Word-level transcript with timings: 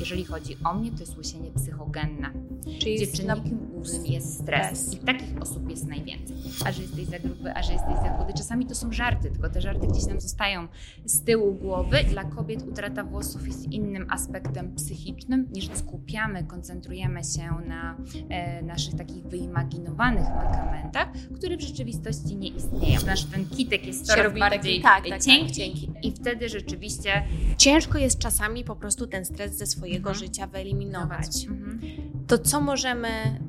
Jeżeli 0.00 0.24
chodzi 0.24 0.56
o 0.64 0.74
mnie, 0.74 0.90
to 0.90 1.00
jest 1.00 1.16
łysienie 1.16 1.50
psychogenne, 1.50 2.30
Czyli 2.78 2.96
gdzie 2.96 3.06
czynnikiem 3.06 3.58
głównym 3.58 4.06
jest 4.06 4.34
stres. 4.40 4.78
Stres. 4.78 4.94
I 4.94 4.98
takich 5.06 5.42
osób 5.42 5.70
jest 5.70 5.86
najwięcej. 5.86 6.36
A 6.64 6.72
że 6.72 6.82
jesteś 6.82 7.06
za 7.06 7.18
gruby, 7.18 7.54
a 7.54 7.62
że 7.62 7.72
jesteś 7.72 7.94
za 7.94 8.16
chudy. 8.18 8.32
Czasami 8.32 8.66
to 8.66 8.74
są 8.74 8.92
żarty, 8.92 9.30
tylko 9.30 9.50
te 9.50 9.60
żarty 9.60 9.86
gdzieś 9.86 10.06
nam 10.06 10.20
zostają 10.20 10.68
z 11.04 11.24
tyłu 11.24 11.54
głowy. 11.54 12.04
Dla 12.10 12.24
kobiet 12.24 12.62
utrata 12.68 13.04
włosów 13.04 13.46
jest 13.46 13.72
innym 13.72 14.06
aspektem 14.10 14.74
psychicznym, 14.74 15.48
niż 15.52 15.70
skupiamy, 15.74 16.44
koncentrujemy 16.44 17.24
się 17.24 17.68
na 17.68 17.96
e, 18.28 18.62
naszych 18.62 18.94
takich 18.94 19.24
wyimaginowanych 19.24 20.24
mankamentach, 20.24 21.08
które 21.34 21.56
w 21.56 21.60
rzeczywistości 21.60 22.36
nie 22.36 22.48
istnieją. 22.48 23.00
Nasz 23.06 23.24
ten 23.24 23.48
kitek 23.48 23.86
jest 23.86 24.06
coraz 24.06 24.38
bardziej 24.38 24.80
taki- 24.80 25.02
tak, 25.02 25.10
tak, 25.10 25.22
cienki, 25.22 25.46
tak, 25.46 25.54
cienki. 25.56 25.90
i 26.02 26.12
wtedy 26.12 26.48
rzeczywiście 26.48 27.22
Ciężko 27.56 27.98
jest 27.98 28.18
czasami 28.18 28.64
po 28.64 28.76
prostu 28.76 29.06
ten 29.06 29.24
stres 29.24 29.56
ze 29.58 29.66
swojego 29.90 30.10
Mhm. 30.10 30.26
życia 30.26 30.46
wyeliminować. 30.46 31.46
Mhm. 31.48 31.80
To 32.26 32.38
co 32.38 32.60
możemy 32.60 33.40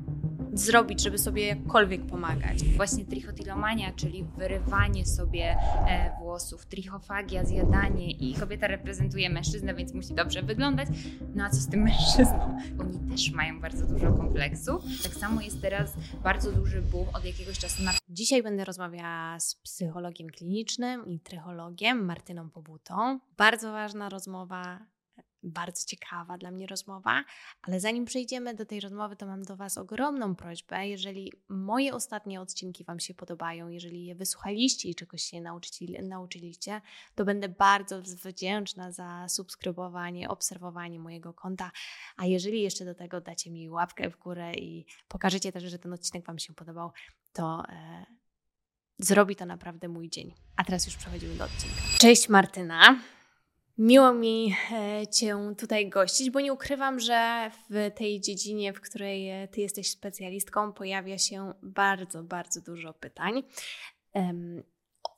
zrobić, 0.54 1.02
żeby 1.02 1.18
sobie 1.18 1.46
jakkolwiek 1.46 2.06
pomagać? 2.06 2.64
Właśnie 2.64 3.04
trichotillomania, 3.04 3.92
czyli 3.96 4.24
wyrywanie 4.38 5.06
sobie 5.06 5.56
e, 5.88 6.16
włosów, 6.18 6.66
trichofagia, 6.66 7.44
zjadanie 7.44 8.10
i 8.10 8.34
kobieta 8.34 8.66
reprezentuje 8.66 9.30
mężczyznę, 9.30 9.74
więc 9.74 9.94
musi 9.94 10.14
dobrze 10.14 10.42
wyglądać. 10.42 10.88
No 11.34 11.44
a 11.44 11.50
co 11.50 11.56
z 11.56 11.68
tym 11.68 11.82
mężczyzną? 11.88 12.58
Oni 12.80 13.10
też 13.10 13.30
mają 13.30 13.60
bardzo 13.60 13.86
dużo 13.86 14.12
kompleksów. 14.12 14.84
Tak 15.02 15.12
samo 15.12 15.40
jest 15.40 15.60
teraz 15.62 15.94
bardzo 16.22 16.52
duży 16.52 16.82
boom 16.82 17.06
od 17.14 17.24
jakiegoś 17.24 17.58
czasu 17.58 17.82
na 17.82 17.92
Dzisiaj 18.08 18.42
będę 18.42 18.64
rozmawiała 18.64 19.40
z 19.40 19.54
psychologiem 19.54 20.28
klinicznym 20.30 21.06
i 21.06 21.20
trychologiem 21.20 22.04
Martyną 22.04 22.50
Pobutą. 22.50 23.18
Bardzo 23.36 23.72
ważna 23.72 24.08
rozmowa, 24.08 24.78
bardzo 25.42 25.86
ciekawa 25.86 26.38
dla 26.38 26.50
mnie 26.50 26.66
rozmowa, 26.66 27.24
ale 27.62 27.80
zanim 27.80 28.04
przejdziemy 28.04 28.54
do 28.54 28.66
tej 28.66 28.80
rozmowy, 28.80 29.16
to 29.16 29.26
mam 29.26 29.42
do 29.42 29.56
Was 29.56 29.78
ogromną 29.78 30.34
prośbę. 30.34 30.88
Jeżeli 30.88 31.32
moje 31.48 31.94
ostatnie 31.94 32.40
odcinki 32.40 32.84
Wam 32.84 33.00
się 33.00 33.14
podobają, 33.14 33.68
jeżeli 33.68 34.04
je 34.04 34.14
wysłuchaliście 34.14 34.88
i 34.88 34.94
czegoś 34.94 35.22
się 35.22 35.40
nauczyli, 35.40 36.02
nauczyliście, 36.02 36.80
to 37.14 37.24
będę 37.24 37.48
bardzo 37.48 38.02
wdzięczna 38.02 38.92
za 38.92 39.28
subskrybowanie, 39.28 40.28
obserwowanie 40.28 40.98
mojego 40.98 41.34
konta. 41.34 41.70
A 42.16 42.26
jeżeli 42.26 42.62
jeszcze 42.62 42.84
do 42.84 42.94
tego 42.94 43.20
dacie 43.20 43.50
mi 43.50 43.70
łapkę 43.70 44.10
w 44.10 44.18
górę 44.18 44.54
i 44.54 44.86
pokażecie 45.08 45.52
też, 45.52 45.64
że 45.64 45.78
ten 45.78 45.92
odcinek 45.92 46.26
Wam 46.26 46.38
się 46.38 46.54
podobał, 46.54 46.92
to 47.32 47.62
e, 47.68 48.06
zrobi 48.98 49.36
to 49.36 49.46
naprawdę 49.46 49.88
mój 49.88 50.10
dzień. 50.10 50.34
A 50.56 50.64
teraz 50.64 50.86
już 50.86 50.96
przechodzimy 50.96 51.34
do 51.34 51.44
odcinka. 51.44 51.76
Cześć 51.98 52.28
Martyna. 52.28 52.98
Miło 53.78 54.14
mi 54.14 54.56
e, 54.72 55.06
Cię 55.06 55.54
tutaj 55.58 55.88
gościć, 55.88 56.30
bo 56.30 56.40
nie 56.40 56.52
ukrywam, 56.52 57.00
że 57.00 57.50
w 57.70 57.90
tej 57.94 58.20
dziedzinie, 58.20 58.72
w 58.72 58.80
której 58.80 59.30
e, 59.30 59.48
Ty 59.48 59.60
jesteś 59.60 59.90
specjalistką, 59.90 60.72
pojawia 60.72 61.18
się 61.18 61.52
bardzo, 61.62 62.22
bardzo 62.22 62.60
dużo 62.60 62.94
pytań. 62.94 63.42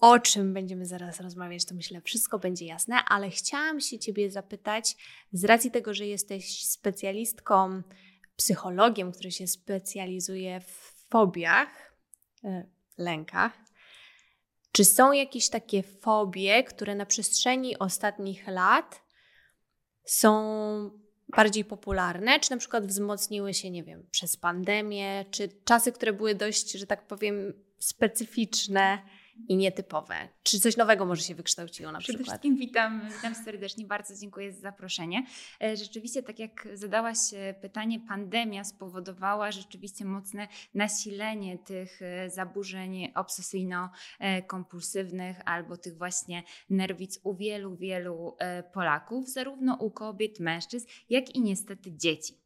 O 0.01 0.19
czym 0.19 0.55
będziemy 0.55 0.87
zaraz 0.87 1.21
rozmawiać, 1.21 1.65
to 1.65 1.75
myślę, 1.75 2.01
wszystko 2.01 2.39
będzie 2.39 2.67
jasne, 2.67 2.97
ale 3.09 3.31
chciałam 3.31 3.81
się 3.81 3.99
Ciebie 3.99 4.31
zapytać, 4.31 4.97
z 5.33 5.45
racji 5.45 5.71
tego, 5.71 5.95
że 5.95 6.07
jesteś 6.07 6.65
specjalistką, 6.65 7.83
psychologiem, 8.37 9.13
który 9.13 9.31
się 9.31 9.47
specjalizuje 9.47 10.61
w 10.61 10.95
fobiach, 11.11 11.97
e, 12.45 12.67
lękach, 12.99 13.64
czy 14.75 14.85
są 14.85 15.13
jakieś 15.13 15.49
takie 15.49 15.83
fobie, 15.83 16.65
które 16.65 16.95
na 16.95 17.07
przestrzeni 17.07 17.79
ostatnich 17.79 18.49
lat 18.49 19.03
są 20.05 20.45
bardziej 21.37 21.65
popularne, 21.65 22.41
czy 22.41 22.51
na 22.51 22.57
przykład 22.57 22.87
wzmocniły 22.87 23.55
się, 23.55 23.71
nie 23.71 23.85
wiem, 23.85 24.07
przez 24.11 24.37
pandemię, 24.37 25.25
czy 25.31 25.49
czasy, 25.65 25.93
które 25.93 26.13
były 26.13 26.35
dość, 26.35 26.73
że 26.73 26.87
tak 26.87 27.07
powiem, 27.07 27.65
specyficzne 27.79 28.99
i 29.49 29.57
nietypowe? 29.57 30.15
Czy 30.43 30.61
coś 30.61 30.77
nowego 30.77 31.05
może 31.05 31.23
się 31.23 31.35
wykształciło 31.35 31.93
na 31.93 31.99
Przede 31.99 32.19
przykład? 32.19 32.41
wszystkim 32.41 32.57
witam, 32.57 33.09
witam 33.17 33.35
serdecznie, 33.35 33.87
bardzo 33.87 34.15
dziękuję 34.17 34.53
za 34.53 34.61
zaproszenie. 34.61 35.27
E, 35.63 35.77
Rzeczywiście, 35.77 36.23
tak 36.23 36.39
jak 36.39 36.69
zadałaś 36.75 37.17
e, 37.35 37.55
pytanie, 37.55 38.01
pandemia 38.09 38.65
spowodowała 38.65 39.53
rzeczywiście 39.53 40.05
mocne 40.05 40.49
nasilenie 40.75 41.59
tych 41.59 42.03
e, 42.03 42.31
zaburzeń 42.31 43.13
obsesyjno-kompulsywnych 43.15 45.37
albo 45.45 45.77
tych 45.77 45.99
właśnie 45.99 46.43
nerwic 46.71 47.21
u 47.23 47.35
wielu, 47.35 47.77
wielu 47.77 48.37
Polaków, 48.73 49.29
zarówno 49.29 49.77
u 49.77 49.91
kobiet, 49.91 50.41
mężczyzn, 50.41 50.87
jak 51.11 51.35
i 51.35 51.41
niestety 51.41 51.97
dzieci. 51.97 52.44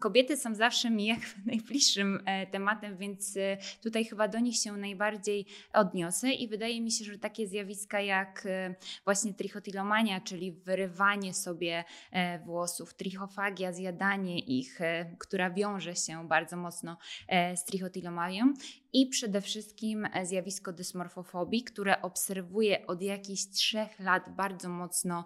Kobiety 0.00 0.36
są 0.36 0.54
zawsze 0.54 0.90
mi 0.90 1.06
jak 1.06 1.20
najbliższym 1.46 2.22
e, 2.26 2.46
tematem, 2.46 2.96
więc 2.96 3.36
e, 3.36 3.56
tutaj 3.82 4.04
chyba 4.04 4.28
do 4.28 4.38
nich 4.38 4.56
się 4.56 4.72
najbardziej 4.72 5.46
odniosę 5.72 6.32
i 6.32 6.48
wydaje 6.48 6.80
mi 6.80 6.92
się, 6.92 7.04
że 7.04 7.18
takie 7.18 7.46
zjawiska 7.46 8.00
jak 8.00 8.46
e, 8.46 8.74
właśnie 9.04 9.34
trichotillomania, 9.34 10.20
czyli 10.20 10.52
wyrywanie 10.52 11.34
sobie 11.34 11.84
włosów, 12.44 12.94
trichofagia, 12.94 13.72
zjadanie 13.72 14.38
ich, 14.38 14.80
która 15.18 15.50
wiąże 15.50 15.96
się 15.96 16.28
bardzo 16.28 16.56
mocno 16.56 16.96
z 17.56 17.64
trichotillomanią 17.64 18.54
i 18.92 19.06
przede 19.06 19.40
wszystkim 19.40 20.08
zjawisko 20.22 20.72
dysmorfofobii, 20.72 21.64
które 21.64 22.02
obserwuję 22.02 22.86
od 22.86 23.02
jakichś 23.02 23.46
trzech 23.46 24.00
lat 24.00 24.36
bardzo 24.36 24.68
mocno 24.68 25.24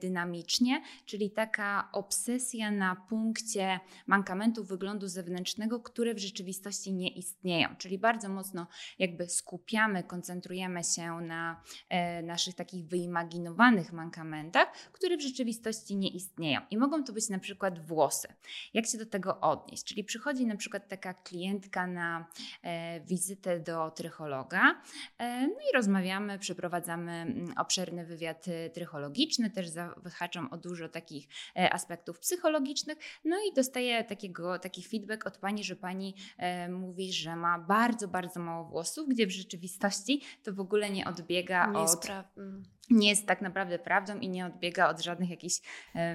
dynamicznie, 0.00 0.82
czyli 1.06 1.30
taka 1.30 1.88
obsesja 1.92 2.70
na 2.70 2.96
punkcie 3.08 3.80
mankamentu 4.06 4.64
wyglądu 4.64 5.08
zewnętrznego, 5.08 5.80
które 5.80 6.14
w 6.14 6.18
rzeczywistości 6.18 6.92
nie 6.92 7.08
istnieją. 7.08 7.68
Czyli 7.78 7.98
bardzo 7.98 8.28
mocno 8.28 8.66
jakby 8.98 9.28
skupiamy, 9.28 10.02
koncentrujemy 10.02 10.84
się 10.84 11.12
na 11.12 11.62
e, 11.88 12.22
naszych 12.22 12.54
takich 12.54 12.86
wyimaginowanych 12.86 13.92
mankamentach, 13.92 14.72
które 14.92 15.16
w 15.16 15.22
rzeczywistości 15.22 15.96
nie 15.96 16.08
istnieją. 16.08 16.60
I 16.70 16.76
mogą 16.76 17.04
to 17.04 17.12
być 17.12 17.28
na 17.28 17.38
przykład 17.38 17.86
włosy. 17.86 18.28
Jak 18.74 18.86
się 18.86 18.98
do 18.98 19.06
tego 19.06 19.40
odnieść? 19.40 19.84
Czyli 19.84 20.04
przychodzi 20.04 20.46
na 20.46 20.56
przykład 20.56 20.88
taka 20.88 21.14
klientka 21.14 21.86
na 21.86 22.26
e, 22.62 23.00
wizytę 23.00 23.60
do 23.60 23.90
trychologa, 23.90 24.82
e, 25.18 25.46
no 25.46 25.54
i 25.70 25.74
rozmawiamy, 25.74 26.38
przeprowadzamy 26.38 27.12
mm, 27.12 27.54
obszerny 27.56 28.06
wywiad 28.06 28.48
e, 28.48 28.70
trychologiczny, 28.70 29.50
też 29.50 29.66
wyhaczam 29.96 30.48
o 30.52 30.56
dużo 30.56 30.88
takich 30.88 31.28
e, 31.56 31.72
aspektów 31.72 32.18
psychologicznych, 32.18 32.91
no 33.24 33.36
i 33.50 33.54
dostaję 33.54 34.04
takiego, 34.04 34.58
taki 34.58 34.82
feedback 34.82 35.26
od 35.26 35.38
pani, 35.38 35.64
że 35.64 35.76
pani 35.76 36.14
e, 36.38 36.68
mówi, 36.68 37.12
że 37.12 37.36
ma 37.36 37.58
bardzo, 37.58 38.08
bardzo 38.08 38.40
mało 38.40 38.64
włosów, 38.64 39.08
gdzie 39.08 39.26
w 39.26 39.30
rzeczywistości 39.30 40.22
to 40.42 40.52
w 40.52 40.60
ogóle 40.60 40.90
nie 40.90 41.04
odbiega 41.06 41.66
Nie 41.66 41.78
od 41.78 42.04
pra- 42.04 42.24
mm. 42.36 42.62
Nie 42.92 43.08
jest 43.08 43.26
tak 43.26 43.40
naprawdę 43.40 43.78
prawdą 43.78 44.18
i 44.18 44.28
nie 44.28 44.46
odbiega 44.46 44.88
od 44.88 45.00
żadnych 45.00 45.30
jakichś 45.30 45.60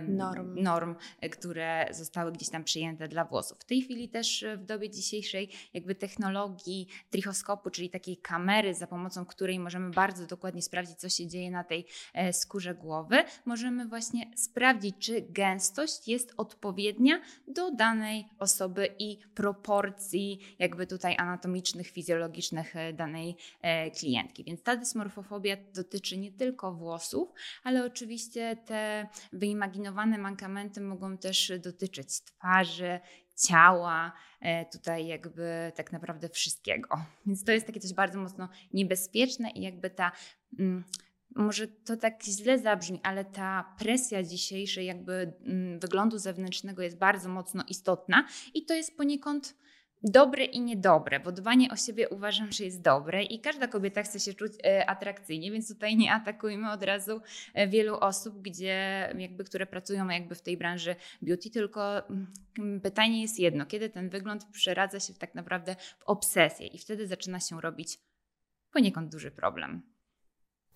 Norm. 0.08 0.64
norm, 0.64 0.96
które 1.32 1.88
zostały 1.92 2.32
gdzieś 2.32 2.50
tam 2.50 2.64
przyjęte 2.64 3.08
dla 3.08 3.26
włosów. 3.26 3.58
W 3.60 3.64
tej 3.64 3.82
chwili 3.82 4.10
też 4.10 4.44
e, 4.44 4.58
w 4.58 4.66
dobie 4.66 4.90
dzisiejszej 4.90 5.50
jakby 5.74 5.96
technologii 5.96 6.88
trichoskopu, 7.10 7.70
czyli 7.70 7.90
takiej 7.90 8.18
kamery, 8.18 8.74
za 8.74 8.88
pomocą 8.88 9.26
której 9.26 9.60
możemy 9.60 9.90
bardzo 9.90 10.26
dokładnie 10.26 10.62
sprawdzić, 10.62 10.98
co 10.98 11.10
się 11.10 11.28
dzieje 11.28 11.52
na 11.52 11.64
tej 11.64 11.86
e, 12.14 12.34
skórze 12.34 12.76
głowy, 12.76 13.24
możemy 13.46 13.88
właśnie 13.88 14.32
sprawdzić, 14.36 14.96
czy 15.00 15.22
gęstość 15.30 16.08
jest 16.08 16.34
odpowiednia 16.38 17.22
do 17.48 17.72
danej 17.72 18.26
osoby 18.40 18.96
i 19.00 19.18
proporcji 19.36 20.40
jakby 20.60 20.88
tutaj 20.88 21.16
anatomicznych, 21.18 21.88
fizjologicznych 21.88 22.76
e, 22.76 22.94
danej 22.94 23.36
klientki. 24.00 24.44
Więc 24.44 24.64
ta 24.64 24.76
dysmorfofobia 24.76 25.58
dotyczy 25.76 26.18
nie 26.18 26.32
tylko 26.32 26.67
włosów, 26.74 27.30
ale 27.64 27.86
oczywiście 27.86 28.56
te 28.66 29.08
wyimaginowane 29.34 30.18
mankamenty 30.18 30.82
mogą 30.82 31.18
też 31.18 31.52
dotyczyć 31.64 32.22
twarzy, 32.22 33.00
ciała, 33.48 34.14
e, 34.42 34.66
tutaj 34.66 35.08
jakby 35.08 35.72
tak 35.76 35.92
naprawdę 35.92 36.30
wszystkiego. 36.30 36.90
Więc 37.26 37.44
to 37.44 37.52
jest 37.52 37.68
takie 37.68 37.80
coś 37.80 37.94
bardzo 37.94 38.20
mocno 38.20 38.50
niebezpieczne 38.74 39.52
i 39.52 39.62
jakby 39.62 39.90
ta. 39.90 40.12
Mm, 40.60 40.84
może 41.36 41.68
to 41.68 41.98
tak 41.98 42.24
źle 42.24 42.60
zabrzmi, 42.60 43.00
ale 43.04 43.26
ta 43.26 43.76
presja 43.80 44.24
dzisiejszej 44.24 44.86
jakby 44.86 45.34
mm, 45.46 45.80
wyglądu 45.80 46.18
zewnętrznego 46.18 46.82
jest 46.82 46.98
bardzo 46.98 47.30
mocno 47.30 47.64
istotna 47.68 48.28
i 48.54 48.66
to 48.66 48.74
jest 48.74 48.98
poniekąd 48.98 49.56
dobre 50.04 50.46
i 50.46 50.62
niedobre, 50.62 51.20
bo 51.20 51.32
dbanie 51.32 51.72
o 51.72 51.76
siebie 51.76 52.10
uważam, 52.10 52.52
że 52.52 52.64
jest 52.64 52.82
dobre 52.82 53.24
i 53.24 53.40
każda 53.40 53.68
kobieta 53.68 54.04
chce 54.04 54.20
się 54.20 54.34
czuć 54.34 54.52
e, 54.66 54.90
atrakcyjnie, 54.90 55.52
więc 55.52 55.74
tutaj 55.74 55.98
nie 55.98 56.14
atakujmy 56.14 56.72
od 56.72 56.84
razu 56.84 57.22
e, 57.54 57.68
wielu 57.68 57.96
osób, 57.96 58.42
gdzie 58.42 59.10
jakby, 59.18 59.44
które 59.44 59.66
pracują 59.66 60.10
jakby 60.10 60.36
w 60.36 60.42
tej 60.42 60.58
branży 60.58 60.96
beauty, 61.22 61.50
tylko 61.50 62.08
mm, 62.10 62.82
pytanie 62.82 63.22
jest 63.22 63.40
jedno, 63.40 63.66
kiedy 63.66 63.90
ten 63.90 64.10
wygląd 64.10 64.46
przeradza 64.46 65.00
się 65.00 65.14
tak 65.14 65.36
naprawdę 65.36 65.76
w 66.00 66.04
obsesję 66.04 66.68
i 66.68 66.78
wtedy 66.78 67.08
zaczyna 67.08 67.40
się 67.40 67.62
robić 67.62 67.98
poniekąd 68.72 69.12
duży 69.12 69.32
problem. 69.32 69.82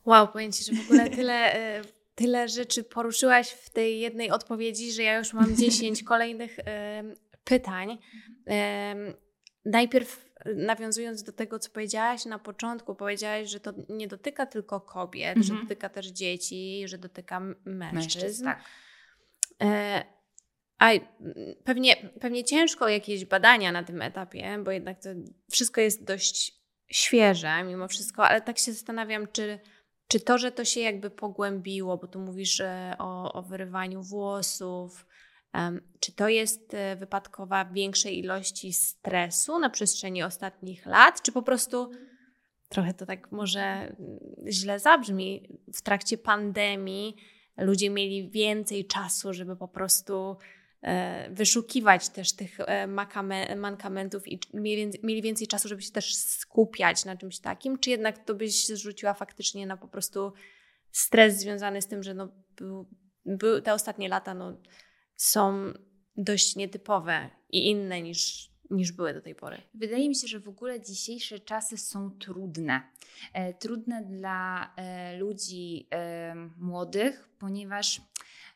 Wow, 0.06 0.28
powiem 0.28 0.52
Ci, 0.52 0.64
że 0.64 0.74
w 0.74 0.86
ogóle 0.86 1.10
tyle, 1.10 1.54
e, 1.54 1.82
tyle 2.16 2.50
rzeczy 2.50 2.84
poruszyłaś 2.84 3.50
w 3.50 3.70
tej 3.70 4.00
jednej 4.00 4.32
odpowiedzi, 4.32 4.92
że 4.92 5.04
ja 5.04 5.18
już 5.18 5.34
mam 5.34 5.56
10 5.56 6.04
kolejnych 6.04 6.58
pytań. 7.44 7.92
Y, 7.92 8.52
najpierw 9.66 10.32
nawiązując 10.56 11.24
do 11.24 11.32
tego, 11.32 11.60
co 11.60 11.70
powiedziałaś 11.70 12.26
na 12.26 12.40
początku, 12.40 12.96
powiedziałaś, 12.96 13.50
że 13.50 13.60
to 13.60 13.74
nie 13.90 14.08
dotyka 14.08 14.46
tylko 14.46 14.82
kobiet, 14.82 15.38
że 15.38 15.52
Mhm. 15.54 15.62
dotyka 15.62 15.90
też 15.90 16.08
dzieci, 16.08 16.84
że 16.86 16.98
dotyka 16.98 17.40
mężczyzn. 17.66 17.96
Mężczyzn, 17.96 18.46
tak. 18.46 18.64
E, 19.62 20.04
a 20.80 20.92
pewnie, 21.64 21.96
pewnie 22.20 22.44
ciężko 22.44 22.90
jakieś 22.90 23.26
badania 23.26 23.72
na 23.72 23.84
tym 23.84 24.02
etapie, 24.02 24.58
bo 24.64 24.72
jednak 24.72 25.02
to 25.04 25.10
wszystko 25.52 25.82
jest 25.82 26.04
dość 26.04 26.62
świeże 26.92 27.64
mimo 27.64 27.88
wszystko, 27.88 28.28
ale 28.28 28.42
tak 28.42 28.58
się 28.58 28.74
zastanawiam, 28.74 29.28
czy, 29.32 29.60
czy 30.08 30.20
to, 30.20 30.38
że 30.38 30.52
to 30.52 30.66
się 30.66 30.80
jakby 30.80 31.10
pogłębiło, 31.10 31.98
bo 31.98 32.08
tu 32.08 32.20
mówisz 32.20 32.62
o, 32.98 33.34
o 33.34 33.42
wyrywaniu 33.42 34.02
włosów, 34.04 35.06
czy 36.00 36.12
to 36.12 36.30
jest 36.30 36.74
e, 36.74 36.96
wypadkowa 36.96 37.66
większej 37.66 38.20
ilości 38.20 38.74
stresu 38.74 39.60
na 39.60 39.70
przestrzeni 39.70 40.24
ostatnich 40.24 40.86
lat, 40.86 41.22
czy 41.22 41.32
po 41.32 41.42
prostu 41.42 41.92
trochę 42.70 42.94
to 42.94 43.06
tak 43.06 43.32
może 43.32 43.62
mm, 43.62 43.96
źle 44.48 44.80
zabrzmi, 44.80 45.60
w 45.74 45.82
trakcie 45.82 46.18
pandemii 46.18 47.16
ludzie 47.58 47.90
mieli 47.90 48.30
więcej 48.30 48.86
czasu, 48.86 49.34
żeby 49.34 49.56
po 49.56 49.68
prostu 49.68 50.38
e, 50.82 51.30
wyszukiwać 51.32 52.10
też 52.10 52.34
tych 52.34 52.60
e, 52.60 52.88
mankamentów 53.56 54.28
i 54.28 54.40
mieli 55.04 55.22
więcej 55.22 55.48
czasu, 55.48 55.68
żeby 55.68 55.82
się 55.82 55.92
też 55.92 56.16
skupiać 56.16 57.06
na 57.06 57.18
czymś 57.18 57.40
takim, 57.40 57.80
czy 57.80 57.90
jednak 57.90 58.26
to 58.26 58.36
byś 58.36 58.68
zrzuciła 58.68 59.14
faktycznie 59.14 59.68
na 59.68 59.78
po 59.78 59.88
prostu 59.88 60.34
stres 60.92 61.40
związany 61.40 61.82
z 61.82 61.88
tym, 61.88 62.04
że 62.04 62.14
no, 62.14 62.30
był, 62.56 62.90
był, 63.26 63.62
te 63.62 63.74
ostatnie 63.74 64.10
lata 64.10 64.34
no, 64.34 64.58
są 65.22 65.74
dość 66.18 66.56
nietypowe 66.56 67.30
i 67.50 67.70
inne 67.70 68.02
niż, 68.02 68.52
niż 68.70 68.92
były 68.92 69.14
do 69.14 69.22
tej 69.22 69.36
pory. 69.36 69.62
Wydaje 69.74 70.10
mi 70.10 70.16
się, 70.16 70.28
że 70.28 70.40
w 70.40 70.50
ogóle 70.50 70.82
dzisiejsze 70.82 71.40
czasy 71.40 71.78
są 71.78 72.12
trudne. 72.12 72.82
E, 73.34 73.54
trudne 73.54 74.06
dla 74.06 74.74
e, 74.76 75.18
ludzi 75.18 75.88
e, 75.92 76.36
młodych, 76.58 77.30
ponieważ 77.40 78.02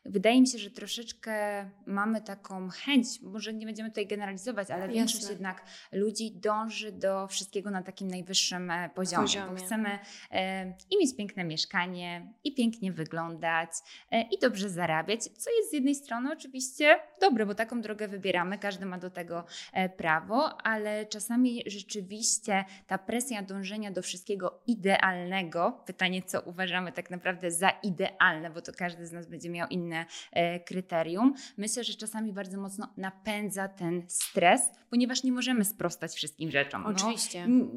wydaje 0.08 0.40
mi 0.40 0.46
się, 0.46 0.58
że 0.58 0.70
troszeczkę 0.70 1.66
mamy 1.86 2.20
taką 2.20 2.68
chęć, 2.68 3.06
może 3.22 3.54
nie 3.54 3.66
będziemy 3.66 3.88
tutaj 3.88 4.06
generalizować, 4.06 4.70
ale 4.70 4.80
Jasne. 4.80 4.94
większość 4.94 5.28
jednak 5.28 5.62
ludzi 5.92 6.32
dąży 6.32 6.92
do 6.92 7.26
wszystkiego 7.26 7.70
na 7.70 7.82
takim 7.82 8.08
najwyższym 8.08 8.72
poziomie, 8.94 9.22
Poziomie. 9.22 9.50
bo 9.50 9.56
chcemy 9.56 9.98
e, 10.30 10.66
i 10.90 10.98
mieć 10.98 11.16
piękne 11.16 11.44
mieszkanie, 11.44 12.32
i 12.44 12.54
pięknie 12.54 12.92
wyglądać, 12.92 13.70
e, 14.10 14.22
i 14.22 14.38
dobrze 14.38 14.70
zarabiać, 14.70 15.22
co 15.24 15.50
jest 15.50 15.70
z 15.70 15.72
jednej 15.72 15.94
strony 15.94 16.32
oczywiście 16.32 16.98
dobre, 17.20 17.46
bo 17.46 17.54
taką 17.54 17.80
drogę 17.80 18.08
wybieramy, 18.08 18.58
każdy 18.58 18.86
ma 18.86 18.98
do 18.98 19.10
tego 19.10 19.44
e, 19.72 19.88
prawo, 19.88 20.62
ale 20.62 21.06
czasami 21.06 21.62
rzeczywiście 21.66 22.64
ta 22.86 22.98
presja 22.98 23.42
dążenia 23.42 23.90
do 23.90 24.02
wszystkiego 24.02 24.62
idealnego, 24.66 25.82
pytanie 25.86 26.22
co 26.22 26.40
uważamy 26.40 26.92
tak 26.92 27.10
naprawdę 27.10 27.50
za 27.50 27.70
idealne, 27.70 28.50
bo 28.50 28.62
to 28.62 28.72
każdy 28.72 29.06
z 29.06 29.12
nas 29.12 29.26
będzie 29.26 29.50
miał 29.50 29.68
inne 29.68 29.95
e, 30.32 30.60
kryterium, 30.60 31.34
myślę, 31.56 31.84
że 31.84 31.94
czasami 31.94 32.32
bardzo 32.32 32.60
mocno 32.60 32.92
napędza 32.96 33.68
ten 33.68 34.02
stres, 34.08 34.60
ponieważ 34.90 35.22
nie 35.22 35.32
możemy 35.32 35.64
sprostać 35.64 36.12
wszystkim 36.14 36.50
rzeczom. 36.50 36.82
No, 36.82 36.88
Oczywiście. 36.88 37.42
N- 37.42 37.70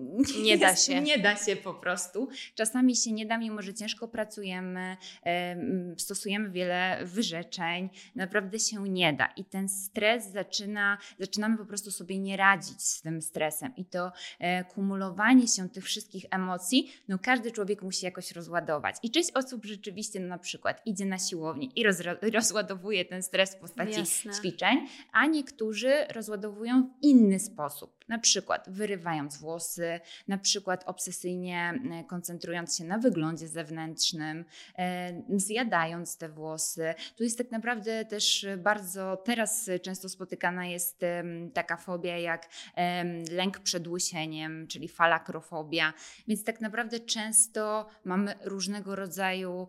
Nie 0.44 0.58
da 0.58 0.70
jest- 0.70 0.86
się. 0.86 1.02
Nie 1.02 1.20
da 1.20 1.36
się 1.36 1.56
po 1.56 1.74
prostu. 1.74 2.28
Czasami 2.56 2.96
się 2.96 3.12
nie 3.12 3.26
da, 3.26 3.38
mimo 3.38 3.62
że 3.62 3.74
ciężko 3.74 4.08
pracujemy, 4.08 4.98
em, 5.24 5.96
stosujemy 5.98 6.50
wiele 6.50 7.00
wyrzeczeń, 7.06 7.90
naprawdę 8.16 8.60
się 8.60 8.84
nie 8.90 9.14
da. 9.14 9.26
I 9.38 9.46
ten 9.46 9.70
stres 9.70 10.32
zaczyna, 10.32 10.98
zaczynamy 11.20 11.58
po 11.58 11.66
prostu 11.66 11.92
sobie 11.92 12.20
nie 12.20 12.38
radzić 12.38 12.82
z 12.82 13.02
tym 13.02 13.22
stresem. 13.22 13.74
I 13.78 13.86
to 13.86 14.12
e, 14.40 14.64
kumulowanie 14.64 15.48
się 15.48 15.70
tych 15.70 15.84
wszystkich 15.86 16.26
emocji, 16.32 16.92
no 17.08 17.20
każdy 17.20 17.52
człowiek 17.52 17.82
musi 17.82 18.06
jakoś 18.06 18.32
rozładować. 18.32 18.96
I 19.04 19.12
część 19.12 19.32
osób 19.32 19.66
rzeczywiście 19.66 20.20
no, 20.20 20.28
na 20.28 20.38
przykład 20.38 20.82
idzie 20.86 21.06
na 21.06 21.18
siłownię 21.20 21.68
i 21.76 21.84
rozładowuje 22.34 23.06
ten 23.06 23.24
stres 23.24 23.56
w 23.56 23.58
postaci 23.60 24.00
Jasne. 24.00 24.34
ćwiczeń, 24.34 24.88
a 25.12 25.26
niektórzy 25.26 25.94
rozładowują 26.16 26.84
w 26.84 26.99
inny 27.02 27.40
sposób. 27.40 28.00
Na 28.08 28.20
przykład 28.20 28.70
wyrywając 28.70 29.38
włosy, 29.38 30.00
na 30.28 30.38
przykład 30.38 30.84
obsesyjnie 30.86 31.74
e, 31.92 32.04
koncentrując 32.04 32.78
się 32.78 32.84
na 32.84 32.98
wyglądzie 32.98 33.48
zewnętrznym, 33.48 34.46
e, 34.78 35.22
zjadając 35.38 36.18
te 36.18 36.30
włosy. 36.30 36.94
Tu 37.18 37.24
jest 37.24 37.38
tak 37.38 37.52
naprawdę 37.52 38.06
też 38.06 38.48
bardzo, 38.58 39.18
teraz 39.18 39.70
często 39.82 40.10
spotykana 40.10 40.66
jest 40.66 41.02
taka 41.54 41.78
fobia 41.78 42.18
jak 42.18 42.50
lęk 43.32 43.60
przed 43.60 43.88
łysieniem, 43.88 44.68
czyli 44.68 44.88
falakrofobia. 44.88 45.94
Więc 46.28 46.44
tak 46.44 46.62
naprawdę 46.62 47.00
często 47.00 47.88
mamy 48.06 48.36
różnego 48.44 48.96
rodzaju, 48.96 49.68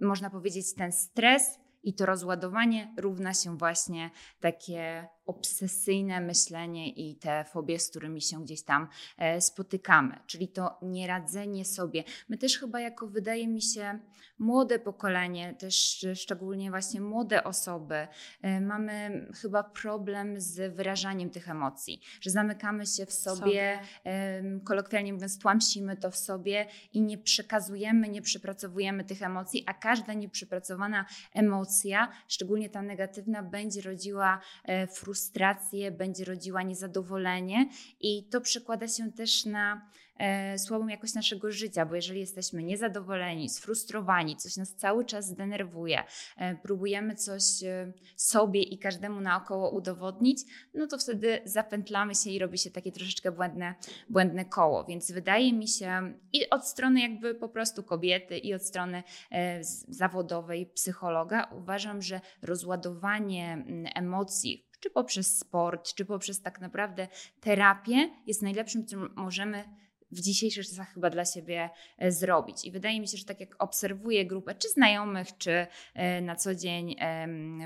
można 0.00 0.30
powiedzieć, 0.30 0.74
ten 0.74 0.92
stres 0.92 1.58
i 1.82 1.94
to 1.94 2.06
rozładowanie 2.06 2.94
równa 2.96 3.34
się 3.34 3.56
właśnie 3.56 4.10
takie 4.40 5.08
obsesyjne 5.28 6.20
myślenie 6.20 6.90
i 6.90 7.16
te 7.16 7.44
fobie, 7.44 7.78
z 7.78 7.90
którymi 7.90 8.20
się 8.22 8.42
gdzieś 8.42 8.62
tam 8.62 8.88
e, 9.18 9.40
spotykamy, 9.40 10.18
czyli 10.26 10.48
to 10.48 10.78
nieradzenie 10.82 11.64
sobie. 11.64 12.04
My 12.28 12.38
też 12.38 12.58
chyba 12.58 12.80
jako 12.80 13.06
wydaje 13.06 13.48
mi 13.48 13.62
się 13.62 13.98
młode 14.38 14.78
pokolenie, 14.78 15.54
też 15.54 16.06
szczególnie 16.14 16.70
właśnie 16.70 17.00
młode 17.00 17.44
osoby, 17.44 18.08
e, 18.42 18.60
mamy 18.60 19.26
chyba 19.42 19.62
problem 19.62 20.40
z 20.40 20.74
wyrażaniem 20.74 21.30
tych 21.30 21.48
emocji, 21.48 22.00
że 22.20 22.30
zamykamy 22.30 22.86
się 22.86 23.06
w 23.06 23.12
sobie, 23.12 23.80
em, 24.04 24.60
kolokwialnie 24.60 25.12
mówiąc, 25.12 25.38
tłamsimy 25.38 25.96
to 25.96 26.10
w 26.10 26.16
sobie 26.16 26.66
i 26.92 27.00
nie 27.00 27.18
przekazujemy, 27.18 28.08
nie 28.08 28.22
przepracowujemy 28.22 29.04
tych 29.04 29.22
emocji, 29.22 29.64
a 29.66 29.74
każda 29.74 30.12
nieprzepracowana 30.12 31.06
emocja, 31.34 32.08
szczególnie 32.28 32.70
ta 32.70 32.82
negatywna, 32.82 33.42
będzie 33.42 33.80
rodziła 33.80 34.40
e, 34.64 34.86
frustrację, 35.18 35.90
będzie 35.90 36.24
rodziła 36.24 36.62
niezadowolenie 36.62 37.68
i 38.00 38.28
to 38.28 38.40
przekłada 38.40 38.88
się 38.88 39.12
też 39.12 39.44
na 39.44 39.90
e, 40.18 40.58
słabą 40.58 40.88
jakość 40.88 41.14
naszego 41.14 41.50
życia, 41.50 41.86
bo 41.86 41.94
jeżeli 41.94 42.20
jesteśmy 42.20 42.62
niezadowoleni, 42.62 43.50
sfrustrowani, 43.50 44.36
coś 44.36 44.56
nas 44.56 44.76
cały 44.76 45.04
czas 45.04 45.34
denerwuje, 45.34 46.04
e, 46.36 46.56
próbujemy 46.56 47.14
coś 47.14 47.42
e, 47.62 47.92
sobie 48.16 48.62
i 48.62 48.78
każdemu 48.78 49.20
naokoło 49.20 49.70
udowodnić, 49.70 50.38
no 50.74 50.86
to 50.86 50.98
wtedy 50.98 51.40
zapętlamy 51.44 52.14
się 52.14 52.30
i 52.30 52.38
robi 52.38 52.58
się 52.58 52.70
takie 52.70 52.92
troszeczkę 52.92 53.32
błędne, 53.32 53.74
błędne 54.10 54.44
koło. 54.44 54.84
Więc 54.84 55.10
wydaje 55.12 55.52
mi 55.52 55.68
się 55.68 56.14
i 56.32 56.50
od 56.50 56.66
strony 56.66 57.00
jakby 57.00 57.34
po 57.34 57.48
prostu 57.48 57.82
kobiety, 57.82 58.38
i 58.38 58.54
od 58.54 58.62
strony 58.62 59.02
e, 59.30 59.64
zawodowej 59.88 60.66
psychologa 60.66 61.50
uważam, 61.58 62.02
że 62.02 62.20
rozładowanie 62.42 63.64
emocji, 63.94 64.67
czy 64.80 64.90
poprzez 64.90 65.38
sport, 65.38 65.94
czy 65.94 66.04
poprzez 66.04 66.42
tak 66.42 66.60
naprawdę 66.60 67.08
terapię, 67.40 68.10
jest 68.26 68.42
najlepszym, 68.42 68.86
co 68.86 68.96
możemy 69.16 69.64
w 70.10 70.20
dzisiejszych 70.20 70.66
czasach 70.66 70.94
chyba 70.94 71.10
dla 71.10 71.24
siebie 71.24 71.70
e, 71.98 72.12
zrobić. 72.12 72.64
I 72.64 72.70
wydaje 72.70 73.00
mi 73.00 73.08
się, 73.08 73.16
że 73.16 73.24
tak 73.24 73.40
jak 73.40 73.62
obserwuję 73.62 74.26
grupę 74.26 74.54
czy 74.54 74.68
znajomych, 74.68 75.38
czy 75.38 75.66
e, 75.94 76.20
na 76.20 76.36
co 76.36 76.54
dzień 76.54 76.96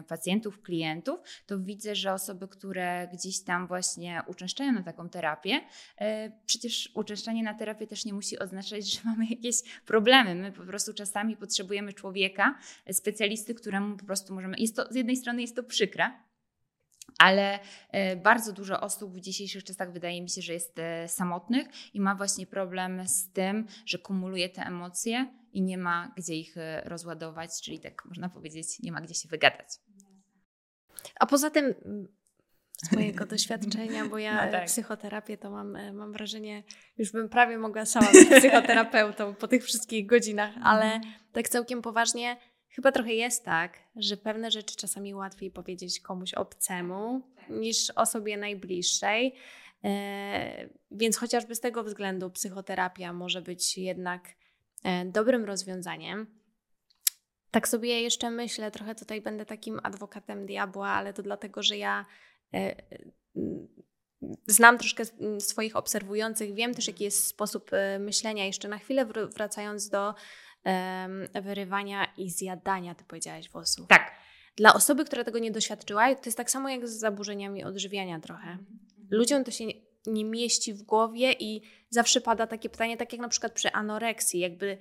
pacjentów, 0.09 0.63
klientów, 0.63 1.21
to 1.47 1.61
widzę, 1.61 1.95
że 1.95 2.13
osoby, 2.13 2.49
które 2.49 3.09
gdzieś 3.13 3.45
tam 3.45 3.67
właśnie 3.67 4.23
uczęszczają 4.27 4.73
na 4.73 4.83
taką 4.83 5.09
terapię, 5.09 5.61
e, 5.99 6.33
przecież 6.47 6.91
uczęszczanie 6.95 7.43
na 7.43 7.55
terapię 7.55 7.87
też 7.87 8.05
nie 8.05 8.13
musi 8.13 8.39
oznaczać, 8.39 8.93
że 8.93 9.01
mamy 9.11 9.27
jakieś 9.31 9.57
problemy. 9.87 10.35
My 10.35 10.53
po 10.53 10.63
prostu 10.63 10.95
czasami 10.95 11.37
potrzebujemy 11.37 11.93
człowieka, 11.93 12.59
specjalisty, 12.93 13.55
któremu 13.55 13.97
po 13.97 14.05
prostu 14.05 14.35
możemy. 14.35 14.57
Jest 14.59 14.77
to 14.77 14.93
z 14.93 14.95
jednej 14.95 15.17
strony 15.17 15.41
jest 15.41 15.57
to 15.57 15.63
przykre, 15.63 16.11
ale 17.19 17.59
e, 17.91 18.17
bardzo 18.17 18.53
dużo 18.53 18.81
osób 18.81 19.15
w 19.17 19.21
dzisiejszych 19.21 19.65
czasach 19.65 19.93
wydaje 19.93 20.23
mi 20.23 20.31
się, 20.31 20.43
że 20.43 20.53
jest 20.53 20.79
e, 20.79 21.09
samotnych 21.09 21.67
i 21.95 22.01
ma 22.01 22.15
właśnie 22.15 22.47
problem 22.47 23.09
z 23.09 23.33
tym, 23.33 23.67
że 23.87 23.99
kumuluje 23.99 24.49
te 24.49 24.63
emocje 24.63 25.27
i 25.53 25.63
nie 25.63 25.79
ma 25.79 26.13
gdzie 26.17 26.35
ich 26.35 26.57
e, 26.57 26.83
rozładować, 26.85 27.51
czyli 27.63 27.81
tak 27.81 28.05
można 28.05 28.29
powiedzieć, 28.29 28.81
nie 28.81 28.93
ma 28.93 29.01
gdzie 29.01 29.15
się 29.15 29.29
wygadać. 29.29 29.69
A 31.21 31.27
poza 31.27 31.51
tym, 31.51 31.75
z 32.83 32.93
mojego 32.93 33.27
doświadczenia, 33.37 34.07
bo 34.07 34.19
ja 34.19 34.47
No 34.47 34.53
tak. 34.53 34.65
psychoterapię 34.67 35.39
to 35.39 35.51
mam, 35.51 35.93
mam 35.95 36.13
wrażenie, 36.13 36.63
już 36.99 37.13
bym 37.13 37.29
prawie 37.29 37.59
mogła 37.59 37.87
sama 37.87 38.13
być 38.13 38.29
psychoterapeutą 38.39 39.35
po 39.35 39.49
tych 39.49 39.65
wszystkich 39.65 40.07
godzinach, 40.07 40.55
ale 40.63 41.01
tak 41.33 41.49
całkiem 41.49 41.83
poważnie, 41.83 42.37
chyba 42.75 42.93
trochę 42.93 43.15
jest 43.15 43.45
tak, 43.45 43.79
że 43.97 44.17
pewne 44.17 44.51
rzeczy 44.51 44.77
czasami 44.77 45.15
łatwiej 45.15 45.51
powiedzieć 45.51 46.01
komuś 46.01 46.35
obcemu 46.35 47.23
niż 47.51 47.91
osobie 47.91 48.37
najbliższej. 48.37 49.35
E, 49.85 50.69
Więc 50.91 51.17
chociażby 51.17 51.55
z 51.55 51.61
tego 51.61 51.85
względu 51.85 52.31
psychoterapia 52.31 53.13
może 53.13 53.43
być 53.43 53.79
jednak 53.79 54.29
e, 54.85 55.05
dobrym 55.05 55.45
rozwiązaniem. 55.45 56.27
Tak 57.51 57.69
sobie 57.69 58.01
jeszcze 58.03 58.31
myślę, 58.31 58.71
trochę 58.71 58.95
tutaj 58.95 59.21
będę 59.21 59.47
takim 59.47 59.81
adwokatem 59.83 60.47
diabła, 60.47 60.89
ale 60.89 61.13
to 61.13 61.23
dlatego, 61.23 61.63
że 61.63 61.77
ja 61.77 62.07
e, 62.55 62.77
znam 64.47 64.79
troszkę 64.79 65.03
swoich 65.39 65.77
obserwujących, 65.77 66.55
wiem 66.55 66.75
też, 66.75 66.87
jaki 66.87 67.05
jest 67.05 67.27
sposób 67.27 67.71
myślenia. 67.99 68.45
Jeszcze 68.47 68.69
na 68.69 68.79
chwilę 68.79 69.07
wracając 69.35 69.89
do 69.89 70.15
wyrywania 71.43 72.07
i 72.17 72.31
zjadania, 72.31 72.95
ty 72.95 73.05
powiedziałaś, 73.05 73.51
włosów. 73.51 73.89
Tak. 73.89 74.13
Dla 74.57 74.75
osoby, 74.75 75.05
która 75.05 75.25
tego 75.25 75.39
nie 75.39 75.51
doświadczyła, 75.51 76.15
to 76.15 76.23
jest 76.27 76.37
tak 76.37 76.51
samo 76.51 76.69
jak 76.69 76.89
z 76.89 76.99
zaburzeniami 76.99 77.65
odżywiania 77.65 78.21
trochę. 78.21 78.51
Mhm. 78.51 78.79
Ludziom 79.11 79.45
to 79.45 79.51
się 79.51 79.67
nie, 79.67 79.75
nie 80.07 80.25
mieści 80.25 80.75
w 80.75 80.83
głowie 80.83 81.33
i 81.33 81.63
zawsze 81.91 82.21
pada 82.21 82.47
takie 82.47 82.69
pytanie, 82.69 82.97
tak 82.97 83.13
jak 83.13 83.23
na 83.23 83.29
przykład 83.29 83.53
przy 83.53 83.73
anoreksji, 83.73 84.41
jakby, 84.41 84.67
e, 84.67 84.79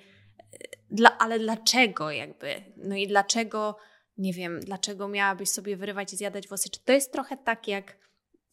dla, 0.92 1.18
ale 1.18 1.40
dlaczego 1.40 2.12
jakby? 2.12 2.64
No 2.78 2.96
i 2.96 3.08
dlaczego, 3.08 3.78
nie 4.18 4.34
wiem, 4.34 4.60
dlaczego 4.60 5.08
miałabyś 5.08 5.50
sobie 5.50 5.78
wyrywać 5.78 6.14
i 6.14 6.18
zjadać 6.18 6.48
włosy? 6.48 6.70
Czy 6.70 6.80
to 6.80 6.94
jest 6.94 7.12
trochę 7.12 7.38
tak 7.38 7.68
jak 7.68 7.98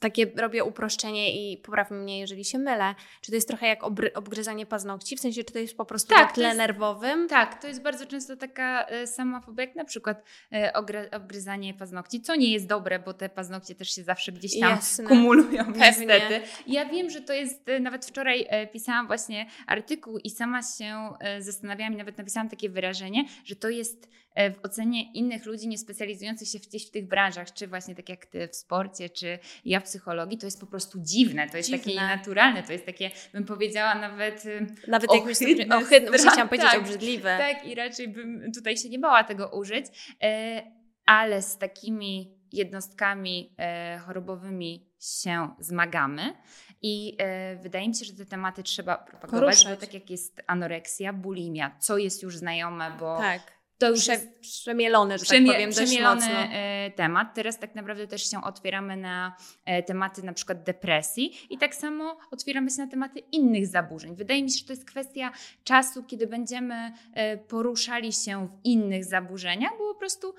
takie 0.01 0.27
robię 0.37 0.65
uproszczenie 0.65 1.53
i 1.53 1.57
popraw 1.57 1.91
mnie, 1.91 2.21
jeżeli 2.21 2.45
się 2.45 2.59
mylę. 2.59 2.95
Czy 3.21 3.31
to 3.31 3.35
jest 3.35 3.49
trochę 3.49 3.67
jak 3.67 3.85
obgryzanie 4.15 4.67
paznokci? 4.67 5.17
W 5.17 5.21
sensie, 5.21 5.45
czy 5.45 5.53
to 5.53 5.59
jest 5.59 5.77
po 5.77 5.85
prostu 5.85 6.09
tak, 6.09 6.27
na 6.29 6.33
tle 6.33 6.45
jest, 6.45 6.59
nerwowym? 6.59 7.29
Tak, 7.29 7.63
to 7.63 7.69
jest 7.69 7.83
bardzo 7.83 8.07
często 8.07 8.37
taka 8.37 8.87
e, 8.87 9.07
sama 9.07 9.41
fobia, 9.41 9.65
jak 9.65 9.77
na 9.77 9.85
przykład 9.85 10.23
e, 10.53 10.73
obgryzanie 11.13 11.75
paznokci, 11.75 12.21
co 12.21 12.37
nie 12.37 12.53
jest 12.53 12.67
dobre, 12.67 12.99
bo 12.99 13.15
te 13.15 13.29
paznokcie 13.29 13.75
też 13.75 13.91
się 13.91 14.03
zawsze 14.03 14.33
gdzieś 14.33 14.61
tam 14.61 14.71
Jasne. 14.71 15.05
kumulują 15.05 15.65
Pewnie. 15.65 15.81
niestety. 15.81 16.41
Ja 16.67 16.85
wiem, 16.85 17.11
że 17.11 17.21
to 17.21 17.33
jest, 17.33 17.69
e, 17.69 17.81
nawet 17.81 18.07
wczoraj 18.07 18.49
pisałam 18.73 19.07
właśnie 19.07 19.47
artykuł 19.67 20.19
i 20.19 20.31
sama 20.31 20.61
się 20.63 21.11
zastanawiałam 21.39 21.95
i 21.95 21.97
nawet 21.97 22.19
napisałam 22.19 22.49
takie 22.49 22.71
wyrażenie, 22.71 23.25
że 23.45 23.57
to 23.57 23.69
jest 23.69 24.09
w 24.39 24.65
ocenie 24.65 25.13
innych 25.13 25.47
ludzi 25.47 25.69
niespecjalizujących 25.69 26.49
się 26.49 26.59
gdzieś 26.59 26.89
w 26.89 26.91
tych 26.91 27.09
branżach, 27.09 27.53
czy 27.53 27.67
właśnie 27.67 27.95
tak 27.95 28.09
jak 28.09 28.27
ty 28.27 28.49
w 28.49 28.57
sporcie, 28.57 29.11
czy 29.11 29.39
ja 29.65 29.81
w 29.81 29.83
psychologii, 29.83 30.39
to 30.39 30.47
jest 30.47 30.61
po 30.61 30.67
prostu 30.67 30.99
dziwne, 31.01 31.51
to 31.51 31.57
jest 31.57 31.71
dziwne. 31.71 31.85
takie 31.85 32.17
naturalne, 32.17 32.63
to 32.63 32.73
jest 32.73 32.87
takie, 32.87 33.11
bym 33.33 33.45
powiedziała 33.45 33.95
nawet 33.95 34.47
y, 34.47 34.67
Nawet 34.89 35.11
ohydne, 35.11 35.49
jakbyś 35.49 35.73
ohydne, 35.73 36.19
chciałam 36.19 36.49
powiedzieć 36.49 36.71
tak, 36.71 36.81
obrzydliwe. 36.81 37.39
Tak, 37.39 37.67
i 37.67 37.75
raczej 37.75 38.09
bym 38.09 38.53
tutaj 38.53 38.77
się 38.77 38.89
nie 38.89 38.99
bała 38.99 39.25
tego 39.25 39.49
użyć, 39.49 39.87
e, 40.23 40.63
ale 41.07 41.43
z 41.43 41.59
takimi 41.59 42.39
jednostkami 42.53 43.55
e, 43.59 43.99
chorobowymi 43.99 44.89
się 45.01 45.49
zmagamy 45.59 46.35
i 46.83 47.17
e, 47.19 47.57
wydaje 47.57 47.89
mi 47.89 47.95
się, 47.95 48.05
że 48.05 48.13
te 48.13 48.27
tematy 48.27 48.63
trzeba 48.63 48.99
propagować, 48.99 49.65
bo 49.65 49.77
tak 49.77 49.95
jak 49.95 50.11
jest 50.11 50.43
anoreksja, 50.47 51.13
bulimia, 51.13 51.77
co 51.79 51.99
jest 51.99 52.23
już 52.23 52.37
znajome, 52.37 52.97
bo 53.01 53.17
tak 53.17 53.58
to 53.79 53.91
już 53.91 54.07
jest 54.07 54.39
przemielony, 54.41 55.15
że 55.15 55.19
tak 55.19 55.27
przemie, 55.29 55.47
tak 55.47 55.57
powiem, 55.57 55.71
przemielony 55.71 56.21
dość 56.21 56.33
mocno. 56.33 56.53
E, 56.53 56.91
temat. 56.91 57.35
Teraz 57.35 57.59
tak 57.59 57.75
naprawdę 57.75 58.07
też 58.07 58.31
się 58.31 58.45
otwieramy 58.45 58.97
na 58.97 59.37
e, 59.65 59.83
tematy 59.83 60.23
na 60.23 60.33
przykład 60.33 60.63
depresji 60.63 61.33
i 61.51 61.59
tak 61.59 61.75
samo 61.75 62.19
otwieramy 62.31 62.71
się 62.71 62.79
na 62.79 62.87
tematy 62.87 63.19
innych 63.33 63.67
zaburzeń. 63.67 64.17
Wydaje 64.17 64.43
mi 64.43 64.51
się, 64.51 64.59
że 64.59 64.65
to 64.65 64.73
jest 64.73 64.85
kwestia 64.85 65.33
czasu, 65.65 66.05
kiedy 66.05 66.27
będziemy 66.27 66.93
e, 67.15 67.37
poruszali 67.37 68.13
się 68.13 68.47
w 68.47 68.65
innych 68.65 69.05
zaburzeniach, 69.05 69.73
bo 69.79 69.95
po 69.95 69.99
prostu 69.99 70.35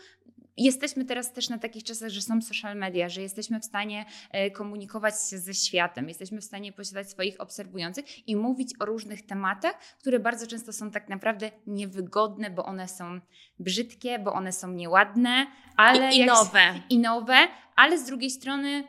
jesteśmy 0.64 1.06
teraz 1.06 1.34
też 1.34 1.50
na 1.50 1.58
takich 1.58 1.84
czasach, 1.84 2.10
że 2.10 2.22
są 2.22 2.42
social 2.42 2.78
media, 2.78 3.10
że 3.10 3.22
jesteśmy 3.22 3.60
w 3.60 3.66
stanie 3.66 4.06
e, 4.32 4.52
komunikować 4.52 5.14
się 5.30 5.38
ze 5.38 5.54
światem, 5.54 6.08
jesteśmy 6.08 6.42
w 6.42 6.44
stanie 6.44 6.74
posiadać 6.74 7.10
swoich 7.10 7.42
obserwujących 7.42 8.28
i 8.28 8.36
mówić 8.36 8.70
o 8.80 8.86
różnych 8.86 9.26
tematach, 9.26 9.80
które 10.00 10.20
bardzo 10.20 10.48
często 10.48 10.74
są 10.74 10.92
tak 10.92 11.10
naprawdę 11.10 11.52
niewygodne, 11.68 12.50
bo 12.50 12.66
one 12.66 12.88
są 12.88 13.20
brzydkie, 13.60 14.20
bo 14.20 14.34
one 14.34 14.52
są 14.52 14.72
nieładne, 14.72 15.48
ale 15.76 16.16
I, 16.16 16.18
i 16.18 16.26
nowe. 16.26 16.82
I 16.90 17.00
nowe, 17.00 17.38
ale 17.76 17.98
z 17.98 18.06
drugiej 18.06 18.32
strony 18.32 18.84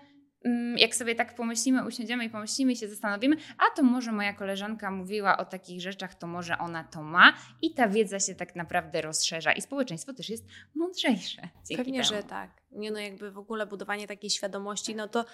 jak 0.76 0.94
sobie 0.94 1.14
tak 1.14 1.34
pomyślimy, 1.34 1.86
usiądziemy 1.86 2.24
i 2.24 2.30
pomyślimy 2.30 2.72
i 2.72 2.76
się 2.76 2.88
zastanowimy, 2.88 3.36
a 3.58 3.76
to 3.76 3.82
może 3.82 4.12
moja 4.12 4.32
koleżanka 4.32 4.90
mówiła 4.90 5.38
o 5.38 5.44
takich 5.44 5.80
rzeczach, 5.80 6.14
to 6.14 6.26
może 6.26 6.58
ona 6.58 6.84
to 6.84 7.02
ma 7.02 7.32
i 7.62 7.74
ta 7.74 7.88
wiedza 7.88 8.20
się 8.20 8.34
tak 8.34 8.56
naprawdę 8.56 9.00
rozszerza 9.00 9.52
i 9.52 9.60
społeczeństwo 9.60 10.14
też 10.14 10.28
jest 10.28 10.46
mądrzejsze. 10.74 11.48
Pewnie, 11.76 12.02
temu. 12.02 12.14
że 12.14 12.22
tak. 12.22 12.59
Nie 12.70 12.90
no, 12.90 12.98
jakby 12.98 13.30
w 13.30 13.38
ogóle 13.38 13.66
budowanie 13.66 14.06
takiej 14.06 14.30
świadomości, 14.30 14.94
no 14.94 15.08
to 15.08 15.24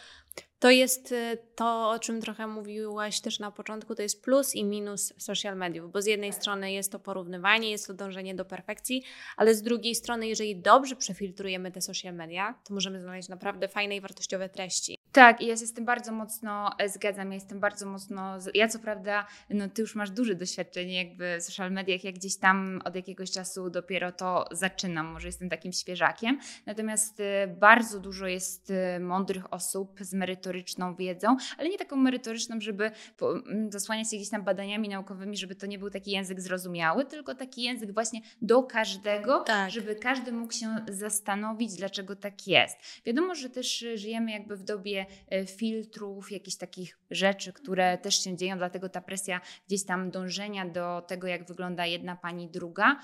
to 0.59 0.71
jest 0.71 1.12
y, 1.12 1.38
to, 1.55 1.90
o 1.90 1.99
czym 1.99 2.21
trochę 2.21 2.47
mówiłaś 2.47 3.21
też 3.21 3.38
na 3.38 3.50
początku, 3.50 3.95
to 3.95 4.02
jest 4.02 4.23
plus 4.23 4.55
i 4.55 4.64
minus 4.64 5.12
social 5.19 5.57
mediów, 5.57 5.93
bo 5.93 6.02
z 6.02 6.07
jednej 6.07 6.33
strony 6.33 6.73
jest 6.73 6.93
to 6.93 6.99
porównywanie, 6.99 7.71
jest 7.71 7.87
to 7.87 7.95
dążenie 7.95 8.35
do 8.35 8.45
perfekcji, 8.45 9.02
ale 9.37 9.55
z 9.55 9.62
drugiej 9.62 9.95
strony, 9.95 10.28
jeżeli 10.28 10.57
dobrze 10.57 10.97
przefiltrujemy 10.97 11.73
te 11.73 11.81
social 11.81 12.14
media, 12.14 12.55
to 12.64 12.75
możemy 12.75 13.00
znaleźć 13.00 13.28
naprawdę 13.28 13.69
fajne 13.69 13.97
i 13.97 14.00
wartościowe 14.00 14.49
treści. 14.49 14.99
Tak, 15.12 15.40
i 15.40 15.47
ja 15.47 15.57
się 15.57 15.66
z 15.66 15.73
tym 15.73 15.85
bardzo 15.85 16.12
mocno 16.12 16.71
e, 16.78 16.88
zgadzam. 16.88 17.28
Ja 17.28 17.35
jestem 17.35 17.61
bardzo 17.61 17.87
mocno. 17.87 18.38
Ja 18.55 18.69
co 18.69 18.78
prawda, 18.78 19.26
no 19.50 19.69
ty 19.69 19.83
już 19.83 19.95
masz 19.95 20.11
duże 20.11 20.35
doświadczenie 20.35 21.05
jakby 21.05 21.37
w 21.40 21.43
social 21.43 21.73
mediach, 21.73 22.05
jak 22.05 22.14
gdzieś 22.14 22.37
tam 22.37 22.83
od 22.85 22.97
jakiegoś 22.97 23.31
czasu 23.31 23.71
dopiero 23.71 24.12
to 24.12 24.45
zaczynam, 24.50 25.07
może 25.07 25.28
jestem 25.28 25.49
takim 25.49 25.73
świeżakiem. 25.73 26.38
Natomiast 26.66 27.23
bardzo 27.61 28.00
dużo 28.00 28.26
jest 28.26 28.71
e, 28.71 29.00
mądrych 29.00 29.52
osób 29.52 29.99
z 30.00 30.14
merytoryczną 30.14 30.95
wiedzą, 30.95 31.37
ale 31.59 31.68
nie 31.68 31.78
taką 31.78 31.97
merytoryczną, 31.97 32.61
żeby 32.61 32.90
zasłaniać 33.68 34.11
się 34.11 34.16
gdzieś 34.16 34.30
tam 34.30 34.45
badaniami 34.45 34.88
naukowymi, 34.88 35.37
żeby 35.37 35.54
to 35.54 35.66
nie 35.66 35.78
był 35.78 35.90
taki 35.90 36.11
język 36.11 36.40
zrozumiały, 36.40 37.04
tylko 37.04 37.35
taki 37.35 37.62
język 37.62 37.92
właśnie 37.92 38.21
do 38.42 38.62
każdego, 38.62 39.40
tak. 39.40 39.71
żeby 39.71 39.95
każdy 39.97 40.33
mógł 40.33 40.52
się 40.52 40.76
zastanowić, 40.88 41.75
dlaczego 41.75 42.16
tak 42.16 42.47
jest. 42.47 42.76
Wiadomo, 43.06 43.35
że 43.35 43.50
też 43.50 43.85
żyjemy 43.95 44.30
jakby 44.30 44.56
w 44.56 44.62
dobie 44.62 45.06
E, 45.30 45.47
filtrów, 45.47 46.33
jakichś 46.33 46.56
takich 46.56 46.99
rzeczy, 47.11 47.52
które 47.52 47.99
też 47.99 48.25
się 48.25 48.37
dzieją, 48.37 48.59
dlatego 48.59 48.88
ta 48.88 49.00
presja 49.00 49.40
gdzieś 49.68 49.85
tam 49.85 50.11
dążenia 50.11 50.66
do 50.66 51.02
tego, 51.09 51.26
jak 51.26 51.49
wygląda 51.49 51.87
jedna 51.87 52.16
pani, 52.16 52.49
druga, 52.49 53.00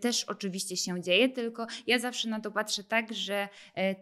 też 0.00 0.24
oczywiście 0.24 0.76
się 0.76 1.02
dzieje, 1.02 1.28
tylko 1.28 1.66
ja 1.86 1.98
zawsze 1.98 2.28
na 2.28 2.40
to 2.40 2.50
patrzę 2.50 2.84
tak, 2.84 3.12
że 3.12 3.48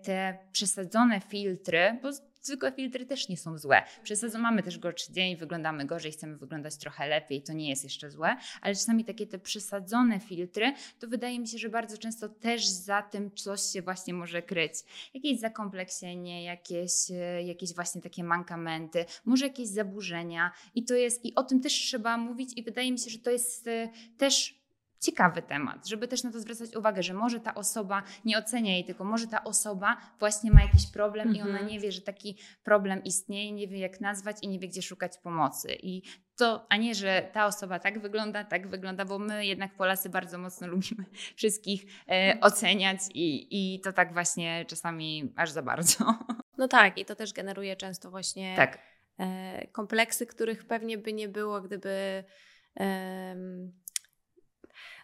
te 0.02 0.38
przesadzone 0.52 1.20
filtry, 1.20 1.98
bo 2.02 2.10
zwykłe 2.46 2.72
filtry 2.72 3.06
też 3.06 3.28
nie 3.28 3.36
są 3.36 3.58
złe. 3.58 3.82
Przez 4.02 4.34
mamy 4.34 4.62
też 4.62 4.78
gorszy 4.78 5.12
dzień, 5.12 5.36
wyglądamy 5.36 5.86
gorzej, 5.86 6.12
chcemy 6.12 6.36
wyglądać 6.36 6.76
trochę 6.76 7.08
lepiej, 7.08 7.42
to 7.42 7.52
nie 7.52 7.68
jest 7.68 7.84
jeszcze 7.84 8.10
złe, 8.10 8.36
ale 8.60 8.74
czasami 8.74 9.04
takie 9.04 9.26
te 9.26 9.38
przesadzone 9.38 10.20
filtry, 10.20 10.74
to 10.98 11.08
wydaje 11.08 11.40
mi 11.40 11.48
się, 11.48 11.58
że 11.58 11.68
bardzo 11.68 11.98
często 11.98 12.28
też 12.28 12.66
za 12.66 13.02
tym 13.02 13.30
coś 13.34 13.60
się 13.60 13.82
właśnie 13.82 14.14
może 14.14 14.42
kryć. 14.42 14.72
Jakieś 15.14 15.40
zakompleksienie, 15.40 16.44
jakieś, 16.44 17.10
e, 17.10 17.42
jakieś 17.42 17.74
właśnie 17.74 18.00
takie 18.00 18.24
mankamenty, 18.24 19.04
może 19.24 19.46
jakieś 19.46 19.68
zaburzenia 19.68 20.52
i 20.74 20.84
to 20.84 20.94
jest, 20.94 21.24
i 21.24 21.34
o 21.34 21.42
tym 21.42 21.60
też 21.60 21.72
trzeba 21.72 22.16
mówić 22.16 22.50
i 22.56 22.62
wydaje 22.62 22.92
mi 22.92 22.98
się, 22.98 23.10
że 23.10 23.18
to 23.18 23.30
jest 23.30 23.66
e, 23.66 23.88
też 24.18 24.63
ciekawy 25.04 25.42
temat, 25.42 25.88
żeby 25.88 26.08
też 26.08 26.24
na 26.24 26.32
to 26.32 26.40
zwracać 26.40 26.76
uwagę, 26.76 27.02
że 27.02 27.14
może 27.14 27.40
ta 27.40 27.54
osoba 27.54 28.02
nie 28.24 28.38
ocenia 28.38 28.72
jej, 28.72 28.84
tylko 28.84 29.04
może 29.04 29.26
ta 29.26 29.44
osoba 29.44 29.96
właśnie 30.18 30.50
ma 30.50 30.62
jakiś 30.62 30.86
problem 30.86 31.28
mhm. 31.28 31.36
i 31.36 31.50
ona 31.50 31.58
mhm. 31.58 31.70
nie 31.70 31.80
wie, 31.80 31.92
że 31.92 32.00
taki 32.00 32.38
problem 32.64 33.04
istnieje, 33.04 33.52
nie 33.52 33.68
wie 33.68 33.78
jak 33.78 34.00
nazwać 34.00 34.36
i 34.42 34.48
nie 34.48 34.58
wie, 34.58 34.68
gdzie 34.68 34.82
szukać 34.82 35.18
pomocy. 35.18 35.76
I 35.82 36.02
to, 36.36 36.66
a 36.68 36.76
nie, 36.76 36.94
że 36.94 37.30
ta 37.32 37.46
osoba 37.46 37.78
tak 37.78 37.98
wygląda, 37.98 38.44
tak 38.44 38.68
wygląda, 38.68 39.04
bo 39.04 39.18
my 39.18 39.46
jednak 39.46 39.74
Polacy 39.74 40.08
bardzo 40.08 40.38
mocno 40.38 40.66
lubimy 40.74 41.04
wszystkich 41.36 41.84
e, 42.08 42.38
oceniać 42.40 43.00
i, 43.14 43.46
i 43.50 43.80
to 43.80 43.92
tak 43.92 44.12
właśnie 44.12 44.64
czasami 44.68 45.32
aż 45.36 45.50
za 45.50 45.62
bardzo. 45.62 46.04
No 46.58 46.68
tak, 46.68 46.98
i 46.98 47.04
to 47.04 47.14
też 47.14 47.32
generuje 47.32 47.76
często 47.76 48.10
właśnie 48.10 48.56
tak. 48.56 48.78
e, 49.18 49.66
kompleksy, 49.66 50.26
których 50.26 50.66
pewnie 50.66 50.98
by 50.98 51.12
nie 51.12 51.28
było, 51.28 51.60
gdyby. 51.60 52.24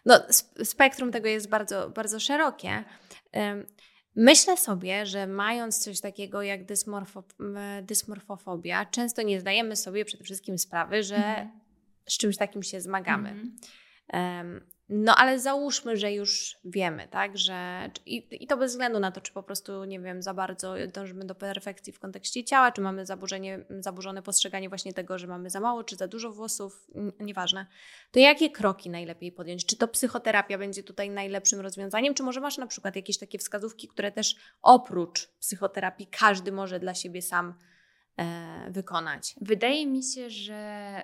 No, 0.05 0.19
spektrum 0.63 1.11
tego 1.11 1.27
jest 1.27 1.49
bardzo, 1.49 1.89
bardzo 1.89 2.19
szerokie. 2.19 2.83
Myślę 4.15 4.57
sobie, 4.57 5.05
że 5.05 5.27
mając 5.27 5.79
coś 5.83 6.01
takiego 6.01 6.41
jak 6.41 6.65
dysmorfo, 6.65 7.23
dysmorfofobia, 7.81 8.85
często 8.85 9.21
nie 9.21 9.39
zdajemy 9.39 9.75
sobie 9.75 10.05
przede 10.05 10.23
wszystkim 10.23 10.57
sprawy, 10.57 11.03
że 11.03 11.15
mm 11.15 11.47
-hmm. 11.47 11.51
z 12.09 12.17
czymś 12.17 12.37
takim 12.37 12.63
się 12.63 12.81
zmagamy. 12.81 13.29
Mm 13.29 13.57
-hmm. 14.13 14.61
No 14.93 15.15
ale 15.15 15.39
załóżmy, 15.39 15.97
że 15.97 16.13
już 16.13 16.57
wiemy, 16.65 17.07
tak, 17.07 17.37
że 17.37 17.89
i, 18.05 18.27
i 18.43 18.47
to 18.47 18.57
bez 18.57 18.71
względu 18.71 18.99
na 18.99 19.11
to, 19.11 19.21
czy 19.21 19.33
po 19.33 19.43
prostu, 19.43 19.83
nie 19.83 19.99
wiem, 19.99 20.21
za 20.21 20.33
bardzo 20.33 20.73
dążymy 20.93 21.25
do 21.25 21.35
perfekcji 21.35 21.93
w 21.93 21.99
kontekście 21.99 22.43
ciała, 22.43 22.71
czy 22.71 22.81
mamy 22.81 23.05
zaburzenie, 23.05 23.65
zaburzone 23.79 24.21
postrzeganie 24.21 24.69
właśnie 24.69 24.93
tego, 24.93 25.17
że 25.17 25.27
mamy 25.27 25.49
za 25.49 25.59
mało, 25.59 25.83
czy 25.83 25.95
za 25.95 26.07
dużo 26.07 26.31
włosów, 26.31 26.87
nieważne. 27.19 27.65
To 28.11 28.19
jakie 28.19 28.49
kroki 28.49 28.89
najlepiej 28.89 29.31
podjąć? 29.31 29.65
Czy 29.65 29.77
to 29.77 29.87
psychoterapia 29.87 30.57
będzie 30.57 30.83
tutaj 30.83 31.09
najlepszym 31.09 31.59
rozwiązaniem, 31.59 32.13
czy 32.13 32.23
może 32.23 32.41
masz 32.41 32.57
na 32.57 32.67
przykład 32.67 32.95
jakieś 32.95 33.17
takie 33.17 33.37
wskazówki, 33.37 33.87
które 33.87 34.11
też 34.11 34.35
oprócz 34.61 35.27
psychoterapii 35.39 36.07
każdy 36.07 36.51
może 36.51 36.79
dla 36.79 36.93
siebie 36.93 37.21
sam 37.21 37.53
wykonać. 38.69 39.35
Wydaje 39.41 39.87
mi 39.87 40.03
się, 40.03 40.29
że 40.29 41.01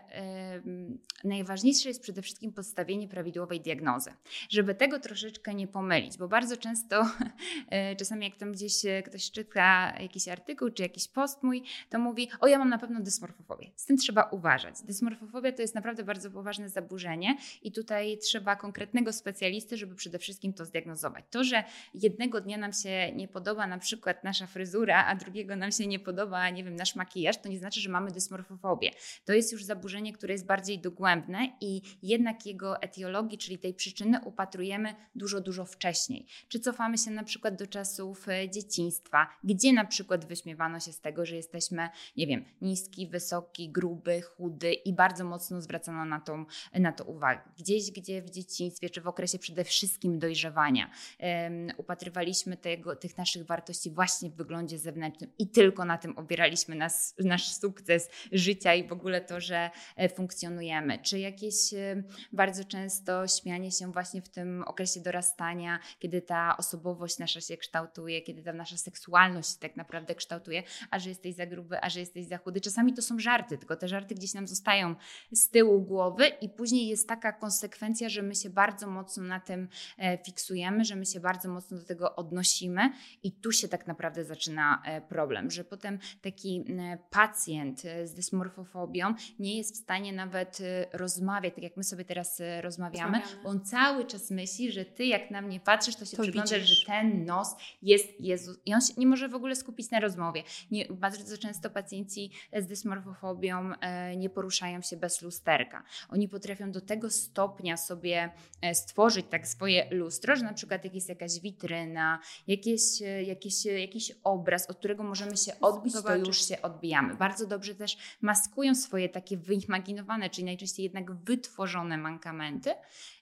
najważniejsze 1.23 1.89
jest 1.89 2.01
przede 2.01 2.21
wszystkim 2.21 2.53
postawienie 2.53 3.07
prawidłowej 3.07 3.61
diagnozy, 3.61 4.13
żeby 4.49 4.75
tego 4.75 4.99
troszeczkę 4.99 5.53
nie 5.53 5.67
pomylić, 5.67 6.17
bo 6.17 6.27
bardzo 6.27 6.57
często, 6.57 7.05
e, 7.69 7.95
czasami 7.95 8.25
jak 8.25 8.35
tam 8.35 8.51
gdzieś 8.51 8.73
ktoś 9.05 9.31
czyta 9.31 9.93
jakiś 9.99 10.27
artykuł 10.27 10.69
czy 10.69 10.83
jakiś 10.83 11.07
post 11.07 11.43
mój, 11.43 11.63
to 11.89 11.99
mówi, 11.99 12.29
o 12.39 12.47
ja 12.47 12.59
mam 12.59 12.69
na 12.69 12.77
pewno 12.77 12.99
dysmorfofobię. 12.99 13.71
Z 13.75 13.85
tym 13.85 13.97
trzeba 13.97 14.23
uważać. 14.23 14.75
Dysmorfofobia 14.83 15.51
to 15.51 15.61
jest 15.61 15.75
naprawdę 15.75 16.03
bardzo 16.03 16.31
poważne 16.31 16.69
zaburzenie 16.69 17.37
i 17.61 17.71
tutaj 17.71 18.17
trzeba 18.17 18.55
konkretnego 18.55 19.13
specjalisty, 19.13 19.77
żeby 19.77 19.95
przede 19.95 20.19
wszystkim 20.19 20.53
to 20.53 20.65
zdiagnozować. 20.65 21.25
To, 21.31 21.43
że 21.43 21.63
jednego 21.93 22.41
dnia 22.41 22.57
nam 22.57 22.73
się 22.73 23.11
nie 23.15 23.27
podoba 23.27 23.67
na 23.67 23.77
przykład 23.77 24.23
nasza 24.23 24.47
fryzura, 24.47 25.05
a 25.05 25.15
drugiego 25.15 25.55
nam 25.55 25.71
się 25.71 25.87
nie 25.87 25.99
podoba, 25.99 26.49
nie 26.49 26.63
wiem, 26.63 26.75
nasz 26.75 26.95
makijaż, 26.97 27.37
to 27.37 27.49
nie 27.49 27.59
znaczy, 27.59 27.81
że 27.81 27.89
mamy 27.89 28.11
dysmorfofobię. 28.11 28.91
To 29.25 29.33
jest 29.33 29.51
już 29.51 29.63
zaburzenie, 29.63 30.13
które 30.13 30.33
jest 30.33 30.45
bardziej 30.45 30.79
dogłębne 30.79 31.57
i 31.61 31.81
jednak 32.03 32.45
jego 32.45 32.81
etiologii, 32.81 33.37
czyli 33.37 33.59
tej 33.59 33.73
przyczyny 33.73 34.19
upatrujemy 34.25 34.95
dużo, 35.15 35.41
dużo 35.41 35.65
wcześniej. 35.65 36.25
Czy 36.47 36.59
cofamy 36.59 36.97
się 36.97 37.11
na 37.11 37.23
przykład 37.23 37.55
do 37.55 37.67
czasów 37.67 38.29
e, 38.29 38.49
dzieciństwa, 38.49 39.27
gdzie 39.43 39.73
na 39.73 39.85
przykład 39.85 40.25
wyśmiewano 40.25 40.79
się 40.79 40.93
z 40.93 41.01
tego, 41.01 41.25
że 41.25 41.35
jesteśmy, 41.35 41.89
nie 42.17 42.27
wiem, 42.27 42.45
niski, 42.61 43.07
wysoki, 43.07 43.69
gruby, 43.69 44.21
chudy 44.21 44.73
i 44.73 44.93
bardzo 44.93 45.23
mocno 45.23 45.61
zwracano 45.61 46.05
na, 46.05 46.19
tą, 46.19 46.45
na 46.73 46.91
to 46.91 47.03
uwagę. 47.03 47.41
Gdzieś, 47.57 47.91
gdzie 47.91 48.21
w 48.21 48.29
dzieciństwie, 48.29 48.89
czy 48.89 49.01
w 49.01 49.07
okresie 49.07 49.39
przede 49.39 49.63
wszystkim 49.63 50.19
dojrzewania 50.19 50.91
um, 51.19 51.67
upatrywaliśmy 51.77 52.57
tego, 52.57 52.95
tych 52.95 53.17
naszych 53.17 53.45
wartości 53.45 53.91
właśnie 53.91 54.29
w 54.29 54.35
wyglądzie 54.35 54.79
zewnętrznym 54.79 55.31
i 55.39 55.47
tylko 55.47 55.85
na 55.85 55.97
tym 55.97 56.17
opieraliśmy 56.17 56.75
nas, 56.87 57.15
nasz 57.19 57.53
sukces 57.53 58.09
życia 58.31 58.73
i 58.73 58.87
w 58.87 58.91
ogóle 58.91 59.21
to, 59.21 59.41
że 59.41 59.69
e, 59.95 60.09
funkcjonujemy. 60.09 60.99
Czy 60.99 61.19
jakieś 61.19 61.73
e, 61.73 62.03
bardzo 62.31 62.63
często 62.63 63.27
śmianie 63.27 63.71
się 63.71 63.91
właśnie 63.91 64.21
w 64.21 64.29
tym 64.29 64.63
okresie 64.63 64.99
dorastania, 64.99 65.79
kiedy 65.99 66.21
ta 66.21 66.57
osobowość 66.57 67.19
nasza 67.19 67.41
się 67.41 67.57
kształtuje, 67.57 68.21
kiedy 68.21 68.43
ta 68.43 68.53
nasza 68.53 68.77
seksualność 68.77 69.49
się 69.53 69.59
tak 69.59 69.77
naprawdę 69.77 70.15
kształtuje, 70.15 70.63
a 70.91 70.99
że 70.99 71.09
jesteś 71.09 71.35
za 71.35 71.45
gruby, 71.45 71.81
a 71.81 71.89
że 71.89 71.99
jesteś 71.99 72.25
za 72.25 72.37
chudy. 72.37 72.61
Czasami 72.61 72.93
to 72.93 73.01
są 73.01 73.19
żarty, 73.19 73.57
tylko 73.57 73.75
te 73.75 73.87
żarty 73.87 74.15
gdzieś 74.15 74.33
nam 74.33 74.47
zostają 74.47 74.95
z 75.31 75.49
tyłu 75.49 75.81
głowy 75.81 76.27
i 76.41 76.49
później 76.49 76.87
jest 76.87 77.07
taka 77.07 77.33
konsekwencja, 77.33 78.09
że 78.09 78.21
my 78.21 78.35
się 78.35 78.49
bardzo 78.49 78.87
mocno 78.87 79.23
na 79.23 79.39
tym 79.39 79.67
e, 79.97 80.17
fiksujemy, 80.17 80.85
że 80.85 80.95
my 80.95 81.05
się 81.05 81.19
bardzo 81.19 81.49
mocno 81.49 81.77
do 81.77 81.83
tego 81.83 82.15
odnosimy 82.15 82.91
i 83.23 83.31
tu 83.31 83.51
się 83.51 83.67
tak 83.67 83.87
naprawdę 83.87 84.25
zaczyna 84.25 84.81
problem, 85.09 85.51
że 85.51 85.63
potem 85.63 85.99
taki 86.21 86.65
pacjent 87.09 87.85
e, 87.85 88.07
z 88.07 88.13
dysmorfofobią 88.13 89.13
nie 89.39 89.57
jest 89.57 89.73
w 89.75 89.77
stanie 89.77 90.13
nawet 90.13 90.61
e, 90.61 90.97
rozmawiać, 90.97 91.53
tak 91.53 91.63
jak 91.63 91.77
my 91.77 91.83
sobie 91.83 92.05
teraz 92.05 92.41
e, 92.41 92.61
rozmawiamy, 92.61 93.17
rozmawiamy. 93.17 93.43
bo 93.43 93.49
on 93.49 93.65
cały 93.65 94.05
czas 94.05 94.31
myśli, 94.31 94.71
że 94.71 94.85
ty 94.85 95.05
jak 95.05 95.31
na 95.31 95.41
mnie 95.41 95.59
patrzysz, 95.59 95.95
to 95.95 96.05
się 96.05 96.17
to 96.17 96.23
przyglądasz, 96.23 96.59
widzisz. 96.59 96.79
że 96.79 96.85
ten 96.85 97.25
nos 97.25 97.55
jest 97.81 98.21
Jezus. 98.21 98.57
I 98.65 98.73
on 98.73 98.81
się 98.81 98.93
nie 98.97 99.07
może 99.07 99.29
w 99.29 99.35
ogóle 99.35 99.55
skupić 99.55 99.91
na 99.91 99.99
rozmowie. 99.99 100.43
Nie, 100.71 100.85
bardzo 100.85 101.37
często 101.37 101.69
pacjenci 101.69 102.31
z 102.57 102.67
dysmorfofobią 102.67 103.71
nie 104.17 104.29
poruszają 104.29 104.81
się 104.81 104.97
bez 104.97 105.21
lusterka. 105.21 105.83
Oni 106.09 106.29
potrafią 106.29 106.71
do 106.71 106.81
tego 106.81 107.09
stopnia 107.09 107.77
sobie 107.77 108.29
stworzyć 108.73 109.25
tak 109.29 109.47
swoje 109.47 109.87
lustro, 109.91 110.35
że 110.35 110.43
na 110.43 110.53
przykład 110.53 110.83
jak 110.83 110.95
jest 110.95 111.09
jakaś 111.09 111.39
witryna, 111.39 112.19
jakieś, 112.47 112.81
jakieś, 113.25 113.65
jakiś 113.65 114.11
obraz, 114.23 114.69
od 114.69 114.77
którego 114.77 115.03
możemy 115.03 115.37
się 115.37 115.59
odbić, 115.59 115.93
Zobaczyć. 115.93 116.23
to 116.23 116.27
już 116.27 116.45
się 116.45 116.61
odbijamy. 116.67 117.15
Bardzo 117.15 117.47
dobrze 117.47 117.75
też 117.75 117.97
maskują 118.21 118.75
swoje 118.75 119.09
takie 119.09 119.37
wyimaginowane, 119.37 120.29
czyli 120.29 120.45
najczęściej 120.45 120.83
jednak 120.83 121.13
wytworzone 121.13 121.97
mankamenty 121.97 122.73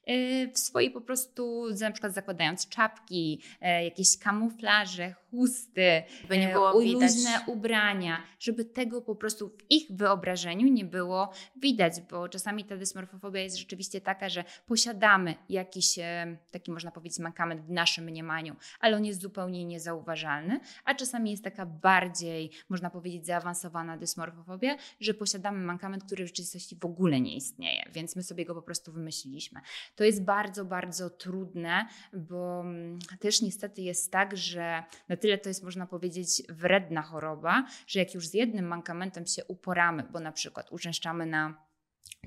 Y, 0.09 0.51
w 0.53 0.59
swojej 0.59 0.91
po 0.91 1.01
prostu, 1.01 1.65
na 1.81 1.91
przykład 1.91 2.13
zakładając 2.13 2.69
czapki, 2.69 3.41
e, 3.61 3.83
jakieś 3.83 4.17
kamuflaże, 4.19 5.15
chusty, 5.35 6.03
by 6.29 6.37
nie 6.37 6.49
e, 6.49 6.53
było 6.53 6.81
luźne 6.81 7.41
ubrania, 7.47 8.23
żeby 8.39 8.65
tego 8.65 9.01
po 9.01 9.15
prostu 9.15 9.49
w 9.49 9.71
ich 9.71 9.87
wyobrażeniu 9.89 10.67
nie 10.67 10.85
było 10.85 11.31
widać, 11.55 11.93
bo 12.11 12.29
czasami 12.29 12.65
ta 12.65 12.77
dysmorfofobia 12.77 13.41
jest 13.41 13.57
rzeczywiście 13.57 14.01
taka, 14.01 14.29
że 14.29 14.43
posiadamy 14.65 15.35
jakiś 15.49 15.99
e, 15.99 16.37
taki 16.51 16.71
można 16.71 16.91
powiedzieć 16.91 17.19
mankament 17.19 17.61
w 17.61 17.69
naszym 17.69 18.05
mniemaniu, 18.05 18.55
ale 18.79 18.97
on 18.97 19.05
jest 19.05 19.21
zupełnie 19.21 19.65
niezauważalny, 19.65 20.59
a 20.85 20.95
czasami 20.95 21.31
jest 21.31 21.43
taka 21.43 21.65
bardziej, 21.65 22.51
można 22.69 22.89
powiedzieć, 22.89 23.25
zaawansowana 23.25 23.97
dysmorfofobia, 23.97 24.77
że 24.99 25.13
posiadamy 25.13 25.65
mankament, 25.65 26.03
który 26.03 26.23
w 26.23 26.27
rzeczywistości 26.27 26.75
w 26.75 26.85
ogóle 26.85 27.21
nie 27.21 27.35
istnieje, 27.35 27.83
więc 27.93 28.15
my 28.15 28.23
sobie 28.23 28.45
go 28.45 28.55
po 28.55 28.61
prostu 28.61 28.91
wymyśliliśmy. 28.91 29.61
To 29.95 30.03
jest 30.03 30.23
bardzo, 30.23 30.65
bardzo 30.65 31.09
trudne, 31.09 31.87
bo 32.13 32.61
mm, 32.61 32.99
też 33.19 33.41
niestety 33.41 33.81
jest 33.81 34.11
tak, 34.11 34.37
że 34.37 34.83
na 35.09 35.17
tyle 35.25 35.37
to 35.37 35.49
jest, 35.49 35.63
można 35.63 35.85
powiedzieć, 35.87 36.43
wredna 36.49 37.01
choroba, 37.01 37.65
że 37.87 37.99
jak 37.99 38.13
już 38.13 38.27
z 38.27 38.33
jednym 38.33 38.67
mankamentem 38.67 39.25
się 39.25 39.45
uporamy, 39.45 40.03
bo 40.11 40.19
na 40.19 40.31
przykład 40.31 40.71
uczęszczamy 40.71 41.25
na 41.25 41.65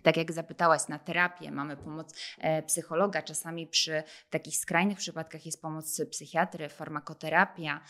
tak 0.02 0.16
jak 0.16 0.32
zapytałaś, 0.32 0.88
na 0.88 0.98
terapię 0.98 1.50
mamy 1.50 1.76
pomoc 1.76 2.14
e, 2.38 2.62
psychologa, 2.62 3.22
czasami 3.22 3.66
przy 3.66 4.02
takich 4.30 4.56
skrajnych 4.56 4.98
przypadkach 4.98 5.46
jest 5.46 5.62
pomoc 5.62 6.00
psychiatry, 6.11 6.68
farmakoterapia. 6.68 7.80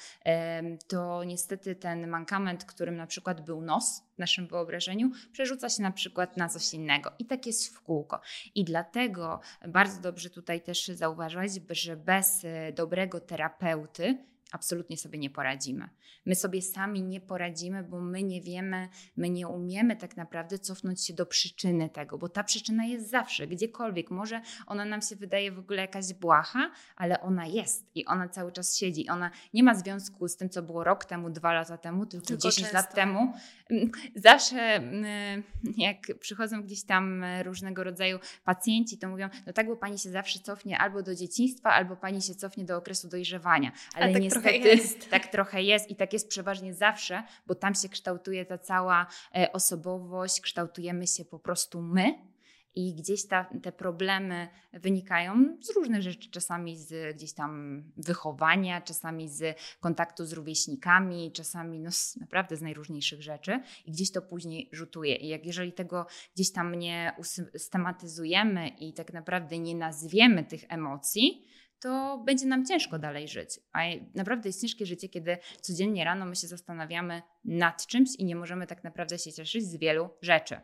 To 0.88 1.24
niestety 1.24 1.74
ten 1.74 2.08
mankament, 2.08 2.64
którym 2.64 2.96
na 2.96 3.06
przykład 3.06 3.40
był 3.44 3.60
nos 3.60 4.02
w 4.14 4.18
naszym 4.18 4.46
wyobrażeniu, 4.46 5.10
przerzuca 5.32 5.68
się 5.68 5.82
na 5.82 5.90
przykład 5.90 6.36
na 6.36 6.48
coś 6.48 6.74
innego 6.74 7.12
i 7.18 7.26
tak 7.26 7.46
jest 7.46 7.76
w 7.76 7.80
kółko. 7.80 8.20
I 8.54 8.64
dlatego 8.64 9.40
bardzo 9.68 10.00
dobrze 10.00 10.30
tutaj 10.30 10.60
też 10.60 10.88
zauważyłaś, 10.88 11.50
że 11.70 11.96
bez 11.96 12.44
e, 12.44 12.72
dobrego 12.72 13.20
terapeuty 13.20 14.18
absolutnie 14.52 14.96
sobie 14.96 15.18
nie 15.18 15.30
poradzimy. 15.30 15.88
My 16.26 16.34
sobie 16.34 16.62
sami 16.62 17.02
nie 17.02 17.20
poradzimy, 17.20 17.82
bo 17.82 18.00
my 18.00 18.22
nie 18.22 18.40
wiemy, 18.40 18.88
my 19.16 19.30
nie 19.30 19.48
umiemy 19.48 19.96
tak 19.96 20.16
naprawdę 20.16 20.58
cofnąć 20.58 21.06
się 21.06 21.14
do 21.14 21.26
przyczyny 21.26 21.88
tego, 21.88 22.18
bo 22.18 22.28
ta 22.28 22.44
przyczyna 22.44 22.84
jest 22.84 23.11
zawsze, 23.11 23.46
gdziekolwiek. 23.46 24.11
Może 24.11 24.40
ona 24.66 24.84
nam 24.84 25.02
się 25.02 25.16
wydaje 25.16 25.52
w 25.52 25.58
ogóle 25.58 25.82
jakaś 25.82 26.12
błaha, 26.12 26.70
ale 26.96 27.20
ona 27.20 27.46
jest 27.46 27.87
i 27.94 28.06
ona 28.06 28.28
cały 28.28 28.52
czas 28.52 28.76
siedzi. 28.76 29.08
Ona 29.08 29.30
nie 29.54 29.62
ma 29.62 29.74
związku 29.74 30.28
z 30.28 30.37
tym, 30.37 30.50
co 30.50 30.62
było 30.62 30.84
rok 30.84 31.04
temu, 31.04 31.30
dwa 31.30 31.52
lata 31.52 31.78
temu, 31.78 32.06
tylko, 32.06 32.26
tylko 32.26 32.42
10 32.42 32.56
często. 32.56 32.76
lat 32.76 32.94
temu. 32.94 33.32
Mm, 33.70 33.90
zawsze 34.14 34.56
mm, 34.56 35.42
jak 35.76 35.96
przychodzą 36.20 36.62
gdzieś 36.62 36.84
tam 36.84 37.24
różnego 37.42 37.84
rodzaju 37.84 38.18
pacjenci, 38.44 38.98
to 38.98 39.08
mówią, 39.08 39.28
no 39.46 39.52
tak, 39.52 39.66
bo 39.66 39.76
pani 39.76 39.98
się 39.98 40.11
zawsze 40.11 40.38
cofnie 40.38 40.78
albo 40.78 41.02
do 41.02 41.14
dzieciństwa, 41.14 41.70
albo 41.70 41.96
pani 41.96 42.22
się 42.22 42.34
cofnie 42.34 42.64
do 42.64 42.76
okresu 42.76 43.08
dojrzewania. 43.08 43.72
Ale 43.94 44.12
tak 44.12 44.38
niestety 44.44 44.61
trochę 44.61 44.77
jest. 44.77 45.11
tak 45.11 45.27
trochę 45.27 45.62
jest 45.62 45.90
i 45.90 45.96
tak 45.96 46.12
jest 46.12 46.29
przeważnie 46.29 46.74
zawsze, 46.74 47.22
bo 47.46 47.55
tam 47.55 47.74
się 47.74 47.88
kształtuje 47.88 48.46
ta 48.46 48.59
cała 48.59 49.07
e, 49.37 49.53
osobowość, 49.53 50.40
kształtujemy 50.40 51.07
się 51.07 51.24
po 51.24 51.38
prostu 51.38 51.83
my. 51.83 52.29
I 52.74 52.94
gdzieś 52.94 53.27
ta, 53.27 53.44
te 53.62 53.72
problemy 53.72 54.48
wynikają 54.72 55.57
z 55.61 55.77
różnych 55.77 56.03
rzeczy, 56.03 56.31
czasami 56.31 56.77
z 56.77 57.16
gdzieś 57.16 57.33
tam 57.33 57.83
wychowania, 57.96 58.81
czasami 58.81 59.29
z 59.29 59.59
kontaktu 59.81 60.27
z 60.27 60.33
rówieśnikami, 60.33 61.33
czasami 61.33 61.81
no, 61.81 61.90
naprawdę 62.20 62.57
z 62.57 62.62
najróżniejszych 62.62 63.22
rzeczy 63.22 63.61
i 63.87 63.92
gdzieś 63.92 64.12
to 64.12 64.22
później 64.22 64.68
rzutuje. 64.72 65.16
I 65.16 65.29
jak 65.29 65.46
jeżeli 65.46 65.72
tego 65.72 66.07
gdzieś 66.35 66.53
tam 66.53 66.74
nie 66.74 67.12
usystematyzujemy 67.18 68.68
i 68.68 68.92
tak 68.92 69.12
naprawdę 69.12 69.59
nie 69.59 69.74
nazwiemy 69.74 70.44
tych 70.44 70.64
emocji, 70.68 71.47
to 71.80 72.22
będzie 72.26 72.46
nam 72.46 72.66
ciężko 72.66 72.98
dalej 72.98 73.28
żyć. 73.28 73.60
A 73.72 73.80
naprawdę 74.14 74.48
jest 74.48 74.60
ciężkie 74.60 74.86
życie, 74.86 75.08
kiedy 75.08 75.38
codziennie 75.60 76.04
rano 76.04 76.26
my 76.26 76.36
się 76.36 76.46
zastanawiamy 76.46 77.22
nad 77.44 77.86
czymś 77.86 78.08
i 78.18 78.24
nie 78.24 78.36
możemy 78.36 78.66
tak 78.66 78.84
naprawdę 78.84 79.18
się 79.18 79.32
cieszyć 79.32 79.64
z 79.64 79.76
wielu 79.76 80.08
rzeczy. 80.22 80.60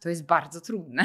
To 0.00 0.08
jest 0.08 0.26
bardzo 0.26 0.60
trudne. 0.60 1.02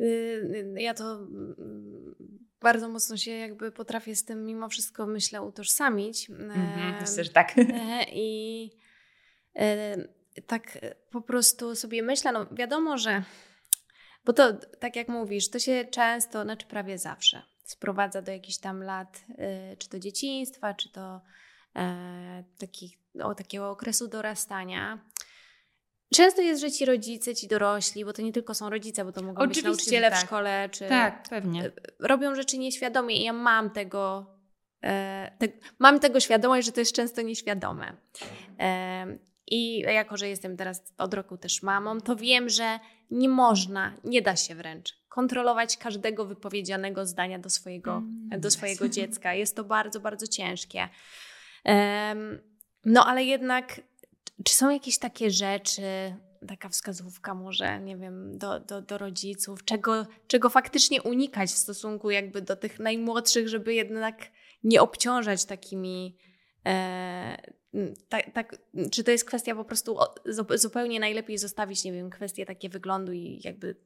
Y, 0.00 0.04
y, 0.04 0.82
ja 0.82 0.94
to 0.94 1.14
mm, 1.14 2.14
bardzo 2.60 2.88
mocno 2.88 3.16
się 3.16 3.30
jakby 3.30 3.72
potrafię 3.72 4.16
z 4.16 4.24
tym 4.24 4.44
mimo 4.44 4.68
wszystko, 4.68 5.06
myślę, 5.06 5.42
utożsamić. 5.42 6.30
Mhm, 6.30 7.00
myślę, 7.00 7.24
że 7.24 7.30
tak. 7.30 7.58
E, 7.58 8.04
I 8.12 8.70
e, 9.56 9.96
tak 10.46 10.78
po 11.10 11.20
prostu 11.20 11.76
sobie 11.76 12.02
myślę, 12.02 12.32
no 12.32 12.46
wiadomo, 12.52 12.98
że 12.98 13.22
bo 14.24 14.32
to, 14.32 14.52
tak 14.52 14.96
jak 14.96 15.08
mówisz, 15.08 15.50
to 15.50 15.58
się 15.58 15.84
często, 15.84 16.42
znaczy 16.42 16.66
prawie 16.66 16.98
zawsze 16.98 17.51
sprowadza 17.72 18.22
do 18.22 18.32
jakichś 18.32 18.58
tam 18.58 18.82
lat, 18.82 19.24
y, 19.30 19.76
czy 19.76 19.88
to 19.88 19.98
dzieciństwa, 19.98 20.74
czy 20.74 20.92
to 20.92 21.20
e, 21.76 22.44
takich, 22.58 22.98
o, 23.22 23.34
takiego 23.34 23.70
okresu 23.70 24.08
dorastania. 24.08 24.98
Często 26.14 26.42
jest, 26.42 26.60
że 26.60 26.70
ci 26.70 26.84
rodzice, 26.84 27.34
ci 27.34 27.48
dorośli, 27.48 28.04
bo 28.04 28.12
to 28.12 28.22
nie 28.22 28.32
tylko 28.32 28.54
są 28.54 28.70
rodzice, 28.70 29.04
bo 29.04 29.12
to 29.12 29.22
mogą 29.22 29.42
Oczywiście, 29.42 29.62
być 29.62 29.64
nauczyciele 29.64 30.10
tak. 30.10 30.18
w 30.18 30.22
szkole, 30.22 30.68
czy 30.72 30.88
tak, 30.88 31.28
pewnie. 31.28 31.66
Y, 31.66 31.72
robią 32.00 32.34
rzeczy 32.34 32.58
nieświadomie 32.58 33.16
i 33.16 33.24
ja 33.24 33.32
mam 33.32 33.70
tego, 33.70 34.26
e, 34.82 35.32
te, 35.38 35.48
mam 35.78 36.00
tego 36.00 36.20
świadomość, 36.20 36.66
że 36.66 36.72
to 36.72 36.80
jest 36.80 36.92
często 36.92 37.22
nieświadome. 37.22 37.96
E, 38.58 39.06
I 39.46 39.78
jako, 39.78 40.16
że 40.16 40.28
jestem 40.28 40.56
teraz 40.56 40.82
od 40.98 41.14
roku 41.14 41.36
też 41.36 41.62
mamą, 41.62 42.00
to 42.00 42.16
wiem, 42.16 42.48
że 42.48 42.78
nie 43.10 43.28
można, 43.28 43.92
nie 44.04 44.22
da 44.22 44.36
się 44.36 44.54
wręcz 44.54 45.01
kontrolować 45.12 45.76
każdego 45.76 46.26
wypowiedzianego 46.26 47.06
zdania 47.06 47.38
do 47.38 47.50
swojego, 47.50 47.96
mm, 47.96 48.40
do 48.40 48.50
swojego 48.50 48.88
dziecka. 48.98 49.34
Jest 49.34 49.56
to 49.56 49.64
bardzo, 49.64 50.00
bardzo 50.00 50.26
ciężkie. 50.26 50.88
Um, 51.64 52.38
no 52.84 53.06
ale 53.06 53.24
jednak, 53.24 53.80
czy 54.44 54.54
są 54.54 54.70
jakieś 54.70 54.98
takie 54.98 55.30
rzeczy, 55.30 55.82
taka 56.48 56.68
wskazówka 56.68 57.34
może, 57.34 57.80
nie 57.80 57.96
wiem, 57.96 58.38
do, 58.38 58.60
do, 58.60 58.82
do 58.82 58.98
rodziców, 58.98 59.64
czego, 59.64 60.06
czego 60.26 60.48
faktycznie 60.48 61.02
unikać 61.02 61.50
w 61.50 61.58
stosunku 61.58 62.10
jakby 62.10 62.42
do 62.42 62.56
tych 62.56 62.78
najmłodszych, 62.78 63.48
żeby 63.48 63.74
jednak 63.74 64.30
nie 64.64 64.82
obciążać 64.82 65.44
takimi 65.44 66.16
e, 66.66 67.52
tak, 68.08 68.32
tak, 68.32 68.56
czy 68.90 69.04
to 69.04 69.10
jest 69.10 69.24
kwestia 69.24 69.54
po 69.54 69.64
prostu 69.64 69.96
zupełnie 70.54 71.00
najlepiej 71.00 71.38
zostawić, 71.38 71.84
nie 71.84 71.92
wiem, 71.92 72.10
kwestie 72.10 72.46
takie 72.46 72.68
wyglądu 72.68 73.12
i 73.12 73.40
jakby. 73.44 73.76